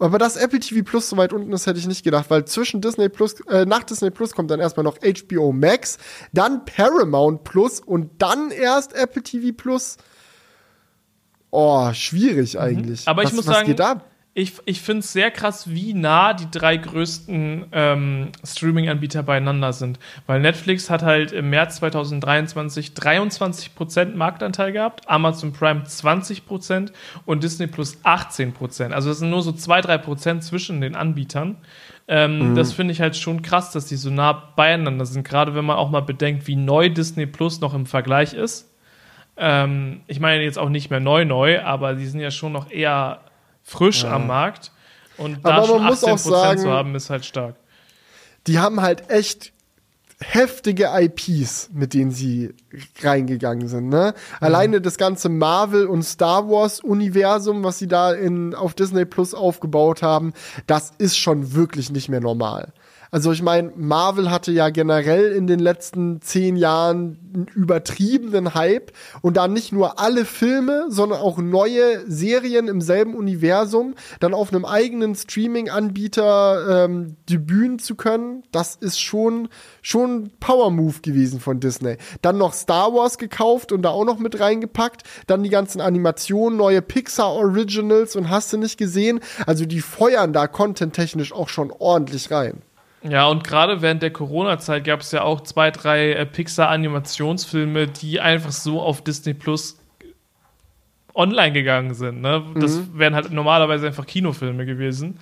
[0.00, 2.80] Aber dass Apple TV Plus so weit unten ist, hätte ich nicht gedacht, weil zwischen
[2.80, 5.98] Disney Plus, äh, nach Disney Plus kommt dann erstmal noch HBO Max,
[6.32, 9.98] dann Paramount Plus und dann erst Apple TV Plus.
[11.50, 13.06] Oh, schwierig eigentlich.
[13.08, 14.09] Aber ich was, muss was sagen, geht ab?
[14.40, 19.98] Ich, ich finde es sehr krass, wie nah die drei größten ähm, Streaming-Anbieter beieinander sind.
[20.26, 26.90] Weil Netflix hat halt im März 2023 23% Marktanteil gehabt, Amazon Prime 20%
[27.26, 28.92] und Disney Plus 18%.
[28.92, 31.58] Also das sind nur so 2-3% zwischen den Anbietern.
[32.08, 35.22] Ähm, Das finde ich halt schon krass, dass die so nah beieinander sind.
[35.28, 38.74] Gerade wenn man auch mal bedenkt, wie neu Disney Plus noch im Vergleich ist.
[39.36, 42.70] Ähm, ich meine jetzt auch nicht mehr neu neu, aber die sind ja schon noch
[42.70, 43.20] eher
[43.70, 44.72] frisch am Markt.
[45.16, 47.54] Und da Aber schon man muss 18% auch sagen- zu haben, ist halt stark.
[48.46, 49.52] die haben halt echt
[50.22, 52.52] heftige IPs, mit denen sie
[53.02, 53.88] reingegangen sind.
[53.88, 54.12] Ne?
[54.40, 59.32] Alleine das ganze Marvel und Star Wars Universum, was sie da in, auf Disney Plus
[59.32, 60.34] aufgebaut haben,
[60.66, 62.72] das ist schon wirklich nicht mehr normal.
[63.10, 68.92] Also ich meine, Marvel hatte ja generell in den letzten zehn Jahren einen übertriebenen Hype
[69.20, 74.52] und da nicht nur alle Filme, sondern auch neue Serien im selben Universum dann auf
[74.52, 79.48] einem eigenen Streaming-Anbieter ähm, debüten zu können, das ist schon
[79.82, 81.96] schon ein Power-Move gewesen von Disney.
[82.22, 86.58] Dann noch Star Wars gekauft und da auch noch mit reingepackt, dann die ganzen Animationen,
[86.58, 89.20] neue Pixar-Originals und hast du nicht gesehen.
[89.46, 92.62] Also die feuern da content-technisch auch schon ordentlich rein.
[93.02, 98.20] Ja, und gerade während der Corona-Zeit gab es ja auch zwei, drei äh, Pixar-Animationsfilme, die
[98.20, 99.78] einfach so auf Disney Plus
[101.14, 102.20] online gegangen sind.
[102.20, 102.42] Ne?
[102.56, 102.98] Das Mhm.
[102.98, 105.18] wären halt normalerweise einfach Kinofilme gewesen.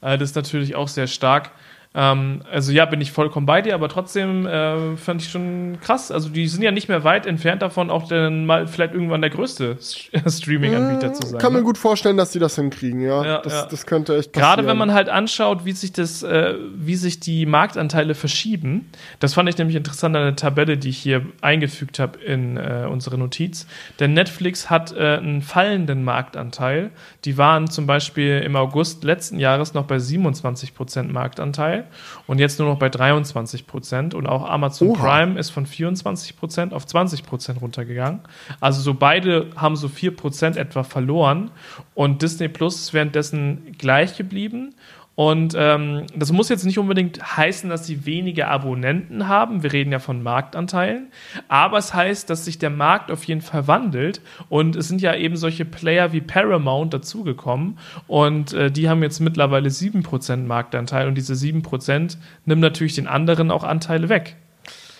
[0.00, 1.50] Äh, das ist natürlich auch sehr stark.
[1.92, 6.12] Ähm, also ja, bin ich vollkommen bei dir, aber trotzdem äh, fand ich schon krass.
[6.12, 9.30] Also die sind ja nicht mehr weit entfernt davon, auch dann mal vielleicht irgendwann der
[9.30, 11.40] größte St- Streaming-Anbieter zu sein.
[11.40, 11.58] Kann ne?
[11.58, 13.24] mir gut vorstellen, dass die das hinkriegen, ja.
[13.24, 13.66] Ja, das, ja.
[13.66, 14.56] das könnte echt passieren.
[14.56, 18.88] Gerade wenn man halt anschaut, wie sich das, äh, wie sich die Marktanteile verschieben.
[19.18, 22.86] Das fand ich nämlich interessant an der Tabelle, die ich hier eingefügt habe in äh,
[22.88, 23.66] unsere Notiz.
[23.98, 26.90] Denn Netflix hat äh, einen fallenden Marktanteil.
[27.24, 31.79] Die waren zum Beispiel im August letzten Jahres noch bei 27% Marktanteil
[32.26, 34.14] und jetzt nur noch bei 23%.
[34.14, 35.00] Und auch Amazon Oha.
[35.00, 38.20] Prime ist von 24% auf 20% runtergegangen.
[38.60, 41.50] Also so beide haben so 4% etwa verloren.
[41.94, 44.74] Und Disney Plus ist währenddessen gleich geblieben.
[45.20, 49.62] Und ähm, das muss jetzt nicht unbedingt heißen, dass sie weniger Abonnenten haben.
[49.62, 51.12] Wir reden ja von Marktanteilen.
[51.46, 54.22] Aber es heißt, dass sich der Markt auf jeden Fall wandelt.
[54.48, 57.76] Und es sind ja eben solche Player wie Paramount dazugekommen.
[58.06, 61.06] Und äh, die haben jetzt mittlerweile 7% Marktanteil.
[61.06, 62.16] Und diese 7%
[62.46, 64.36] nimmt natürlich den anderen auch Anteile weg.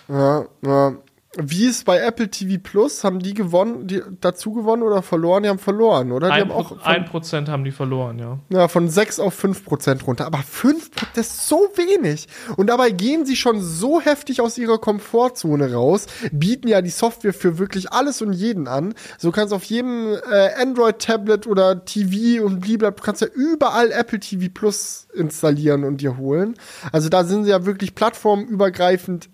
[0.07, 0.97] Ja, ja.
[1.37, 3.05] Wie ist bei Apple TV Plus?
[3.05, 5.45] Haben die gewonnen, die dazu gewonnen oder verloren?
[5.45, 6.27] Die haben verloren, oder?
[6.27, 8.41] Die Ein, haben auch von, ein Prozent haben die verloren, ja.
[8.49, 10.27] ja, von 6 auf 5 Prozent runter.
[10.27, 12.27] Aber 5 das ist so wenig.
[12.57, 17.33] Und dabei gehen sie schon so heftig aus ihrer Komfortzone raus, bieten ja die Software
[17.33, 18.95] für wirklich alles und jeden an.
[19.17, 24.19] So kannst auf jedem äh, Android-Tablet oder TV und blablabla, du kannst ja überall Apple
[24.19, 26.57] TV Plus installieren und dir holen.
[26.91, 29.29] Also da sind sie ja wirklich plattformübergreifend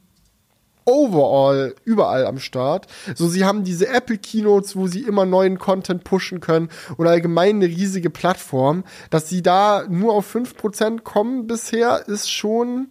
[0.87, 2.87] overall überall am Start.
[3.15, 7.57] So, sie haben diese Apple Keynotes, wo sie immer neuen Content pushen können und allgemein
[7.57, 8.85] eine riesige Plattform.
[9.11, 12.89] Dass sie da nur auf 5% kommen bisher, ist schon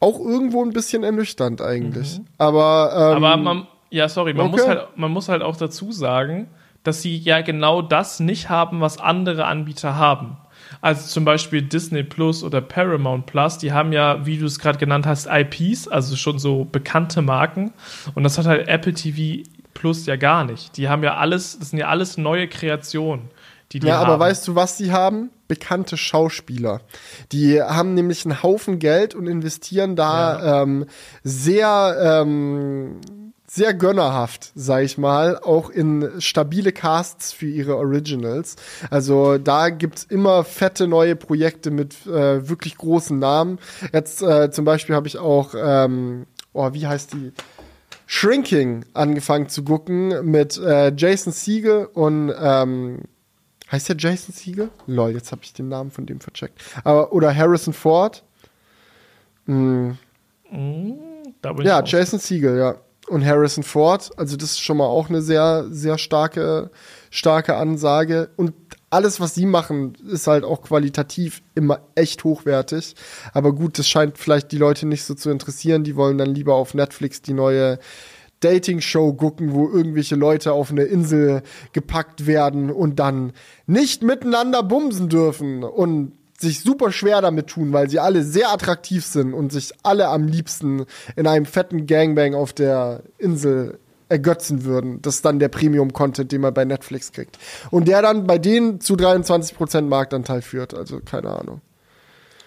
[0.00, 2.20] auch irgendwo ein bisschen ernüchternd eigentlich.
[2.38, 4.56] Aber, ähm, Aber man, ja, sorry, man, okay.
[4.56, 6.48] muss halt, man muss halt auch dazu sagen,
[6.84, 10.38] dass sie ja genau das nicht haben, was andere Anbieter haben.
[10.80, 14.78] Also zum Beispiel Disney Plus oder Paramount Plus, die haben ja, wie du es gerade
[14.78, 17.72] genannt hast, IPs, also schon so bekannte Marken.
[18.14, 19.42] Und das hat halt Apple TV
[19.74, 20.76] Plus ja gar nicht.
[20.76, 23.30] Die haben ja alles, das sind ja alles neue Kreationen,
[23.72, 24.06] die die Ja, haben.
[24.10, 25.30] aber weißt du, was sie haben?
[25.46, 26.80] Bekannte Schauspieler.
[27.32, 30.84] Die haben nämlich einen Haufen Geld und investieren da ähm,
[31.22, 33.00] sehr ähm,
[33.50, 38.56] sehr gönnerhaft, sag ich mal, auch in stabile Casts für ihre Originals.
[38.90, 43.58] Also da gibt's immer fette neue Projekte mit äh, wirklich großen Namen.
[43.92, 47.32] Jetzt äh, zum Beispiel habe ich auch, ähm, oh, wie heißt die?
[48.10, 53.02] Shrinking angefangen zu gucken mit äh, Jason Siegel und ähm,
[53.70, 54.70] heißt der Jason Siegel?
[54.86, 56.58] Lol, jetzt habe ich den Namen von dem vercheckt.
[56.84, 58.24] Aber, oder Harrison Ford.
[59.44, 59.90] Mm.
[61.62, 62.76] ja, Jason Siegel, ja
[63.08, 64.10] und Harrison Ford.
[64.16, 66.70] Also das ist schon mal auch eine sehr, sehr starke,
[67.10, 68.30] starke Ansage.
[68.36, 68.54] Und
[68.90, 72.94] alles, was sie machen, ist halt auch qualitativ immer echt hochwertig.
[73.32, 75.84] Aber gut, das scheint vielleicht die Leute nicht so zu interessieren.
[75.84, 77.78] Die wollen dann lieber auf Netflix die neue
[78.40, 81.42] Dating-Show gucken, wo irgendwelche Leute auf eine Insel
[81.72, 83.32] gepackt werden und dann
[83.66, 89.04] nicht miteinander bumsen dürfen und sich super schwer damit tun, weil sie alle sehr attraktiv
[89.04, 90.86] sind und sich alle am liebsten
[91.16, 93.78] in einem fetten Gangbang auf der Insel
[94.08, 95.02] ergötzen würden.
[95.02, 97.38] Das ist dann der Premium-Content, den man bei Netflix kriegt.
[97.70, 100.74] Und der dann bei denen zu 23% Marktanteil führt.
[100.74, 101.60] Also keine Ahnung.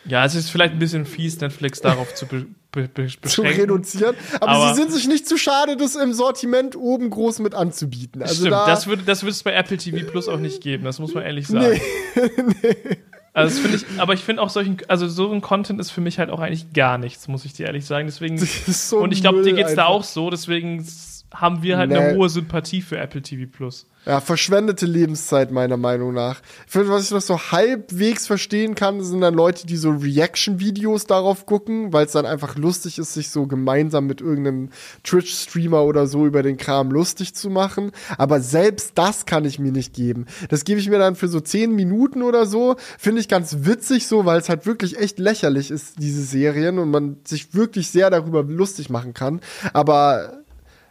[0.05, 4.15] Ja, es ist vielleicht ein bisschen fies, Netflix darauf zu, be be be zu reduzieren.
[4.39, 8.23] Aber, aber, sie sind sich nicht zu schade, das im Sortiment oben groß mit anzubieten.
[8.23, 10.97] Also stimmt, da das würde das es bei Apple TV Plus auch nicht geben, das
[10.97, 11.80] muss man ehrlich sagen.
[12.15, 12.76] Nee.
[12.84, 12.97] nee.
[13.34, 16.02] Also das finde ich, aber ich finde auch solchen, also so ein Content ist für
[16.02, 18.08] mich halt auch eigentlich gar nichts, muss ich dir ehrlich sagen.
[18.08, 19.84] Deswegen so und ich glaube, dir geht's einfach.
[19.84, 20.30] da auch so.
[20.30, 20.86] Deswegen
[21.34, 21.98] haben wir halt nee.
[21.98, 23.88] eine hohe Sympathie für Apple TV Plus.
[24.03, 26.41] Ja, verschwendete Lebenszeit meiner Meinung nach.
[26.65, 31.45] Finde, was ich noch so halbwegs verstehen kann, sind dann Leute, die so Reaction-Videos darauf
[31.45, 34.69] gucken, weil es dann einfach lustig ist, sich so gemeinsam mit irgendeinem
[35.03, 37.91] Twitch-Streamer oder so über den Kram lustig zu machen.
[38.18, 40.26] Aber selbst das kann ich mir nicht geben.
[40.49, 42.78] Das gebe ich mir dann für so zehn Minuten oder so.
[42.98, 46.90] Finde ich ganz witzig so, weil es halt wirklich echt lächerlich ist, diese Serien, und
[46.90, 49.41] man sich wirklich sehr darüber lustig machen kann.
[49.73, 50.40] Aber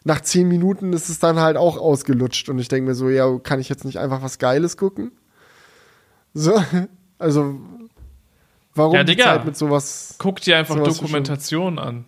[0.05, 3.39] nach zehn Minuten ist es dann halt auch ausgelutscht und ich denke mir so, ja,
[3.39, 5.13] kann ich jetzt nicht einfach was Geiles gucken?
[6.33, 6.63] So,
[7.19, 7.61] also
[8.75, 10.15] warum ja, Digga, Zeit mit sowas?
[10.19, 12.05] Guck dir einfach Dokumentationen an.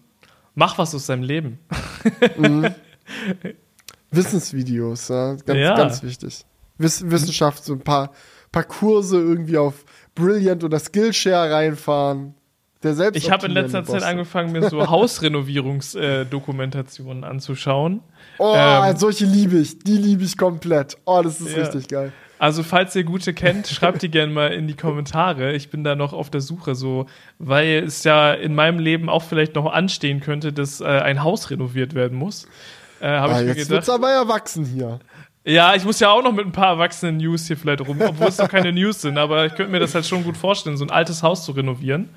[0.55, 1.59] Mach was aus deinem Leben.
[2.37, 2.75] Mhm.
[4.11, 5.75] Wissensvideos, ja, ganz, ja.
[5.75, 6.45] ganz wichtig.
[6.79, 8.13] Wiss Wissenschaft, so ein paar,
[8.51, 12.35] paar Kurse irgendwie auf Brilliant oder Skillshare reinfahren.
[12.83, 18.01] Der selbst ich habe in letzter Zeit angefangen, mir so Hausrenovierungsdokumentationen äh, anzuschauen.
[18.39, 19.79] Oh, ähm, solche liebe ich.
[19.79, 20.99] Die liebe ich komplett.
[21.05, 21.63] Oh, das ist ja.
[21.63, 22.13] richtig geil.
[22.39, 25.53] Also, falls ihr gute kennt, schreibt die gerne mal in die Kommentare.
[25.53, 27.07] Ich bin da noch auf der Suche, so,
[27.39, 31.51] weil es ja in meinem Leben auch vielleicht noch anstehen könnte, dass äh, ein Haus
[31.51, 32.49] renoviert werden muss.
[33.01, 34.99] Äh, ah, jetzt wird es aber erwachsen hier.
[35.45, 38.29] Ja, ich muss ja auch noch mit ein paar erwachsenen News hier vielleicht rum, obwohl
[38.29, 40.85] es noch keine News sind, aber ich könnte mir das halt schon gut vorstellen, so
[40.85, 42.09] ein altes Haus zu renovieren.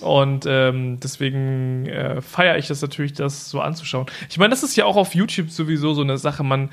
[0.00, 4.06] Und ähm, deswegen äh, feiere ich das natürlich, das so anzuschauen.
[4.28, 6.42] Ich meine, das ist ja auch auf YouTube sowieso so eine Sache.
[6.42, 6.70] Man,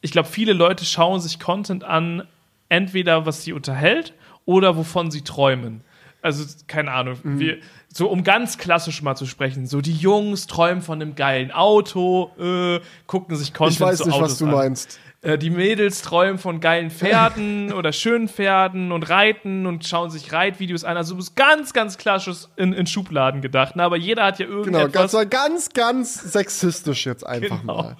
[0.00, 2.26] ich glaube, viele Leute schauen sich Content an,
[2.68, 5.82] entweder was sie unterhält oder wovon sie träumen.
[6.22, 7.38] Also, keine Ahnung, mhm.
[7.40, 7.58] wir,
[7.88, 12.30] so um ganz klassisch mal zu sprechen, so die Jungs träumen von einem geilen Auto,
[12.38, 14.52] äh, gucken sich Content Ich weiß nicht, Autos was du an.
[14.52, 15.00] meinst.
[15.22, 20.32] Äh, die Mädels träumen von geilen Pferden oder schönen Pferden und reiten und schauen sich
[20.32, 20.96] Reitvideos an.
[20.96, 23.76] Also ist ganz, ganz klassisch in, in Schubladen gedacht.
[23.76, 23.84] Ne?
[23.84, 25.12] Aber jeder hat ja irgendetwas.
[25.12, 27.82] Genau, ganz, ganz, ganz sexistisch jetzt einfach genau.
[27.82, 27.96] mal.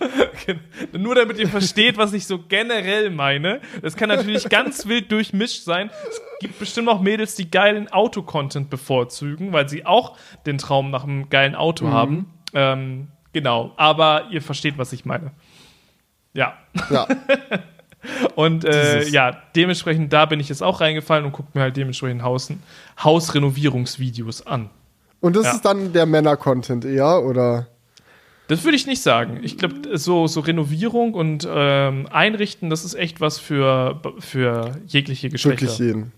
[0.99, 3.61] Nur damit ihr versteht, was ich so generell meine.
[3.83, 5.91] Das kann natürlich ganz wild durchmischt sein.
[6.09, 11.05] Es gibt bestimmt auch Mädels, die geilen Auto-Content bevorzugen, weil sie auch den Traum nach
[11.05, 11.93] einem geilen Auto mhm.
[11.93, 12.35] haben.
[12.53, 15.31] Ähm, genau, aber ihr versteht, was ich meine.
[16.35, 16.55] Ja.
[16.91, 17.07] Ja.
[18.35, 22.23] und äh, ja, dementsprechend, da bin ich jetzt auch reingefallen und gucke mir halt dementsprechend
[22.23, 22.53] Haus,
[23.03, 24.71] Hausrenovierungsvideos an.
[25.21, 25.53] Und das ja.
[25.53, 27.69] ist dann der Männer-Content eher, oder?
[28.49, 29.41] Das würde ich nicht sagen.
[29.43, 35.29] Ich glaube, so, so Renovierung und ähm, Einrichten, das ist echt was für, für jegliche
[35.29, 35.67] Geschlechter.
[35.67, 36.13] Wirklich jeden.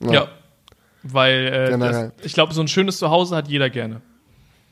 [0.00, 0.12] Ja.
[0.12, 0.28] ja.
[1.02, 4.00] Weil äh, das, ich glaube, so ein schönes Zuhause hat jeder gerne.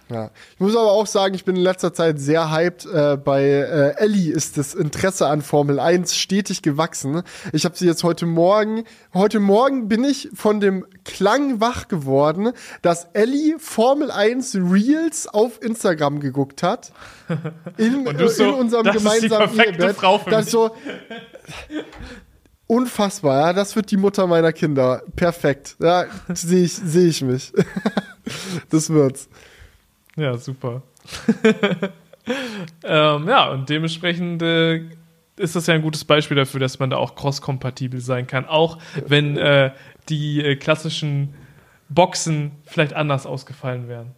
[0.08, 0.30] Ja.
[0.54, 2.86] Ich muss aber auch sagen, ich bin in letzter Zeit sehr hyped.
[2.86, 7.22] Äh, bei äh, Ellie ist das Interesse an Formel 1 stetig gewachsen.
[7.52, 8.84] Ich habe sie jetzt heute Morgen,
[9.14, 12.52] heute Morgen bin ich von dem Klang wach geworden,
[12.82, 16.92] dass Ellie Formel 1 Reels auf Instagram geguckt hat.
[17.76, 19.96] In, äh, so, in unserem das gemeinsamen ist die Ehebett.
[19.96, 20.70] Frau für das so
[22.68, 25.02] Unfassbar, ja, das wird die Mutter meiner Kinder.
[25.14, 25.76] Perfekt.
[25.80, 27.52] Ja, sehe ich, seh ich mich.
[28.70, 29.28] das wird's.
[30.16, 30.82] Ja, super.
[32.84, 34.82] ähm, ja, und dementsprechend äh,
[35.36, 38.78] ist das ja ein gutes Beispiel dafür, dass man da auch cross-kompatibel sein kann, auch
[39.06, 39.72] wenn äh,
[40.08, 41.34] die äh, klassischen
[41.88, 44.14] Boxen vielleicht anders ausgefallen wären.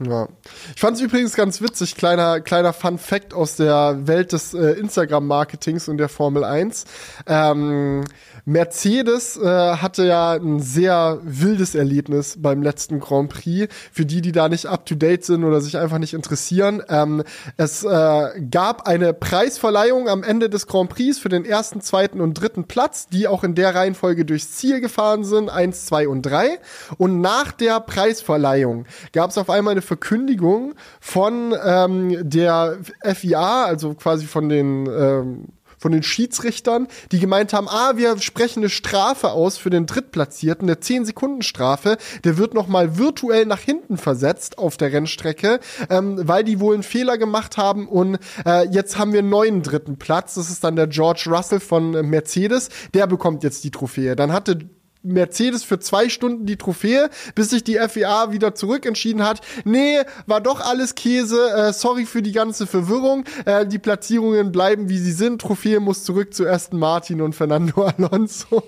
[0.00, 0.28] Ja.
[0.74, 4.72] Ich fand es übrigens ganz witzig, kleiner, kleiner Fun Fact aus der Welt des äh,
[4.72, 6.84] Instagram-Marketings und der Formel 1.
[7.26, 8.04] Ähm,
[8.48, 13.72] Mercedes äh, hatte ja ein sehr wildes Erlebnis beim letzten Grand Prix.
[13.92, 16.82] Für die, die da nicht up-to-date sind oder sich einfach nicht interessieren.
[16.88, 17.24] Ähm,
[17.58, 22.40] es äh, gab eine Preisverleihung am Ende des Grand Prix für den ersten, zweiten und
[22.40, 26.58] dritten Platz, die auch in der Reihenfolge durchs Ziel gefahren sind, eins, zwei und drei.
[26.96, 33.92] Und nach der Preisverleihung gab es auf einmal eine Verkündigung von ähm, der FIA, also
[33.92, 35.44] quasi von den ähm,
[35.78, 40.68] von den Schiedsrichtern, die gemeint haben, ah, wir sprechen eine Strafe aus für den Drittplatzierten,
[40.68, 46.60] eine 10-Sekunden-Strafe, der wird nochmal virtuell nach hinten versetzt auf der Rennstrecke, ähm, weil die
[46.60, 50.50] wohl einen Fehler gemacht haben und äh, jetzt haben wir einen neuen dritten Platz, das
[50.50, 54.16] ist dann der George Russell von Mercedes, der bekommt jetzt die Trophäe.
[54.16, 54.58] Dann hatte
[55.08, 59.40] Mercedes für zwei Stunden die Trophäe, bis sich die FIA wieder zurückentschieden hat.
[59.64, 61.50] Nee, war doch alles Käse.
[61.50, 63.24] Äh, sorry für die ganze Verwirrung.
[63.44, 65.40] Äh, die Platzierungen bleiben wie sie sind.
[65.40, 68.62] Trophäe muss zurück zu Aston Martin und Fernando Alonso.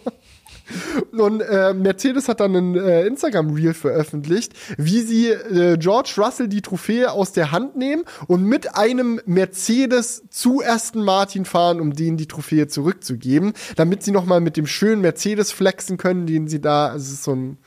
[1.12, 6.62] Und äh, Mercedes hat dann ein äh, Instagram-Reel veröffentlicht, wie sie äh, George Russell die
[6.62, 12.16] Trophäe aus der Hand nehmen und mit einem Mercedes zu Aston Martin fahren, um denen
[12.16, 16.94] die Trophäe zurückzugeben, damit sie nochmal mit dem schönen Mercedes flexen können, den sie da,
[16.94, 17.59] es ist so ein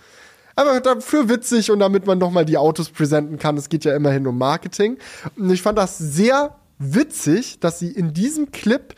[0.55, 3.57] aber dafür witzig und damit man nochmal die Autos präsenten kann.
[3.57, 4.97] Es geht ja immerhin um Marketing.
[5.35, 8.93] Und ich fand das sehr witzig, dass sie in diesem Clip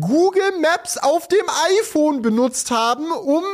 [0.00, 1.46] Google Maps auf dem
[1.78, 3.44] iPhone benutzt haben, um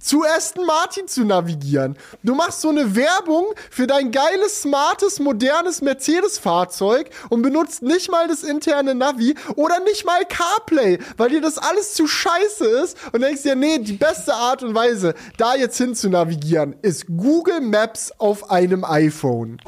[0.00, 1.96] zu Aston Martin zu navigieren.
[2.24, 8.26] Du machst so eine Werbung für dein geiles, smartes, modernes Mercedes-Fahrzeug und benutzt nicht mal
[8.26, 13.22] das interne Navi oder nicht mal CarPlay, weil dir das alles zu scheiße ist und
[13.22, 17.60] denkst dir, nee, die beste Art und Weise, da jetzt hin zu navigieren, ist Google
[17.60, 19.60] Maps auf einem iPhone.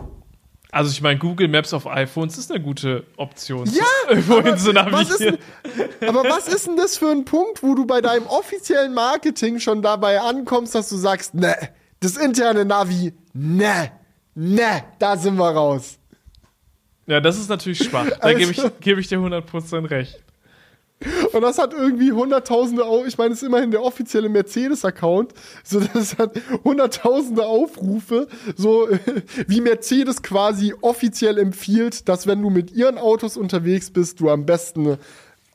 [0.70, 3.66] Also ich meine, Google Maps auf iPhones ist eine gute Option.
[3.66, 5.38] Ja, wohin zu navigieren.
[5.98, 9.60] Was aber was ist denn das für ein Punkt, wo du bei deinem offiziellen Marketing
[9.60, 11.56] schon dabei ankommst, dass du sagst, ne,
[12.00, 13.92] das interne Navi, ne,
[14.34, 15.98] ne, da sind wir raus.
[17.06, 18.06] Ja, das ist natürlich schwach.
[18.10, 20.22] Da also, gebe ich, geb ich dir 100% recht.
[21.32, 26.18] Und das hat irgendwie hunderttausende, ich meine, es ist immerhin der offizielle Mercedes-Account, so das
[26.18, 26.32] hat
[26.64, 28.26] hunderttausende Aufrufe,
[28.56, 28.88] so
[29.46, 34.44] wie Mercedes quasi offiziell empfiehlt, dass wenn du mit ihren Autos unterwegs bist, du am
[34.44, 34.98] besten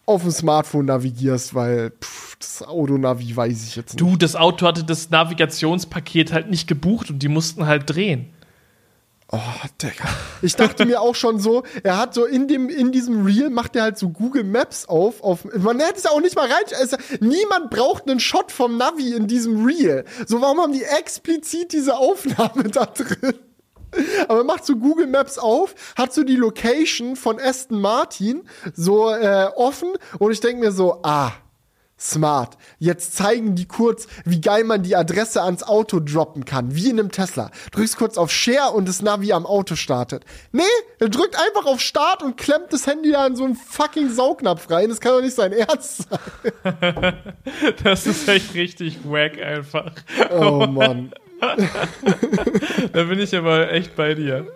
[0.05, 4.01] auf dem Smartphone navigierst, weil pff, das Autonavi weiß ich jetzt nicht.
[4.01, 8.29] Du, das Auto hatte das Navigationspaket halt nicht gebucht und die mussten halt drehen.
[9.35, 9.39] Oh,
[9.81, 10.05] Digga.
[10.43, 13.75] Ich dachte mir auch schon so, er hat so in dem, in diesem Reel macht
[13.75, 16.61] er halt so Google Maps auf, auf, man hätte es ja auch nicht mal rein,
[16.69, 20.05] es, niemand braucht einen Shot vom Navi in diesem Reel.
[20.27, 23.33] So, warum haben die explizit diese Aufnahme da drin?
[24.27, 28.43] Aber er macht so Google Maps auf, hat so die Location von Aston Martin
[28.75, 31.31] so äh, offen und ich denke mir so, ah,
[32.03, 32.57] Smart.
[32.79, 36.99] Jetzt zeigen die kurz, wie geil man die Adresse ans Auto droppen kann, wie in
[36.99, 37.49] einem Tesla.
[37.71, 40.25] Drückst kurz auf Share und das Navi am Auto startet.
[40.51, 40.63] Nee,
[40.99, 44.69] er drückt einfach auf Start und klemmt das Handy da in so einen fucking Saugnapf
[44.69, 44.89] rein.
[44.89, 47.13] Das kann doch nicht sein Ernst sein.
[47.83, 49.93] das ist echt richtig wack einfach.
[50.29, 51.13] Oh Mann.
[52.93, 54.47] da bin ich aber echt bei dir.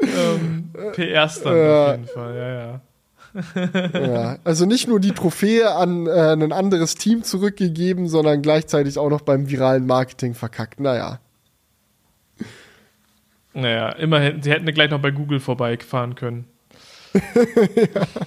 [0.00, 1.86] Ähm, PR-Stand ja.
[1.86, 2.80] auf jeden Fall, ja, ja
[3.92, 9.10] ja, also nicht nur die Trophäe an äh, ein anderes Team zurückgegeben, sondern gleichzeitig auch
[9.10, 10.80] noch beim viralen Marketing verkackt.
[10.80, 11.20] Naja.
[13.52, 16.46] Naja, immerhin, sie hätten gleich noch bei Google vorbeifahren können.
[17.14, 18.06] ja.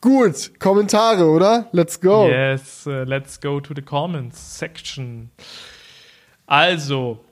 [0.00, 1.68] Gut, Kommentare, oder?
[1.72, 2.26] Let's go.
[2.26, 5.30] Yes, uh, let's go to the comments section.
[6.46, 7.22] Also,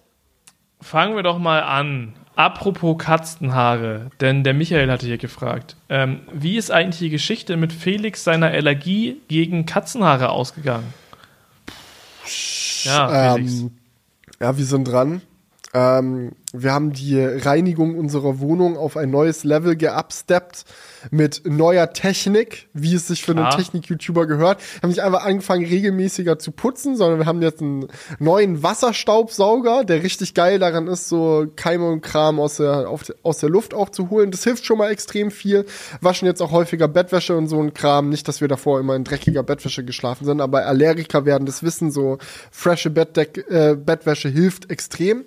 [0.81, 2.15] fangen wir doch mal an.
[2.39, 7.73] Apropos Katzenhaare, denn der Michael hatte hier gefragt, ähm, wie ist eigentlich die Geschichte mit
[7.73, 10.95] Felix seiner Allergie gegen Katzenhaare ausgegangen?
[12.85, 13.61] Ja, Felix.
[13.63, 13.71] Ähm,
[14.41, 15.21] ja, wir sind dran.
[15.75, 20.65] Ähm, wir haben die Reinigung unserer Wohnung auf ein neues Level geupsteppt
[21.11, 23.53] mit neuer Technik, wie es sich für Klar.
[23.53, 24.61] einen Technik-YouTuber gehört.
[24.61, 27.89] Wir haben nicht einfach angefangen, regelmäßiger zu putzen, sondern wir haben jetzt einen
[28.19, 33.39] neuen Wasserstaubsauger, der richtig geil daran ist, so Keime und Kram aus der, auf, aus
[33.39, 34.31] der Luft auch zu holen.
[34.31, 35.67] Das hilft schon mal extrem viel.
[36.01, 38.09] Waschen jetzt auch häufiger Bettwäsche und so ein Kram.
[38.09, 41.91] Nicht, dass wir davor immer in dreckiger Bettwäsche geschlafen sind, aber Allergiker werden das wissen,
[41.91, 42.17] so
[42.51, 45.25] frische Bettdeck, äh, Bettwäsche hilft extrem.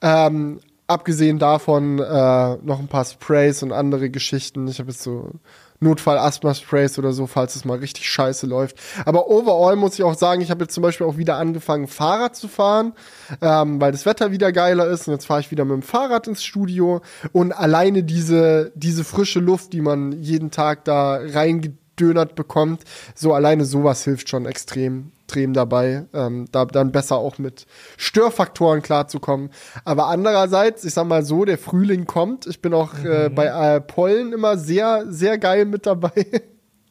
[0.00, 4.66] Ähm, abgesehen davon äh, noch ein paar Sprays und andere Geschichten.
[4.68, 5.32] Ich habe jetzt so
[5.80, 8.76] Notfall Asthma-Sprays oder so, falls es mal richtig scheiße läuft.
[9.04, 12.34] Aber overall muss ich auch sagen, ich habe jetzt zum Beispiel auch wieder angefangen, Fahrrad
[12.34, 12.94] zu fahren,
[13.40, 15.06] ähm, weil das Wetter wieder geiler ist.
[15.06, 17.00] Und jetzt fahre ich wieder mit dem Fahrrad ins Studio.
[17.32, 22.82] Und alleine diese, diese frische Luft, die man jeden Tag da reingedönert bekommt,
[23.14, 27.66] so alleine sowas hilft schon extrem extrem dabei, ähm, da dann besser auch mit
[27.98, 29.50] Störfaktoren klarzukommen.
[29.84, 32.46] Aber andererseits, ich sag mal so, der Frühling kommt.
[32.46, 33.34] Ich bin auch äh, mhm.
[33.34, 36.26] bei äh, Pollen immer sehr, sehr geil mit dabei.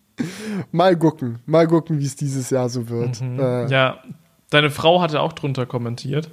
[0.71, 3.21] mal gucken, mal gucken, wie es dieses Jahr so wird.
[3.21, 3.39] Mhm.
[3.39, 4.03] Äh, ja,
[4.51, 6.29] deine Frau hatte auch drunter kommentiert.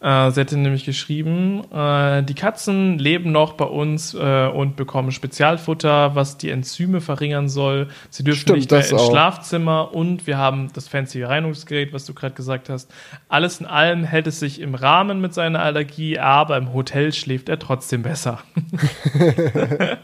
[0.00, 5.12] Äh, sie hätte nämlich geschrieben, äh, die Katzen leben noch bei uns äh, und bekommen
[5.12, 7.88] Spezialfutter, was die Enzyme verringern soll.
[8.08, 9.10] Sie dürfen Stimmt, nicht mehr ins auch.
[9.10, 12.90] Schlafzimmer und wir haben das fancy Reinigungsgerät, was du gerade gesagt hast.
[13.28, 17.50] Alles in allem hält es sich im Rahmen mit seiner Allergie, aber im Hotel schläft
[17.50, 18.38] er trotzdem besser.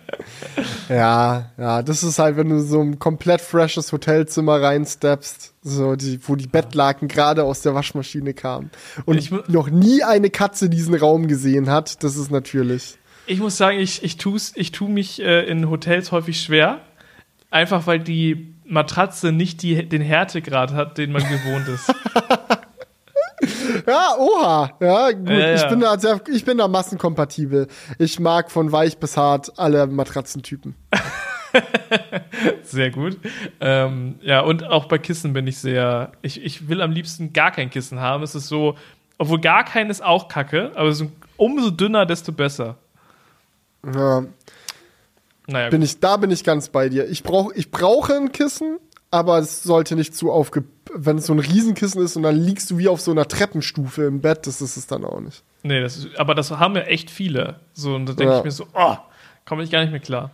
[0.91, 6.21] ja, ja, das ist halt, wenn du so ein komplett freshes Hotelzimmer reinsteppst so, die,
[6.23, 8.71] wo die Bettlaken gerade aus der Waschmaschine kamen.
[9.05, 12.99] Und ich noch nie eine Katze diesen Raum gesehen hat, das ist natürlich.
[13.27, 16.81] Ich muss sagen, ich, ich, tu's, ich tue mich äh, in Hotels häufig schwer.
[17.51, 21.89] Einfach weil die Matratze nicht die, den Härtegrad hat, den man gewohnt ist.
[23.87, 24.71] ja, oha.
[24.81, 25.29] Ja, gut.
[25.29, 27.67] Äh, ich, bin da sehr, ich bin da massenkompatibel.
[27.99, 30.77] Ich mag von weich bis hart alle Matratzentypen.
[32.63, 33.19] sehr gut.
[33.61, 36.13] Ähm, ja, und auch bei Kissen bin ich sehr.
[36.23, 38.23] Ich, ich will am liebsten gar kein Kissen haben.
[38.23, 38.77] Es ist so,
[39.19, 42.77] obwohl gar kein ist auch kacke, aber so, umso dünner, desto besser.
[43.85, 44.25] Ja.
[45.47, 47.09] Naja, bin ich, da bin ich ganz bei dir.
[47.09, 48.79] Ich, brauch, ich brauche ein Kissen,
[49.11, 50.65] aber es sollte nicht zu aufge.
[50.93, 54.05] Wenn es so ein Riesenkissen ist und dann liegst du wie auf so einer Treppenstufe
[54.05, 55.43] im Bett, das ist es dann auch nicht.
[55.63, 57.61] Nee, das ist, aber das haben ja echt viele.
[57.73, 58.39] So, und da denke ja.
[58.39, 58.97] ich mir so, oh,
[59.45, 60.31] komme ich gar nicht mehr klar.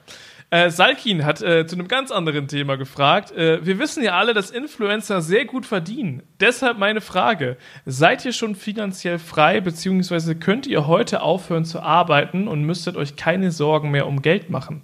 [0.52, 3.32] Äh, Salkin hat äh, zu einem ganz anderen Thema gefragt.
[3.32, 6.22] Äh, wir wissen ja alle, dass Influencer sehr gut verdienen.
[6.40, 7.56] Deshalb meine Frage:
[7.86, 13.16] Seid ihr schon finanziell frei, beziehungsweise könnt ihr heute aufhören zu arbeiten und müsstet euch
[13.16, 14.82] keine Sorgen mehr um Geld machen?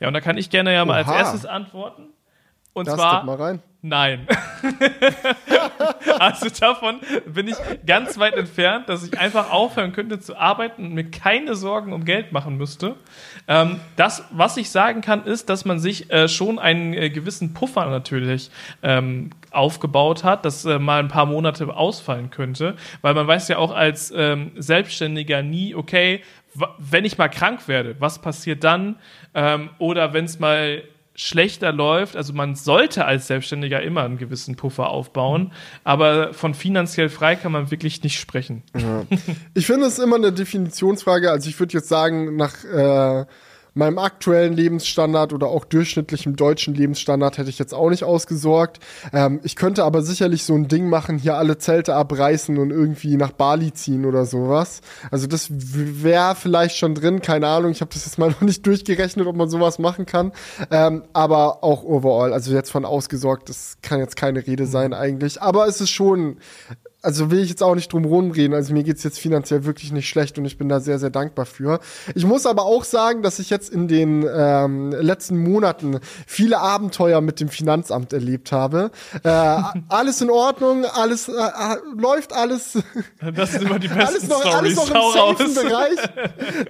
[0.00, 1.12] Ja, und da kann ich gerne ja mal Oha.
[1.12, 2.08] als erstes antworten.
[2.72, 3.22] Und das zwar.
[3.22, 3.62] Mal rein.
[3.86, 4.26] Nein.
[6.18, 10.94] also davon bin ich ganz weit entfernt, dass ich einfach aufhören könnte zu arbeiten und
[10.94, 12.96] mir keine Sorgen um Geld machen müsste.
[13.46, 17.52] Ähm, das, was ich sagen kann, ist, dass man sich äh, schon einen äh, gewissen
[17.52, 18.50] Puffer natürlich
[18.82, 23.58] ähm, aufgebaut hat, dass äh, mal ein paar Monate ausfallen könnte, weil man weiß ja
[23.58, 26.22] auch als ähm, Selbstständiger nie, okay,
[26.78, 28.96] wenn ich mal krank werde, was passiert dann?
[29.34, 30.82] Ähm, oder wenn es mal
[31.14, 35.52] schlechter läuft, also man sollte als Selbstständiger immer einen gewissen Puffer aufbauen,
[35.84, 38.62] aber von finanziell frei kann man wirklich nicht sprechen.
[38.76, 39.04] Ja.
[39.54, 41.30] Ich finde es immer eine Definitionsfrage.
[41.30, 43.26] Also ich würde jetzt sagen, nach äh,
[43.74, 48.78] meinem aktuellen Lebensstandard oder auch durchschnittlichem deutschen Lebensstandard hätte ich jetzt auch nicht ausgesorgt.
[49.12, 53.16] Ähm, ich könnte aber sicherlich so ein Ding machen, hier alle Zelte abreißen und irgendwie
[53.16, 54.80] nach Bali ziehen oder sowas.
[55.10, 57.72] Also das wäre vielleicht schon drin, keine Ahnung.
[57.72, 60.32] Ich habe das jetzt mal noch nicht durchgerechnet, ob man sowas machen kann.
[60.70, 65.42] Ähm, aber auch overall, also jetzt von ausgesorgt, das kann jetzt keine Rede sein eigentlich.
[65.42, 66.38] Aber es ist schon
[67.04, 68.54] also will ich jetzt auch nicht drum rumreden.
[68.54, 71.44] Also mir geht's jetzt finanziell wirklich nicht schlecht und ich bin da sehr, sehr dankbar
[71.44, 71.80] für.
[72.14, 77.20] Ich muss aber auch sagen, dass ich jetzt in den ähm, letzten Monaten viele Abenteuer
[77.20, 78.90] mit dem Finanzamt erlebt habe.
[79.22, 79.28] Äh,
[79.88, 82.78] alles in Ordnung, alles äh, äh läuft alles.
[83.34, 84.54] Das sind immer die besten alles noch.
[84.54, 85.98] Alles noch im safen Bereich.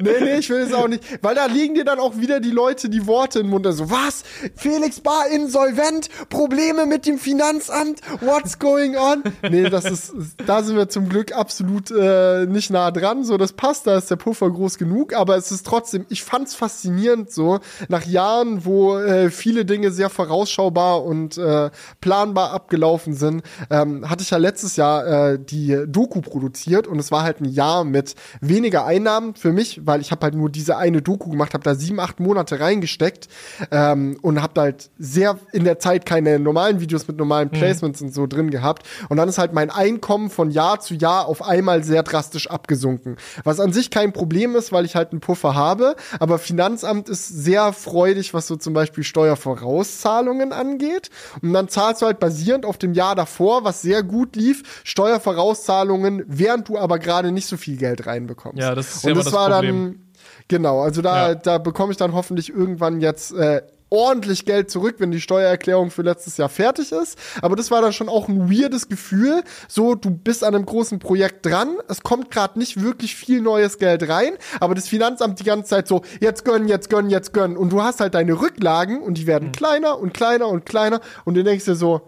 [0.00, 1.02] Nee, nee, ich will es auch nicht.
[1.22, 3.66] Weil da liegen dir dann auch wieder die Leute die Worte im Mund.
[3.66, 4.24] Also, was?
[4.56, 6.08] Felix Bar insolvent?
[6.28, 8.00] Probleme mit dem Finanzamt?
[8.20, 9.22] What's going on?
[9.48, 10.12] Nee, das ist
[10.46, 13.24] da sind wir zum Glück absolut äh, nicht nah dran.
[13.24, 16.54] So, das passt, da ist der Puffer groß genug, aber es ist trotzdem, ich fand's
[16.54, 21.70] faszinierend so, nach Jahren, wo äh, viele Dinge sehr vorausschaubar und äh,
[22.00, 27.10] planbar abgelaufen sind, ähm, hatte ich ja letztes Jahr äh, die Doku produziert und es
[27.10, 30.76] war halt ein Jahr mit weniger Einnahmen für mich, weil ich habe halt nur diese
[30.76, 33.28] eine Doku gemacht, habe da sieben, acht Monate reingesteckt
[33.70, 37.58] ähm, und habe halt sehr in der Zeit keine normalen Videos mit normalen mhm.
[37.58, 38.08] Placements mhm.
[38.08, 41.26] und so drin gehabt und dann ist halt mein Einkommen Einkommen von Jahr zu Jahr
[41.26, 43.16] auf einmal sehr drastisch abgesunken.
[43.42, 45.96] Was an sich kein Problem ist, weil ich halt einen Puffer habe.
[46.20, 51.10] Aber Finanzamt ist sehr freudig, was so zum Beispiel Steuervorauszahlungen angeht.
[51.42, 56.22] Und dann zahlst du halt basierend auf dem Jahr davor, was sehr gut lief, Steuervorauszahlungen,
[56.28, 58.60] während du aber gerade nicht so viel Geld reinbekommst.
[58.60, 59.94] Ja, das ist Und das, das war Problem.
[59.94, 60.00] dann
[60.48, 61.34] Genau, also da, ja.
[61.34, 63.62] da bekomme ich dann hoffentlich irgendwann jetzt äh,
[63.94, 67.18] ordentlich Geld zurück, wenn die Steuererklärung für letztes Jahr fertig ist.
[67.40, 69.42] Aber das war dann schon auch ein weirdes Gefühl.
[69.68, 73.78] So, du bist an einem großen Projekt dran, es kommt gerade nicht wirklich viel neues
[73.78, 77.56] Geld rein, aber das Finanzamt die ganze Zeit so, jetzt gönnen, jetzt gönnen, jetzt gönnen.
[77.56, 79.52] Und du hast halt deine Rücklagen und die werden mhm.
[79.52, 82.02] kleiner und kleiner und kleiner und du denkst dir so,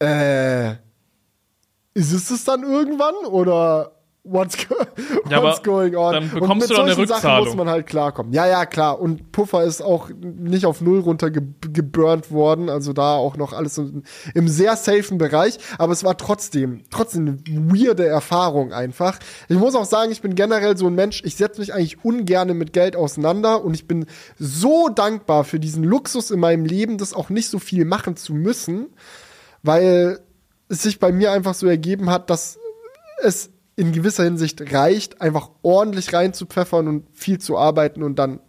[0.00, 0.72] äh,
[1.94, 3.93] ist es das dann irgendwann oder
[4.24, 4.74] what's, go
[5.30, 6.14] ja, what's going on.
[6.14, 7.22] Dann bekommst und mit du dann eine Rückzahlung.
[7.22, 8.32] Sachen muss man halt klarkommen.
[8.32, 8.98] Ja, ja, klar.
[9.00, 12.68] Und Puffer ist auch nicht auf Null runtergeburnt worden.
[12.68, 14.02] Also da auch noch alles im,
[14.34, 15.58] im sehr safen Bereich.
[15.78, 19.18] Aber es war trotzdem, trotzdem eine weirde Erfahrung einfach.
[19.48, 22.56] Ich muss auch sagen, ich bin generell so ein Mensch, ich setze mich eigentlich ungern
[22.56, 24.06] mit Geld auseinander und ich bin
[24.38, 28.34] so dankbar für diesen Luxus in meinem Leben, das auch nicht so viel machen zu
[28.34, 28.88] müssen,
[29.62, 30.20] weil
[30.68, 32.58] es sich bei mir einfach so ergeben hat, dass
[33.22, 38.40] es in gewisser Hinsicht reicht, einfach ordentlich reinzupfeffern und viel zu arbeiten und dann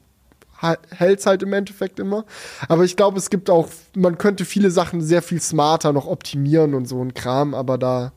[0.89, 2.25] hält es halt im Endeffekt immer.
[2.69, 6.73] Aber ich glaube, es gibt auch, man könnte viele Sachen sehr viel smarter noch optimieren
[6.73, 8.13] und so ein Kram, aber da,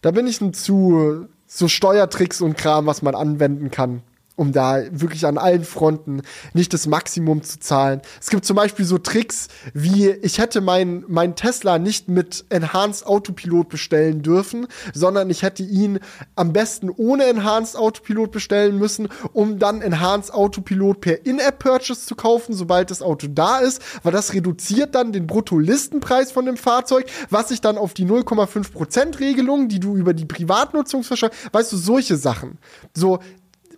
[0.00, 4.02] da bin ich ein zu, so Steuertricks und Kram, was man anwenden kann
[4.42, 8.02] um da wirklich an allen Fronten nicht das Maximum zu zahlen.
[8.20, 13.06] Es gibt zum Beispiel so Tricks wie, ich hätte meinen mein Tesla nicht mit Enhanced
[13.06, 16.00] Autopilot bestellen dürfen, sondern ich hätte ihn
[16.34, 22.52] am besten ohne Enhanced Autopilot bestellen müssen, um dann Enhanced Autopilot per In-App-Purchase zu kaufen,
[22.52, 27.50] sobald das Auto da ist, weil das reduziert dann den Bruttolistenpreis von dem Fahrzeug, was
[27.50, 32.16] sich dann auf die 0,5% Regelung, die du über die Privatnutzung verschaffst, weißt du, solche
[32.16, 32.58] Sachen.
[32.92, 33.20] So,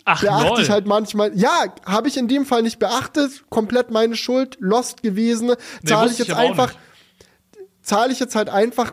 [0.05, 1.32] Ach, beachte ich halt manchmal.
[1.35, 3.44] Ja, habe ich in dem Fall nicht beachtet.
[3.48, 4.56] Komplett meine Schuld.
[4.60, 5.55] Lost gewesen.
[5.85, 6.74] Zahle nee, ich jetzt ich einfach.
[7.82, 8.93] Zahle ich jetzt halt einfach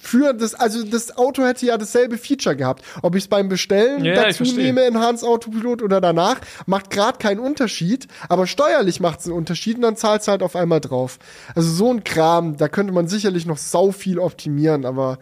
[0.00, 2.82] für das, also das Auto hätte ja dasselbe Feature gehabt.
[3.02, 7.38] Ob ich es beim Bestellen ja, dazu nehme, Enhanced Autopilot oder danach, macht gerade keinen
[7.38, 11.18] Unterschied, aber steuerlich macht es einen Unterschied und dann zahlt es halt auf einmal drauf.
[11.54, 15.18] Also so ein Kram, da könnte man sicherlich noch sau viel optimieren, aber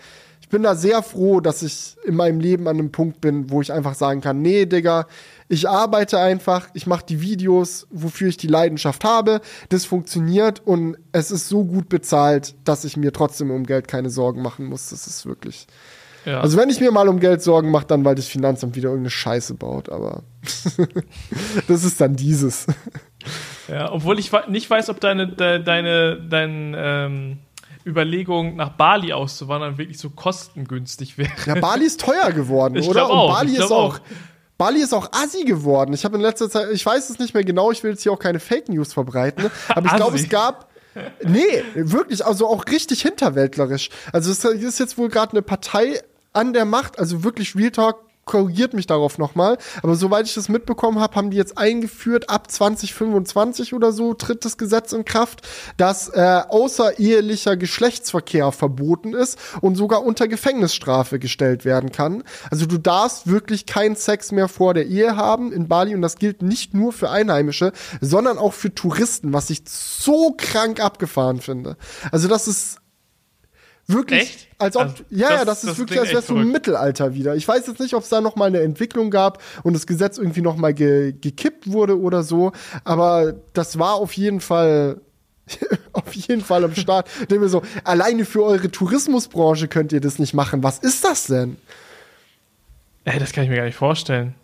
[0.49, 3.61] ich bin da sehr froh, dass ich in meinem Leben an einem Punkt bin, wo
[3.61, 5.07] ich einfach sagen kann, nee, Digga,
[5.47, 10.97] ich arbeite einfach, ich mache die Videos, wofür ich die Leidenschaft habe, das funktioniert und
[11.13, 14.89] es ist so gut bezahlt, dass ich mir trotzdem um Geld keine Sorgen machen muss.
[14.89, 15.67] Das ist wirklich.
[16.25, 16.41] Ja.
[16.41, 19.11] Also wenn ich mir mal um Geld Sorgen mache, dann weil das Finanzamt wieder irgendeine
[19.11, 20.23] Scheiße baut, aber
[21.69, 22.67] das ist dann dieses.
[23.69, 27.39] Ja, obwohl ich nicht weiß, ob deine, de, deine, dein, ähm
[27.87, 31.31] Überlegung, nach Bali auszuwandern, wirklich so kostengünstig wäre.
[31.47, 33.09] Ja, Bali ist teuer geworden, ich oder?
[33.09, 34.01] Auch, Und Bali ist auch, auch.
[34.57, 35.93] Bali ist auch assi geworden.
[35.95, 38.13] Ich habe in letzter Zeit, ich weiß es nicht mehr genau, ich will jetzt hier
[38.13, 40.69] auch keine Fake News verbreiten, aber ich glaube, es gab
[41.23, 43.91] Nee, wirklich, also auch richtig hinterwäldlerisch.
[44.13, 46.01] Also es ist jetzt wohl gerade eine Partei
[46.33, 49.59] an der Macht, also wirklich Real Talk, korrigiert mich darauf nochmal.
[49.83, 54.45] Aber soweit ich das mitbekommen habe, haben die jetzt eingeführt, ab 2025 oder so tritt
[54.45, 55.43] das Gesetz in Kraft,
[55.77, 62.23] dass äh, außerehelicher Geschlechtsverkehr verboten ist und sogar unter Gefängnisstrafe gestellt werden kann.
[62.51, 66.17] Also du darfst wirklich keinen Sex mehr vor der Ehe haben in Bali und das
[66.17, 71.77] gilt nicht nur für Einheimische, sondern auch für Touristen, was ich so krank abgefahren finde.
[72.13, 72.79] Also das ist
[73.89, 74.21] Wirklich?
[74.21, 74.49] Echt?
[74.59, 77.15] Als ob, also, ja, das, ja, das ist das wirklich, als wärst du im Mittelalter
[77.15, 77.37] wieder.
[77.37, 80.19] Ich weiß jetzt nicht, ob es da noch mal eine Entwicklung gab und das Gesetz
[80.19, 82.53] irgendwie noch mal ge gekippt wurde oder so,
[82.85, 85.01] aber das war auf jeden Fall
[85.93, 87.09] auf jeden Fall am Start.
[87.31, 90.63] Dem wir so, alleine für eure Tourismusbranche könnt ihr das nicht machen.
[90.63, 91.57] Was ist das denn?
[93.05, 94.35] Ey, das kann ich mir gar nicht vorstellen.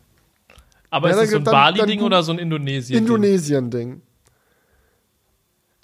[0.89, 2.99] Aber ja, ist das so ein Bali-Ding oder so ein Indonesien-Ding?
[2.99, 4.01] Indonesien-Ding.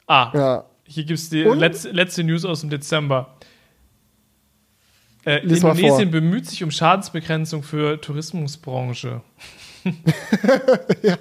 [0.07, 0.31] Ah.
[0.33, 0.65] Ja.
[0.85, 3.37] Hier gibt es die letzte, letzte News aus dem Dezember.
[5.25, 9.23] Äh, Indonesien bemüht sich um Schadensbegrenzung für Tourismusbranche.
[11.03, 11.17] ja.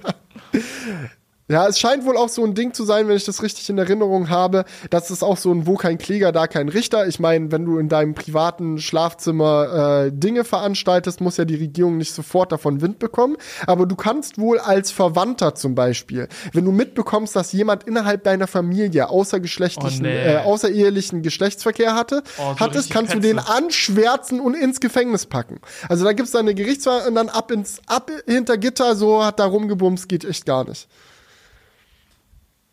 [1.50, 3.78] Ja, es scheint wohl auch so ein Ding zu sein, wenn ich das richtig in
[3.80, 7.08] Erinnerung habe, dass es auch so ein wo kein Kläger, da kein Richter.
[7.08, 11.98] Ich meine, wenn du in deinem privaten Schlafzimmer äh, Dinge veranstaltest, muss ja die Regierung
[11.98, 13.36] nicht sofort davon Wind bekommen.
[13.66, 18.46] Aber du kannst wohl als Verwandter zum Beispiel, wenn du mitbekommst, dass jemand innerhalb deiner
[18.46, 20.34] Familie außergeschlechtlichen, oh, nee.
[20.34, 23.22] äh, außerehelichen Geschlechtsverkehr hatte, oh, so hattest, kannst Petze.
[23.22, 25.62] du den anschwärzen und ins Gefängnis packen.
[25.88, 29.40] Also da gibt's dann eine Gerichtswahl und dann ab ins ab hinter Gitter, so hat
[29.40, 30.88] da rumgebumst, geht echt gar nicht.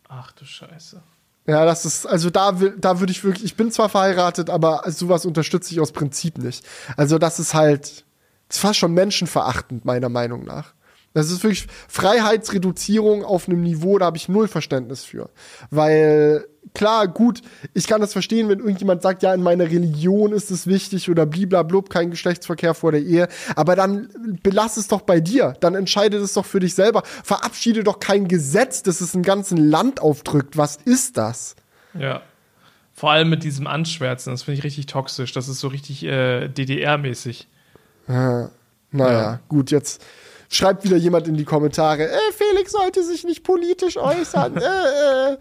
[0.07, 1.01] Ach du Scheiße.
[1.47, 5.25] Ja, das ist, also da, da würde ich wirklich, ich bin zwar verheiratet, aber sowas
[5.25, 6.65] unterstütze ich aus Prinzip nicht.
[6.97, 8.05] Also das ist halt,
[8.47, 10.73] das ist fast schon menschenverachtend, meiner Meinung nach.
[11.17, 15.31] Das ist wirklich Freiheitsreduzierung auf einem Niveau, da habe ich null Verständnis für.
[15.71, 16.45] Weil,
[16.75, 17.41] klar, gut,
[17.73, 21.25] ich kann das verstehen, wenn irgendjemand sagt, ja, in meiner Religion ist es wichtig oder
[21.25, 23.29] bliblablub, kein Geschlechtsverkehr vor der Ehe.
[23.55, 24.09] Aber dann
[24.43, 25.55] belass es doch bei dir.
[25.59, 27.01] Dann entscheide es doch für dich selber.
[27.23, 30.55] Verabschiede doch kein Gesetz, das es im ganzen Land aufdrückt.
[30.55, 31.55] Was ist das?
[31.97, 32.21] Ja.
[32.93, 35.31] Vor allem mit diesem Anschwärzen, das finde ich richtig toxisch.
[35.31, 37.47] Das ist so richtig äh, DDR-mäßig.
[38.07, 38.51] Ja,
[38.91, 39.39] naja, ja.
[39.47, 40.03] gut, jetzt
[40.49, 44.57] schreibt wieder jemand in die Kommentare, äh, Felix sollte sich nicht politisch äußern.
[44.57, 45.37] äh, äh.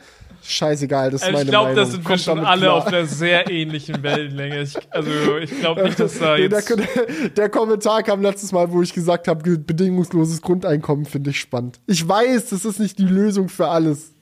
[0.49, 1.85] Scheißegal, das ist meine Ich glaube, Meinung.
[1.85, 2.75] da sind wir schon alle klar.
[2.75, 4.63] auf einer sehr ähnlichen Wellenlänge.
[4.63, 6.71] Ich, also ich glaube nicht, dass da jetzt...
[6.71, 11.81] Der, der, Kommentar kam letztes Mal, wo ich gesagt habe, bedingungsloses Grundeinkommen finde ich spannend.
[11.87, 14.13] Ich weiß, das ist nicht die Lösung für alles.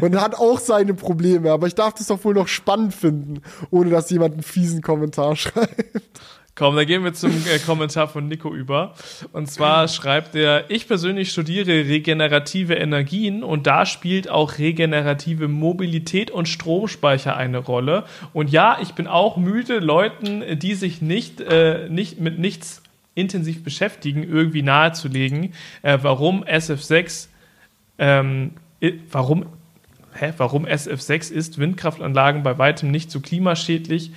[0.00, 3.90] Und hat auch seine Probleme, aber ich darf das doch wohl noch spannend finden, ohne
[3.90, 6.20] dass jemand einen fiesen Kommentar schreibt.
[6.56, 8.94] Komm, dann gehen wir zum äh, Kommentar von Nico über.
[9.32, 16.30] Und zwar schreibt er, ich persönlich studiere regenerative Energien und da spielt auch regenerative Mobilität
[16.30, 18.04] und Stromspeicher eine Rolle.
[18.32, 22.82] Und ja, ich bin auch müde, Leuten, die sich nicht, äh, nicht mit nichts
[23.16, 27.26] intensiv beschäftigen, irgendwie nahezulegen, äh, warum SF6,
[27.98, 28.52] ähm,
[29.10, 29.46] warum,
[30.14, 34.12] hä, warum SF6 ist, Windkraftanlagen bei weitem nicht so klimaschädlich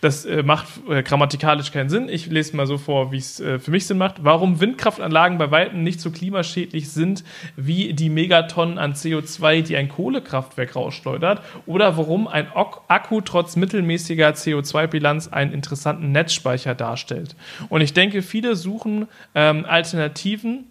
[0.00, 2.08] das äh, macht äh, grammatikalisch keinen Sinn.
[2.08, 4.24] Ich lese mal so vor, wie es äh, für mich Sinn macht.
[4.24, 7.24] Warum Windkraftanlagen bei Weitem nicht so klimaschädlich sind
[7.56, 11.42] wie die Megatonnen an CO2, die ein Kohlekraftwerk rausschleudert.
[11.66, 17.36] Oder warum ein Akku trotz mittelmäßiger CO2-Bilanz einen interessanten Netzspeicher darstellt.
[17.68, 20.66] Und ich denke, viele suchen ähm, Alternativen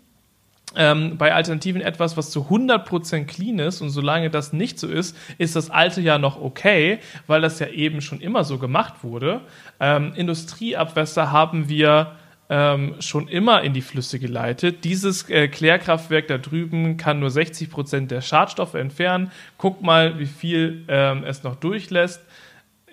[0.75, 5.17] ähm, bei Alternativen etwas, was zu 100% clean ist und solange das nicht so ist,
[5.37, 9.41] ist das alte ja noch okay, weil das ja eben schon immer so gemacht wurde.
[9.79, 12.13] Ähm, Industrieabwässer haben wir
[12.49, 14.83] ähm, schon immer in die Flüsse geleitet.
[14.83, 19.31] Dieses äh, Klärkraftwerk da drüben kann nur 60% der Schadstoffe entfernen.
[19.57, 22.21] Guck mal, wie viel ähm, es noch durchlässt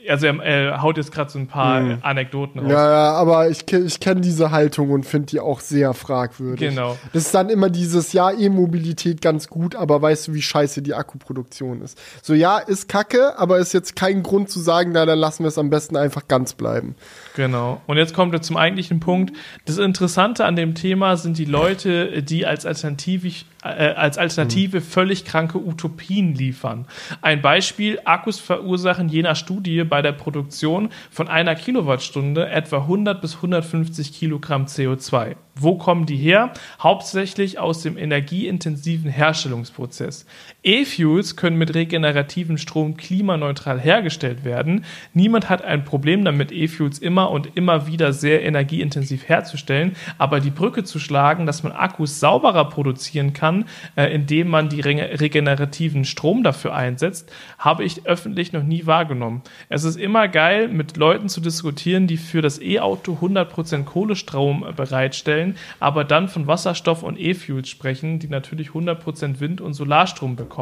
[0.09, 1.99] also er, er haut jetzt gerade so ein paar hm.
[2.03, 2.71] Anekdoten raus.
[2.71, 6.71] Ja, ja, aber ich, ich kenne diese Haltung und finde die auch sehr fragwürdig.
[6.71, 6.97] Genau.
[7.13, 10.95] Das ist dann immer dieses, ja, E-Mobilität ganz gut, aber weißt du, wie scheiße die
[10.95, 11.99] Akkuproduktion ist.
[12.23, 15.49] So, ja, ist kacke, aber ist jetzt kein Grund zu sagen, na, dann lassen wir
[15.49, 16.95] es am besten einfach ganz bleiben.
[17.35, 17.81] Genau.
[17.87, 19.37] Und jetzt kommt er zum eigentlichen Punkt.
[19.65, 23.27] Das Interessante an dem Thema sind die Leute, die als Alternative
[23.73, 24.83] äh, als Alternative mhm.
[24.83, 26.87] völlig kranke Utopien liefern.
[27.23, 33.21] Ein Beispiel, Akkus verursachen je nach Studie bei der Produktion von einer Kilowattstunde etwa 100
[33.21, 35.37] bis 150 Kilogramm CO2.
[35.59, 36.53] Wo kommen die her?
[36.81, 40.27] Hauptsächlich aus dem energieintensiven Herstellungsprozess.
[40.67, 44.85] E-Fuels können mit regenerativen Strom klimaneutral hergestellt werden.
[45.15, 50.51] Niemand hat ein Problem damit, E-Fuels immer und immer wieder sehr energieintensiv herzustellen, aber die
[50.51, 53.67] Brücke zu schlagen, dass man Akkus sauberer produzieren kann,
[53.97, 59.43] äh, indem man die regenerativen Strom dafür einsetzt, habe ich öffentlich noch nie wahrgenommen.
[59.69, 65.37] Es ist immer geil, mit Leuten zu diskutieren, die für das E-Auto 100% Kohlestrom bereitstellen
[65.37, 70.56] stellen, aber dann von Wasserstoff und E-Fuels sprechen, die natürlich 100% Wind- und Solarstrom bekommen.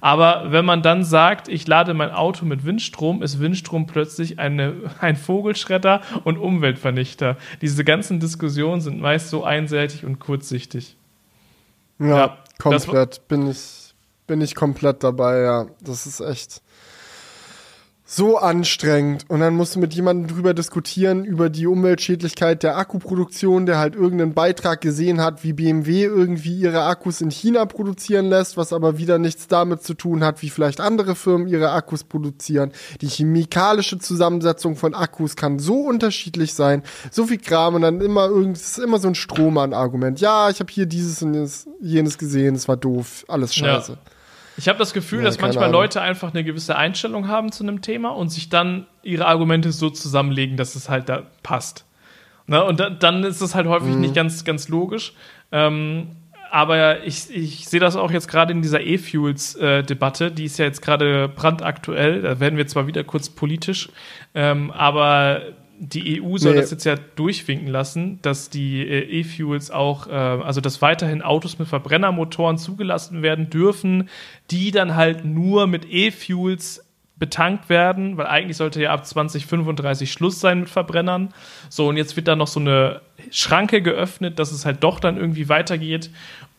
[0.00, 4.74] Aber wenn man dann sagt, ich lade mein Auto mit Windstrom, ist Windstrom plötzlich eine,
[5.00, 7.36] ein Vogelschredder und Umweltvernichter.
[7.60, 10.96] Diese ganzen Diskussionen sind meist so einseitig und kurzsichtig.
[11.98, 13.26] Ja, ja komplett.
[13.28, 13.94] Bin ich,
[14.26, 15.66] bin ich komplett dabei, ja.
[15.80, 16.62] Das ist echt
[18.14, 19.24] so anstrengend.
[19.28, 23.94] Und dann musst du mit jemandem drüber diskutieren, über die Umweltschädlichkeit der Akkuproduktion, der halt
[23.94, 28.98] irgendeinen Beitrag gesehen hat, wie BMW irgendwie ihre Akkus in China produzieren lässt, was aber
[28.98, 32.72] wieder nichts damit zu tun hat, wie vielleicht andere Firmen ihre Akkus produzieren.
[33.00, 38.26] Die chemikalische Zusammensetzung von Akkus kann so unterschiedlich sein, so viel Kram und dann immer
[38.26, 40.20] irgend, ist immer so ein Strohmann-Argument.
[40.20, 41.48] Ja, ich habe hier dieses und
[41.80, 43.92] jenes gesehen, es war doof, alles scheiße.
[43.92, 43.98] Ja.
[44.56, 45.80] Ich habe das Gefühl, ja, dass manchmal Ahnung.
[45.80, 49.90] Leute einfach eine gewisse Einstellung haben zu einem Thema und sich dann ihre Argumente so
[49.90, 51.86] zusammenlegen, dass es halt da passt.
[52.46, 52.62] Ne?
[52.64, 54.00] Und da, dann ist es halt häufig mhm.
[54.00, 55.14] nicht ganz, ganz logisch.
[55.50, 56.08] Ähm,
[56.50, 60.66] aber ich, ich sehe das auch jetzt gerade in dieser E-Fuels-Debatte, äh, die ist ja
[60.66, 62.20] jetzt gerade brandaktuell.
[62.20, 63.88] Da werden wir zwar wieder kurz politisch,
[64.34, 65.40] ähm, aber
[65.84, 66.60] die EU soll nee.
[66.60, 71.58] das jetzt ja durchwinken lassen, dass die äh, E-Fuels auch, äh, also dass weiterhin Autos
[71.58, 74.08] mit Verbrennermotoren zugelassen werden dürfen,
[74.52, 76.84] die dann halt nur mit E-Fuels
[77.16, 81.34] betankt werden, weil eigentlich sollte ja ab 2035 Schluss sein mit Verbrennern.
[81.68, 83.00] So, und jetzt wird da noch so eine
[83.32, 86.10] Schranke geöffnet, dass es halt doch dann irgendwie weitergeht.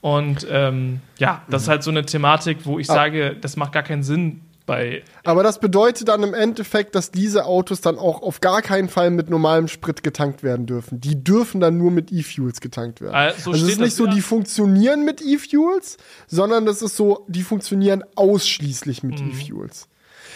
[0.01, 1.71] Und ähm, ja, das ist mhm.
[1.71, 2.93] halt so eine Thematik, wo ich ah.
[2.93, 5.03] sage, das macht gar keinen Sinn, bei.
[5.23, 9.09] Aber das bedeutet dann im Endeffekt, dass diese Autos dann auch auf gar keinen Fall
[9.09, 11.01] mit normalem Sprit getankt werden dürfen.
[11.01, 13.15] Die dürfen dann nur mit E-Fuels getankt werden.
[13.15, 17.43] Also, also es ist nicht so, die funktionieren mit E-Fuels, sondern das ist so, die
[17.43, 19.31] funktionieren ausschließlich mit mhm.
[19.31, 19.87] E-Fuels.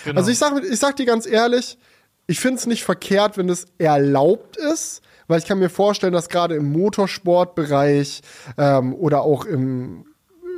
[0.04, 0.20] Genau.
[0.20, 1.78] Also ich sag, ich sag dir ganz ehrlich,
[2.28, 6.30] ich finde es nicht verkehrt, wenn es erlaubt ist, weil ich kann mir vorstellen, dass
[6.30, 8.22] gerade im Motorsportbereich
[8.58, 10.06] ähm, oder auch im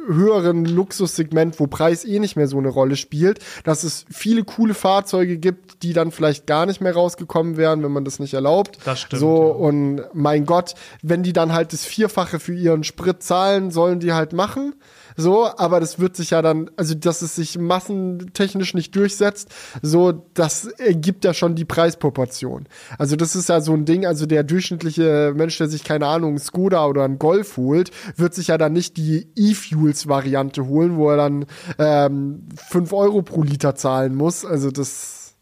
[0.08, 4.74] höheren Luxussegment, wo Preis eh nicht mehr so eine Rolle spielt, dass es viele coole
[4.74, 8.78] Fahrzeuge gibt, die dann vielleicht gar nicht mehr rausgekommen wären, wenn man das nicht erlaubt.
[8.86, 9.20] Das stimmt.
[9.20, 9.54] So, ja.
[9.54, 14.14] und mein Gott, wenn die dann halt das Vierfache für ihren Sprit zahlen, sollen die
[14.14, 14.74] halt machen.
[15.20, 19.50] So, aber das wird sich ja dann, also dass es sich massentechnisch nicht durchsetzt,
[19.82, 22.70] so, das ergibt ja schon die Preisproportion.
[22.98, 26.30] Also das ist ja so ein Ding, also der durchschnittliche Mensch, der sich, keine Ahnung,
[26.30, 31.10] einen Skoda oder einen Golf holt, wird sich ja dann nicht die E-Fuels-Variante holen, wo
[31.10, 31.46] er dann
[31.80, 34.46] ähm, 5 Euro pro Liter zahlen muss.
[34.46, 35.36] Also das,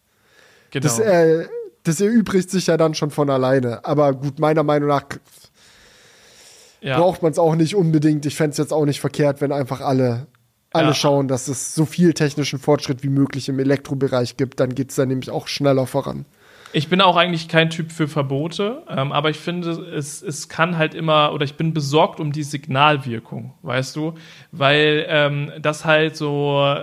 [0.72, 0.86] genau.
[0.86, 1.46] das, äh,
[1.84, 3.86] das erübrigt sich ja dann schon von alleine.
[3.86, 5.04] Aber gut, meiner Meinung nach
[6.82, 6.98] ja.
[6.98, 8.26] braucht man es auch nicht unbedingt.
[8.26, 10.28] Ich fände es jetzt auch nicht verkehrt, wenn einfach alle,
[10.72, 10.94] alle ja.
[10.94, 14.60] schauen, dass es so viel technischen Fortschritt wie möglich im Elektrobereich gibt.
[14.60, 16.26] Dann geht es dann nämlich auch schneller voran.
[16.74, 20.78] Ich bin auch eigentlich kein Typ für Verbote, ähm, aber ich finde, es, es kann
[20.78, 24.16] halt immer, oder ich bin besorgt um die Signalwirkung, weißt du?
[24.52, 26.76] Weil ähm, das halt so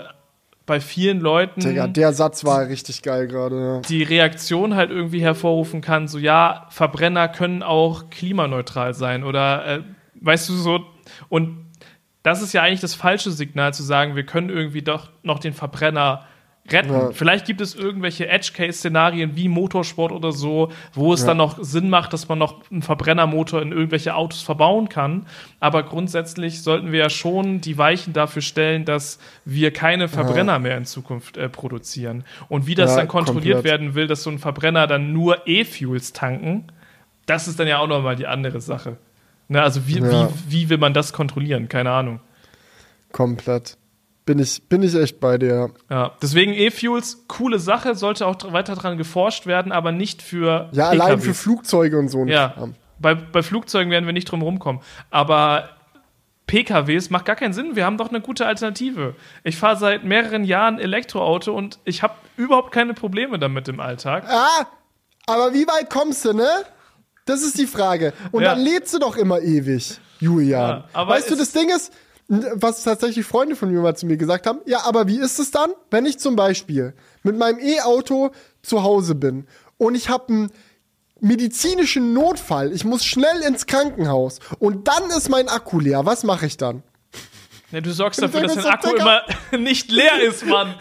[0.67, 1.61] bei vielen Leuten.
[1.61, 3.57] Digga, der Satz war richtig geil gerade.
[3.57, 3.81] Ja.
[3.81, 9.81] Die Reaktion halt irgendwie hervorrufen kann, so ja, Verbrenner können auch klimaneutral sein oder äh,
[10.21, 10.81] weißt du so
[11.29, 11.65] und
[12.23, 15.53] das ist ja eigentlich das falsche Signal zu sagen, wir können irgendwie doch noch den
[15.53, 16.27] Verbrenner
[16.71, 16.93] retten.
[16.93, 17.11] Ja.
[17.13, 21.29] Vielleicht gibt es irgendwelche Edge-Case-Szenarien wie Motorsport oder so, wo es ja.
[21.29, 25.27] dann noch Sinn macht, dass man noch einen Verbrennermotor in irgendwelche Autos verbauen kann.
[25.61, 30.59] Aber grundsätzlich sollten wir ja schon die Weichen dafür stellen, dass wir keine Verbrenner ja.
[30.59, 32.25] mehr in Zukunft äh, produzieren.
[32.49, 33.73] Und wie das dann kontrolliert komplett.
[33.73, 36.69] werden will, dass so ein Verbrenner dann nur E-Fuels tanken,
[37.27, 38.97] das ist dann ja auch nochmal die andere Sache.
[39.49, 41.69] Ne, also wie, wie, wie will man das kontrollieren?
[41.69, 42.21] Keine Ahnung.
[43.13, 43.77] Komplett.
[44.27, 45.71] Bin ich, bin ich echt bei dir.
[45.91, 50.71] Ja, deswegen E-Fuels, coole Sache, sollte auch weiter dran geforscht werden, aber nicht für.
[50.73, 51.01] Ja, PKWs.
[51.01, 52.25] allein für Flugzeuge und so.
[52.25, 52.55] Ja,
[52.99, 54.81] bei, bei Flugzeugen werden wir nicht drum rumkommen.
[55.11, 55.69] Aber
[56.47, 57.77] PKWs macht gar keinen Sinn.
[57.77, 59.15] Wir haben doch eine gute Alternative.
[59.43, 64.25] Ich fahre seit mehreren Jahren Elektroauto und ich habe überhaupt keine Probleme damit im Alltag.
[64.29, 64.67] Ah,
[65.27, 66.49] aber wie weit kommst du, ne?
[67.27, 68.13] Das ist die Frage.
[68.33, 68.55] Und ja.
[68.55, 70.85] dann lädst du doch immer ewig, Julian.
[70.95, 71.93] Ja, weißt du, das Ding ist,
[72.29, 75.51] was tatsächlich Freunde von mir mal zu mir gesagt haben, ja, aber wie ist es
[75.51, 78.31] dann, wenn ich zum Beispiel mit meinem E-Auto
[78.63, 79.47] zu Hause bin
[79.77, 80.51] und ich habe einen
[81.21, 86.47] medizinischen Notfall, ich muss schnell ins Krankenhaus und dann ist mein Akku leer, was mache
[86.47, 86.83] ich dann?
[87.75, 89.23] Ja, du sorgst dafür, dass dein Akku immer
[89.59, 90.77] nicht leer ist, Mann.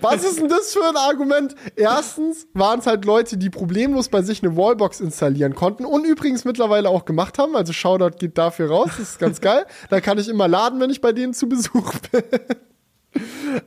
[0.00, 1.54] Was ist denn das für ein Argument?
[1.76, 6.44] Erstens waren es halt Leute, die problemlos bei sich eine Wallbox installieren konnten und übrigens
[6.44, 7.54] mittlerweile auch gemacht haben.
[7.54, 9.66] Also Shoutout geht dafür raus, das ist ganz geil.
[9.88, 12.24] Da kann ich immer laden, wenn ich bei denen zu Besuch bin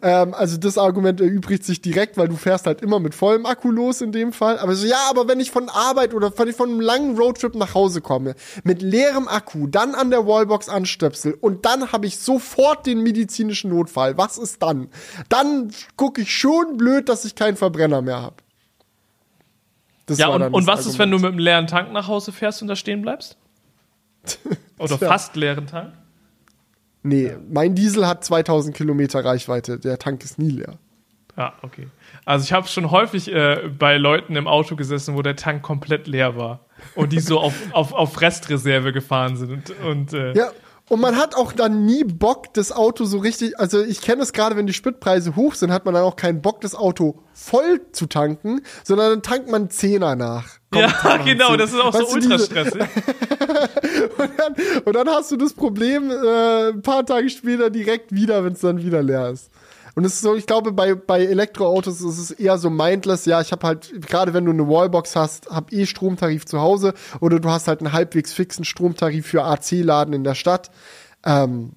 [0.01, 3.71] ähm, also das Argument erübrigt sich direkt, weil du fährst halt immer mit vollem Akku
[3.71, 4.57] los in dem Fall.
[4.57, 7.73] Aber so, ja, aber wenn ich von Arbeit oder von, von einem langen Roadtrip nach
[7.73, 12.85] Hause komme, mit leerem Akku, dann an der Wallbox anstöpsel und dann habe ich sofort
[12.85, 14.17] den medizinischen Notfall.
[14.17, 14.89] Was ist dann?
[15.29, 18.35] Dann gucke ich schon blöd, dass ich keinen Verbrenner mehr habe.
[20.09, 20.87] Ja, und, und was Argument.
[20.87, 23.37] ist, wenn du mit einem leeren Tank nach Hause fährst und da stehen bleibst?
[24.77, 25.93] Oder fast leeren Tank?
[27.05, 27.37] Nee, ja.
[27.49, 29.79] mein Diesel hat 2000 Kilometer Reichweite.
[29.79, 30.79] Der Tank ist nie leer.
[31.37, 31.87] Ja, okay.
[32.23, 36.07] Also ich habe schon häufig äh, bei Leuten im Auto gesessen, wo der Tank komplett
[36.07, 36.61] leer war
[36.95, 39.51] und die so auf, auf, auf Restreserve gefahren sind.
[39.51, 40.49] Und, und äh, ja,
[40.87, 44.33] und man hat auch dann nie Bock, das Auto so richtig, also ich kenne es
[44.33, 47.81] gerade, wenn die Spritpreise hoch sind, hat man dann auch keinen Bock, das Auto voll
[47.91, 50.59] zu tanken, sondern dann tankt man Zehner nach.
[50.71, 52.81] Komm, ja, genau, das ist auch weißt so ultra stressig.
[54.17, 54.55] und, dann,
[54.85, 58.59] und, dann, hast du das Problem äh, ein paar Tage später direkt wieder, wenn es
[58.59, 59.49] dann wieder leer ist.
[59.95, 63.25] Und es ist so, ich glaube, bei, bei Elektroautos ist es eher so mindless.
[63.25, 66.93] Ja, ich habe halt, gerade wenn du eine Wallbox hast, hab eh Stromtarif zu Hause
[67.21, 70.69] oder du hast halt einen halbwegs fixen Stromtarif für AC-Laden in der Stadt.
[71.25, 71.73] Ähm,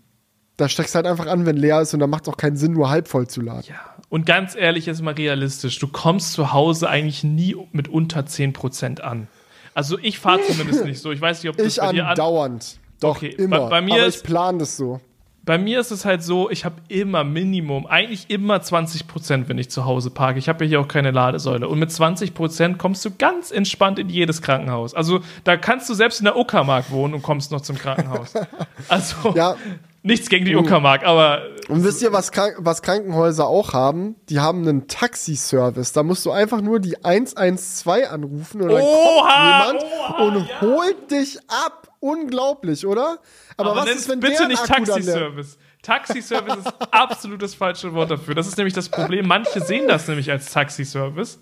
[0.57, 2.57] da steckst du halt einfach an, wenn leer ist und dann macht es auch keinen
[2.57, 3.67] Sinn, nur halb voll zu laden.
[3.69, 8.21] Ja, und ganz ehrlich, jetzt mal realistisch, du kommst zu Hause eigentlich nie mit unter
[8.21, 9.29] 10% an.
[9.75, 11.13] Also ich fahre zumindest nicht so.
[11.13, 12.81] Ich weiß nicht, ob das ich bei dir andauernd.
[12.99, 13.29] Doch, okay.
[13.29, 13.61] immer.
[13.61, 15.01] Bei, bei mir Aber ich plane das so.
[15.49, 19.57] Bei mir ist es halt so, ich habe immer Minimum, eigentlich immer 20 Prozent, wenn
[19.57, 20.39] ich zu Hause parke.
[20.39, 21.69] Ich habe ja hier auch keine Ladesäule.
[21.69, 24.93] Und mit 20 Prozent kommst du ganz entspannt in jedes Krankenhaus.
[24.93, 28.35] Also da kannst du selbst in der Uckermark wohnen und kommst noch zum Krankenhaus.
[28.89, 29.57] Also ja,
[30.03, 31.43] Nichts gegen die Uckermark, aber.
[31.69, 34.17] Und wisst ihr, was, Krank was Krankenhäuser auch haben?
[34.29, 35.93] Die haben einen Taxiservice.
[35.93, 40.49] Da musst du einfach nur die 112 anrufen und dann Oha, kommt jemand oha, und
[40.49, 40.61] ja.
[40.61, 41.88] holt dich ab.
[42.01, 43.19] Unglaublich, oder?
[43.57, 45.59] Aber, was nenn's ist, wenn bitte nicht Taxiservice.
[45.83, 48.35] Taxiservice ist absolut das falsche Wort dafür.
[48.35, 49.27] Das ist nämlich das Problem.
[49.27, 51.41] Manche sehen das nämlich als Taxiservice.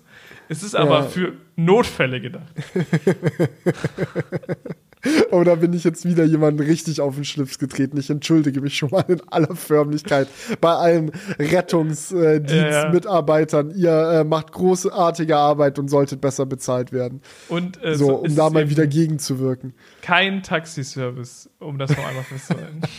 [0.49, 1.03] Es ist aber Ja.
[1.03, 2.47] für Notfälle gedacht.
[5.31, 7.97] Oh, da bin ich jetzt wieder jemandem richtig auf den Schlips getreten.
[7.97, 10.27] Ich entschuldige mich schon mal in aller Förmlichkeit
[10.61, 13.71] bei allen Rettungsdienstmitarbeitern.
[13.75, 17.21] Ihr äh, macht großartige Arbeit und solltet besser bezahlt werden.
[17.49, 19.73] Und äh, So, um da mal wieder gegenzuwirken.
[20.01, 22.81] kein Taxiservice, um das noch einmal festzuhalten.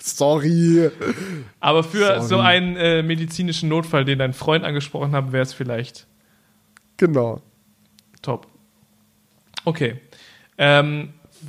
[0.00, 0.90] Sorry.
[1.60, 2.22] Aber für Sorry.
[2.26, 6.06] so einen äh, medizinischen Notfall, den dein Freund angesprochen hat, wäre es vielleicht
[6.96, 7.40] Genau.
[8.20, 8.48] top.
[9.64, 10.00] Okay.
[10.64, 11.08] Ähm,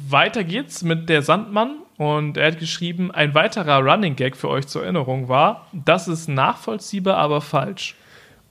[0.10, 4.66] weiter geht's mit der Sandmann und er hat geschrieben, ein weiterer Running Gag für euch
[4.66, 7.96] zur Erinnerung war, das ist nachvollziehbar, aber falsch.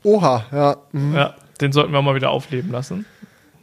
[0.05, 0.77] Oha, ja.
[0.93, 1.15] mhm.
[1.17, 3.07] Ja, den sollten wir mal wieder aufleben lassen.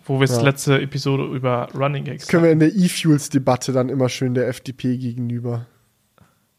[0.03, 0.41] Wo wir es Ja.
[0.41, 4.97] letzte Episode über Running Gags Können wir in der E-Fuels-Debatte dann immer schön der FDP
[4.97, 5.67] gegenüber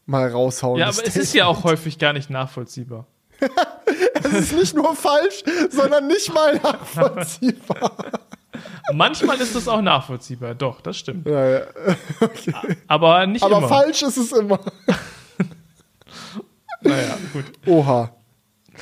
[0.07, 0.79] mal raushauen.
[0.79, 3.05] Ja, das aber es ist ja auch häufig gar nicht nachvollziehbar.
[4.23, 7.91] Es ist nicht nur falsch, sondern nicht mal nachvollziehbar.
[8.93, 11.27] Manchmal ist es auch nachvollziehbar, doch, das stimmt.
[11.27, 11.61] ja, ja.
[12.87, 13.67] Aber nicht Aber immer.
[13.67, 14.59] falsch ist es immer.
[16.83, 17.45] Naja, gut.
[17.67, 18.15] Oha.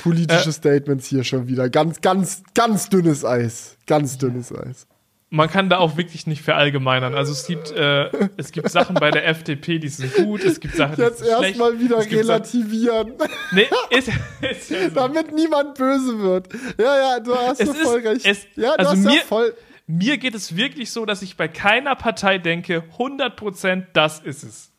[0.02, 0.52] Politische Äh.
[0.52, 1.68] Statements hier schon wieder.
[1.68, 3.76] Ganz, ganz, ganz dünnes Eis.
[3.86, 4.86] Ganz dünnes Eis.
[5.32, 7.14] Man kann da auch wirklich nicht verallgemeinern.
[7.14, 10.74] Also es gibt, äh, es gibt Sachen bei der FDP, die sind gut, es gibt
[10.74, 11.42] Sachen, die Jetzt sind schlecht.
[11.50, 13.12] erstmal wieder gibt Sachen- relativieren,
[13.52, 14.08] Nee, ist,
[14.40, 14.94] ist ja so.
[14.96, 16.48] damit niemand böse wird.
[16.78, 18.26] Ja, ja, du hast Es so ist- voll recht.
[18.26, 19.54] es- ja, du also hast mir- ja voll.
[19.86, 24.70] Mir geht es wirklich so, dass ich bei keiner Partei denke, 100% das ist es.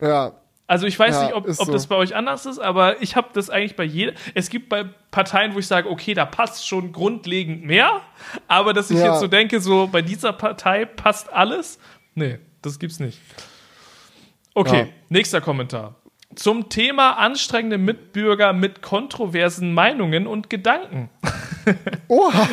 [0.00, 0.32] Ja,
[0.72, 1.70] Also ich weiß Ja, nicht, ob, ob so.
[1.70, 4.14] das bei euch anders ist, aber ich habe das eigentlich bei jeder.
[4.32, 8.00] Es gibt bei Parteien, wo ich sage, okay, da passt schon grundlegend mehr,
[8.48, 9.10] aber dass ich Ja.
[9.10, 11.78] jetzt so denke, so bei dieser Partei passt alles,
[12.14, 13.18] nee, das gibt's nicht.
[14.54, 14.86] Okay, Ja.
[15.10, 15.96] nächster Kommentar.
[16.36, 21.10] Zum Thema anstrengende Mitbürger mit kontroversen Meinungen und Gedanken.
[22.08, 22.48] Oha.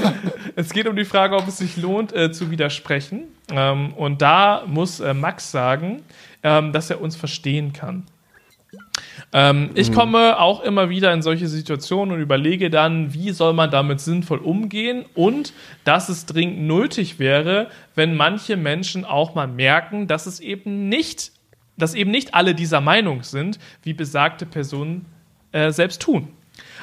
[0.57, 3.29] Es geht um die Frage, ob es sich lohnt, äh, zu widersprechen.
[3.49, 6.03] Ähm, und da muss äh, Max sagen,
[6.43, 8.05] ähm, dass er uns verstehen kann.
[9.31, 13.69] Ähm, ich komme auch immer wieder in solche Situationen und überlege dann, wie soll man
[13.69, 15.53] damit sinnvoll umgehen und
[15.83, 21.31] dass es dringend nötig wäre, wenn manche Menschen auch mal merken, dass es eben nicht,
[21.77, 25.05] dass eben nicht alle dieser Meinung sind, wie besagte Personen
[25.51, 26.29] äh, selbst tun.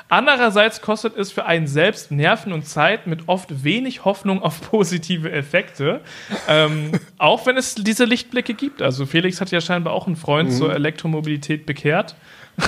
[0.08, 5.30] Andererseits kostet es für einen selbst Nerven und Zeit mit oft wenig Hoffnung auf positive
[5.30, 6.00] Effekte,
[6.48, 8.82] ähm, auch wenn es diese Lichtblicke gibt.
[8.82, 12.14] Also Felix hat ja scheinbar auch einen Freund zur Elektromobilität bekehrt.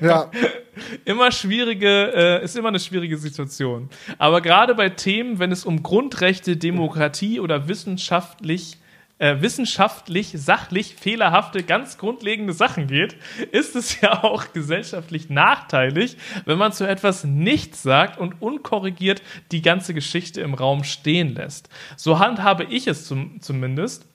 [0.00, 0.30] Ja,
[1.04, 3.88] Immer schwierige, äh, ist immer eine schwierige Situation.
[4.18, 8.78] Aber gerade bei Themen, wenn es um Grundrechte, Demokratie oder wissenschaftlich
[9.18, 13.16] äh, wissenschaftlich, sachlich fehlerhafte, ganz grundlegende Sachen geht,
[13.52, 19.22] ist es ja auch gesellschaftlich nachteilig, wenn man zu etwas nichts sagt und unkorrigiert
[19.52, 21.68] die ganze Geschichte im Raum stehen lässt.
[21.96, 24.06] So handhabe ich es zum, zumindest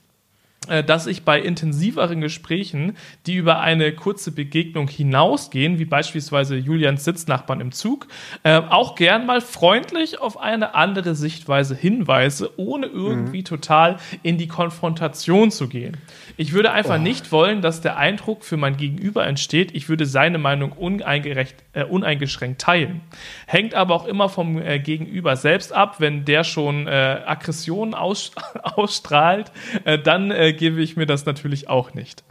[0.68, 7.62] dass ich bei intensiveren Gesprächen, die über eine kurze Begegnung hinausgehen, wie beispielsweise Julians Sitznachbarn
[7.62, 8.08] im Zug,
[8.44, 14.48] äh, auch gern mal freundlich auf eine andere Sichtweise hinweise, ohne irgendwie total in die
[14.48, 15.98] Konfrontation zu gehen.
[16.42, 20.40] Ich würde einfach nicht wollen, dass der Eindruck für mein Gegenüber entsteht, ich würde seine
[20.40, 23.02] Meinung äh, uneingeschränkt teilen.
[23.46, 28.32] Hängt aber auch immer vom äh, Gegenüber selbst ab, wenn der schon äh, Aggressionen aus,
[28.64, 29.52] ausstrahlt,
[29.86, 32.24] äh, dann äh, gebe ich mir das natürlich auch nicht.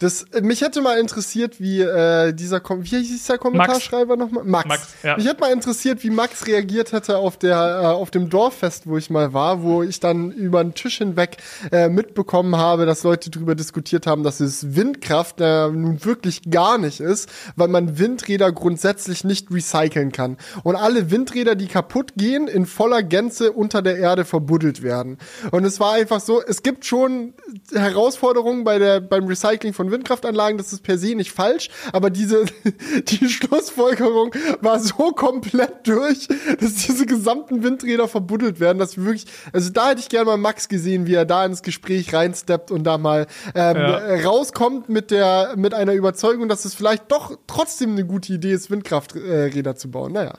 [0.00, 4.44] Das, äh, mich hätte mal interessiert, wie äh, dieser, Kom wie hieß der Kommentarschreiber nochmal?
[4.44, 4.66] Max.
[4.66, 5.16] Max, ja.
[5.16, 8.96] Mich hätte mal interessiert, wie Max reagiert hätte auf der, äh, auf dem Dorffest, wo
[8.96, 11.36] ich mal war, wo ich dann über den Tisch hinweg
[11.70, 16.78] äh, mitbekommen habe, dass Leute darüber diskutiert haben, dass es Windkraft äh, nun wirklich gar
[16.78, 20.38] nicht ist, weil man Windräder grundsätzlich nicht recyceln kann.
[20.62, 25.18] Und alle Windräder, die kaputt gehen, in voller Gänze unter der Erde verbuddelt werden.
[25.50, 27.34] Und es war einfach so, es gibt schon
[27.74, 32.44] Herausforderungen bei der, beim Recycling von Windkraftanlagen, das ist per se nicht falsch, aber diese,
[33.08, 36.28] die Schlussfolgerung war so komplett durch,
[36.60, 40.36] dass diese gesamten Windräder verbuddelt werden, dass wir wirklich, also da hätte ich gerne mal
[40.36, 44.14] Max gesehen, wie er da ins Gespräch reinsteppt und da mal ähm, Ja.
[44.28, 48.70] rauskommt mit der, mit einer Überzeugung, dass es vielleicht doch trotzdem eine gute Idee ist,
[48.70, 50.12] Windkrafträder zu bauen.
[50.12, 50.34] Naja.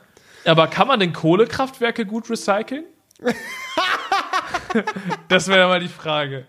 [0.45, 2.85] Aber kann man denn Kohlekraftwerke gut recyceln?
[5.27, 6.47] das wäre mal die Frage.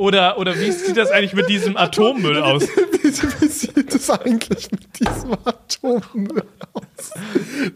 [0.00, 2.62] Oder, oder wie sieht das eigentlich mit diesem Atommüll aus?
[2.62, 7.10] wie, wie sieht es eigentlich mit diesem Atommüll aus?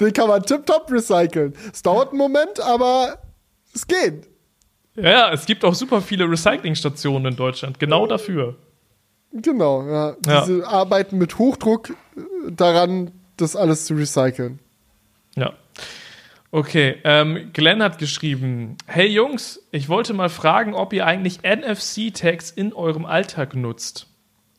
[0.01, 1.53] Den kann man tipptopp recyceln.
[1.71, 3.19] Es dauert einen Moment, aber
[3.75, 4.27] es geht.
[4.95, 8.57] Ja, es gibt auch super viele Recyclingstationen in Deutschland, genau dafür.
[9.31, 10.17] Genau, ja.
[10.19, 10.67] Diese ja.
[10.67, 11.95] arbeiten mit Hochdruck
[12.49, 14.61] daran, das alles zu recyceln.
[15.37, 15.53] Ja.
[16.55, 22.52] Okay, ähm, Glenn hat geschrieben: Hey Jungs, ich wollte mal fragen, ob ihr eigentlich NFC-Tags
[22.52, 24.06] in eurem Alltag nutzt.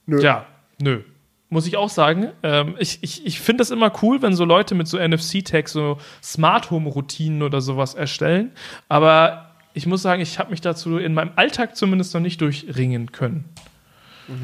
[0.05, 0.21] Nö.
[0.21, 0.45] Ja,
[0.77, 1.03] nö.
[1.47, 2.33] Muss ich auch sagen.
[2.43, 5.97] Ähm, ich ich, ich finde das immer cool, wenn so Leute mit so NFC-Tags so
[6.21, 8.51] Smart Home-Routinen oder sowas erstellen.
[8.89, 13.13] Aber ich muss sagen, ich habe mich dazu in meinem Alltag zumindest noch nicht durchringen
[13.13, 13.45] können.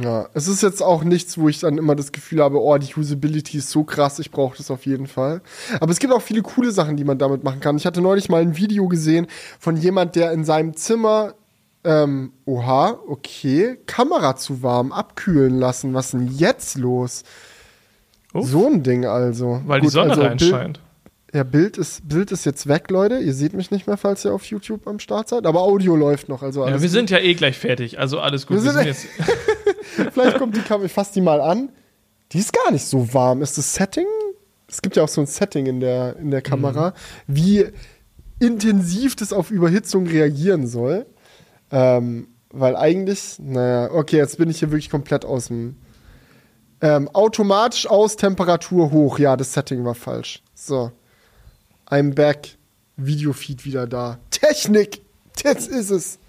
[0.04, 2.94] Ja, es ist jetzt auch nichts, wo ich dann immer das Gefühl habe, oh, die
[2.94, 5.42] Usability ist so krass, ich brauche das auf jeden Fall.
[5.80, 7.78] Aber es gibt auch viele coole Sachen, die man damit machen kann.
[7.78, 9.28] Ich hatte neulich mal ein Video gesehen
[9.60, 11.34] von jemand, der in seinem Zimmer,
[11.84, 15.94] ähm, oha, okay, Kamera zu warm abkühlen lassen.
[15.94, 17.24] Was ist denn jetzt los?
[18.34, 18.48] Uff.
[18.48, 19.62] So ein Ding also.
[19.66, 20.80] Weil Gut, die Sonne also reinscheint.
[21.34, 23.20] Ja, Bild ist, Bild ist jetzt weg, Leute.
[23.20, 25.46] Ihr seht mich nicht mehr, falls ihr auf YouTube am Start seid.
[25.46, 26.44] Aber Audio läuft noch.
[26.44, 26.94] Also alles ja, wir gut.
[26.94, 28.00] sind ja eh gleich fertig.
[28.00, 28.58] Also alles gut.
[28.58, 29.06] Wir, wir sind jetzt
[30.12, 31.70] Vielleicht kommt die Kamera, ich fasse die mal an.
[32.32, 33.42] Die ist gar nicht so warm.
[33.42, 34.08] Ist das Setting?
[34.68, 36.94] Es gibt ja auch so ein Setting in der, in der Kamera,
[37.28, 37.36] mhm.
[37.36, 37.66] wie
[38.40, 41.06] intensiv das auf Überhitzung reagieren soll.
[41.72, 45.78] Ähm, weil eigentlich, naja, okay, jetzt bin ich hier wirklich komplett aus dem.
[46.82, 49.20] Ähm, automatisch aus Temperatur hoch.
[49.20, 50.42] Ja, das Setting war falsch.
[50.56, 50.92] So.
[51.88, 52.58] I'm back.
[52.98, 54.20] Videofeed wieder da.
[54.32, 55.02] Technik!
[55.44, 56.20] Jetzt ist es.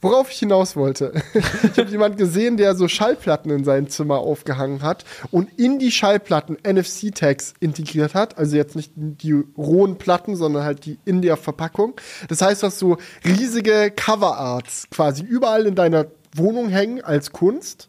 [0.00, 1.12] Worauf ich hinaus wollte.
[1.34, 5.90] ich habe jemanden gesehen, der so Schallplatten in sein Zimmer aufgehangen hat und in die
[5.90, 8.38] Schallplatten NFC-Tags integriert hat.
[8.38, 11.94] Also jetzt nicht die rohen Platten, sondern halt die in der Verpackung.
[12.28, 17.88] Das heißt, du hast so riesige Coverarts quasi überall in deiner Wohnung hängen als Kunst.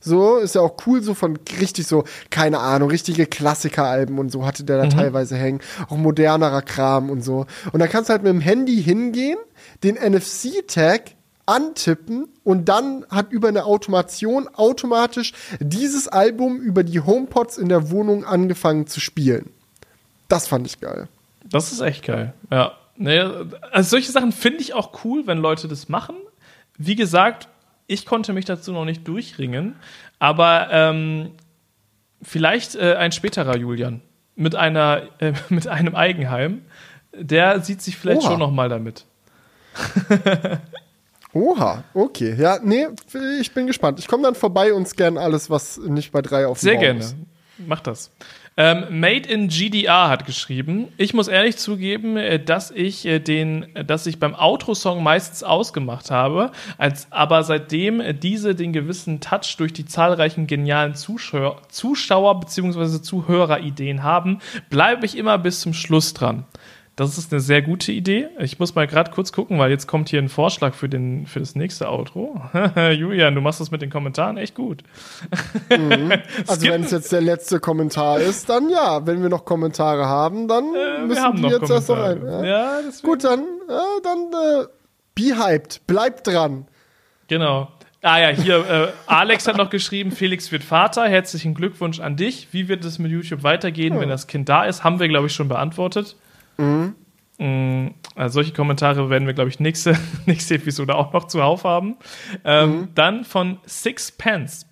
[0.00, 4.46] So, ist ja auch cool, so von richtig so, keine Ahnung, richtige Klassikeralben und so
[4.46, 4.90] hatte der da mhm.
[4.90, 5.60] teilweise hängen.
[5.88, 7.46] Auch modernerer Kram und so.
[7.72, 9.38] Und da kannst du halt mit dem Handy hingehen,
[9.82, 11.17] den NFC-Tag
[11.48, 17.90] antippen und dann hat über eine Automation automatisch dieses Album über die HomePods in der
[17.90, 19.50] Wohnung angefangen zu spielen.
[20.28, 21.08] Das fand ich geil.
[21.44, 22.72] Das ist echt geil, ja.
[23.72, 26.16] also solche Sachen finde ich auch cool, wenn Leute das machen.
[26.76, 27.48] Wie gesagt,
[27.86, 29.76] ich konnte mich dazu noch nicht durchringen,
[30.18, 31.30] aber ähm,
[32.20, 34.02] vielleicht äh, ein späterer Julian
[34.36, 36.62] mit einer äh, mit einem Eigenheim,
[37.14, 38.32] der sieht sich vielleicht Oha.
[38.32, 39.06] schon noch mal damit.
[41.32, 42.34] Oha, okay.
[42.38, 42.86] Ja, nee,
[43.40, 43.98] ich bin gespannt.
[43.98, 47.00] Ich komme dann vorbei und scanne alles, was nicht bei drei auf dem Sehr gerne.
[47.00, 47.16] Ist.
[47.58, 48.10] Mach das.
[48.60, 50.88] Ähm, Made in GDR hat geschrieben.
[50.96, 56.10] Ich muss ehrlich zugeben, äh, dass ich äh, den, dass ich beim Outro-Song meistens ausgemacht
[56.10, 63.00] habe, als aber seitdem diese den gewissen Touch durch die zahlreichen genialen Zuschauer, Zuschauer bzw.
[63.00, 64.40] Zuhörerideen haben,
[64.70, 66.44] bleibe ich immer bis zum Schluss dran.
[66.98, 68.26] Das ist eine sehr gute Idee.
[68.40, 71.38] Ich muss mal gerade kurz gucken, weil jetzt kommt hier ein Vorschlag für, den, für
[71.38, 72.42] das nächste Outro.
[72.92, 74.82] Julian, du machst das mit den Kommentaren echt gut.
[75.70, 76.12] Mhm.
[76.48, 79.06] Also wenn es jetzt der letzte Kommentar ist, dann ja.
[79.06, 82.26] Wenn wir noch Kommentare haben, dann äh, müssen die jetzt erst noch ein.
[82.26, 84.66] Ja, ja Gut, dann, äh, dann äh,
[85.14, 85.86] be hyped.
[85.86, 86.66] Bleibt dran.
[87.28, 87.68] Genau.
[88.02, 92.48] Ah ja, hier, äh, Alex hat noch geschrieben, Felix wird Vater, herzlichen Glückwunsch an dich.
[92.50, 94.00] Wie wird es mit YouTube weitergehen, ja.
[94.00, 94.82] wenn das Kind da ist?
[94.82, 96.16] Haben wir, glaube ich, schon beantwortet.
[96.58, 96.94] Mhm.
[98.18, 101.96] Also solche Kommentare werden wir, glaube ich, nächste, nächste Episode auch noch zuhauf haben.
[102.44, 102.88] Ähm, mhm.
[102.94, 104.66] Dann von Sixpence.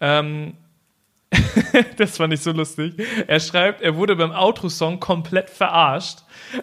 [0.00, 0.54] Ähm,
[1.96, 2.94] das fand ich so lustig.
[3.26, 6.18] Er schreibt, er wurde beim Outro-Song komplett verarscht.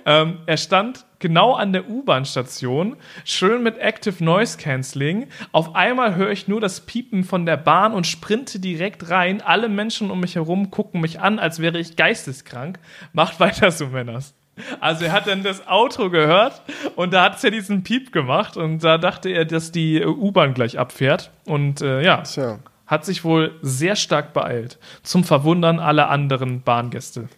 [0.05, 5.27] Ähm, er stand genau an der U-Bahn-Station, schön mit Active Noise Cancelling.
[5.51, 9.41] Auf einmal höre ich nur das Piepen von der Bahn und sprinte direkt rein.
[9.41, 12.79] Alle Menschen um mich herum gucken mich an, als wäre ich geisteskrank.
[13.13, 14.33] Macht weiter so, Männers.
[14.79, 16.61] Also er hat dann das Auto gehört
[16.95, 20.53] und da hat es ja diesen Piep gemacht und da dachte er, dass die U-Bahn
[20.53, 22.59] gleich abfährt und äh, ja, Tja.
[22.87, 24.79] hat sich wohl sehr stark beeilt.
[25.03, 27.29] Zum Verwundern aller anderen Bahngäste.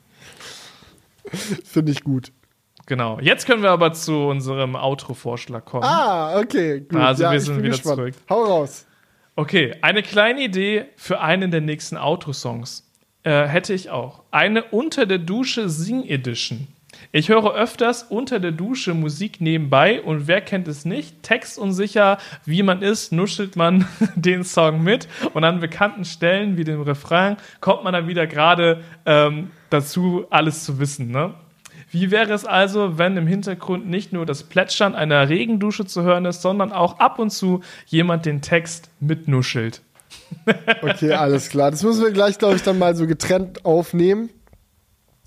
[1.64, 2.32] Finde ich gut.
[2.86, 3.20] Genau.
[3.22, 5.86] Jetzt können wir aber zu unserem Outro-Vorschlag kommen.
[5.86, 6.82] Ah, okay.
[6.82, 7.00] Gut.
[7.00, 7.96] Also ja, wir sind wieder gespannt.
[7.96, 8.14] zurück.
[8.30, 8.86] Hau raus.
[9.36, 12.88] Okay, eine kleine Idee für einen der nächsten Outro-Songs.
[13.24, 14.24] Äh, hätte ich auch.
[14.32, 16.68] Eine Unter der Dusche Sing Edition.
[17.12, 21.24] Ich höre öfters unter der Dusche Musik nebenbei und wer kennt es nicht?
[21.24, 26.82] Textunsicher, wie man ist, nuschelt man den Song mit und an bekannten Stellen wie dem
[26.82, 31.12] Refrain kommt man dann wieder gerade ähm, dazu, alles zu wissen.
[31.12, 31.34] Ne?
[31.92, 36.26] Wie wäre es also, wenn im Hintergrund nicht nur das Plätschern einer Regendusche zu hören
[36.26, 39.82] ist, sondern auch ab und zu jemand den Text mitnuschelt?
[40.82, 41.72] Okay, alles klar.
[41.72, 44.30] Das müssen wir gleich, glaube ich, dann mal so getrennt aufnehmen,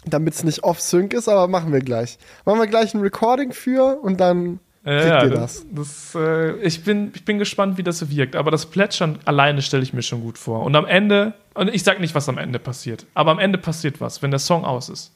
[0.07, 2.19] damit es nicht off-sync ist, aber machen wir gleich.
[2.45, 6.13] Machen wir gleich ein Recording für und dann kriegt ja, ihr das, das.
[6.13, 8.37] das äh, ich, bin, ich bin gespannt, wie das wirkt.
[8.37, 10.63] Aber das Plätschern alleine stelle ich mir schon gut vor.
[10.63, 14.01] Und am Ende, und ich sag nicht, was am Ende passiert, aber am Ende passiert
[14.01, 15.13] was, wenn der Song aus ist.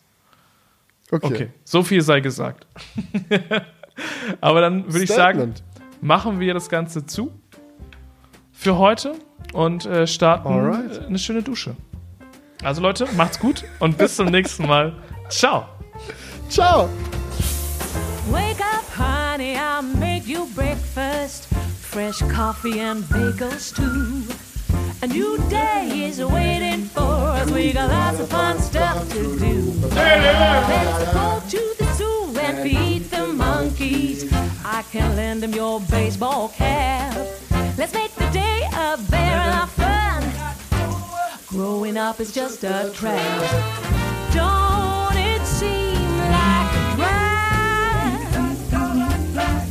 [1.13, 1.27] Okay.
[1.27, 2.67] Okay, so viel sei gesagt.
[4.41, 5.55] aber dann würde ich sagen,
[6.01, 7.33] machen wir das Ganze zu
[8.53, 9.15] für heute
[9.53, 11.07] und äh, starten Alright.
[11.07, 11.77] eine schöne Dusche.
[12.63, 14.93] Also Leute, macht's gut und bis zum nächsten Mal.
[15.29, 15.67] Ciao.
[16.49, 16.89] Ciao.
[18.31, 21.49] Wake up, honey, I'll make you breakfast.
[21.81, 24.23] Fresh coffee and bagels too.
[25.03, 27.51] A new day is waiting for us.
[27.51, 29.73] We got lots of fun stuff to do.
[29.95, 34.31] Let's go to the zoo and feed the monkeys.
[34.65, 37.17] I can lend them your baseball cap.
[37.79, 39.70] Let's make the day a very fun.
[41.51, 43.43] Growing up is just a trap.
[44.33, 48.31] Don't it seem like a drag?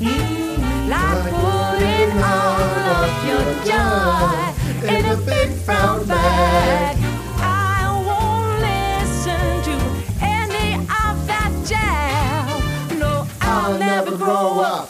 [0.02, 2.60] Mm, like putting all
[3.00, 6.98] of your joy in a big brown bag.
[7.38, 9.76] I won't listen to
[10.22, 13.00] any of that jazz.
[13.00, 14.90] No, I'll never grow up.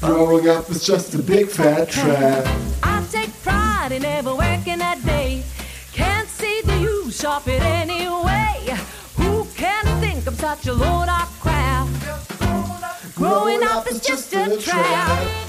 [0.00, 2.46] Growing up is just a big fat trap.
[3.88, 5.42] I take pride in never working a day.
[5.92, 8.76] Can't see the use of it anyway.
[9.16, 11.88] Who can think of such a load of crap?
[13.14, 15.47] Growing up is just a trap.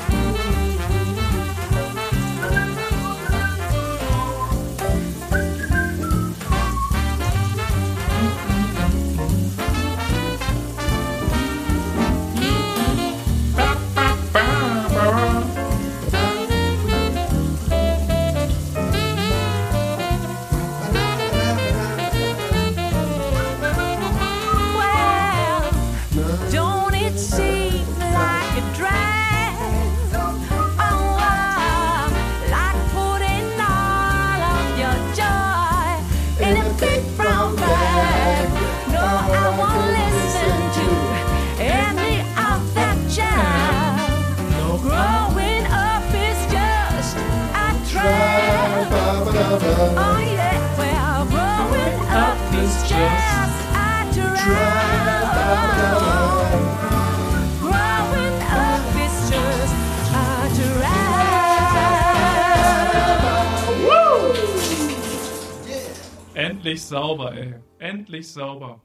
[66.69, 67.55] Endlich sauber, ey.
[67.79, 68.79] Endlich sauber.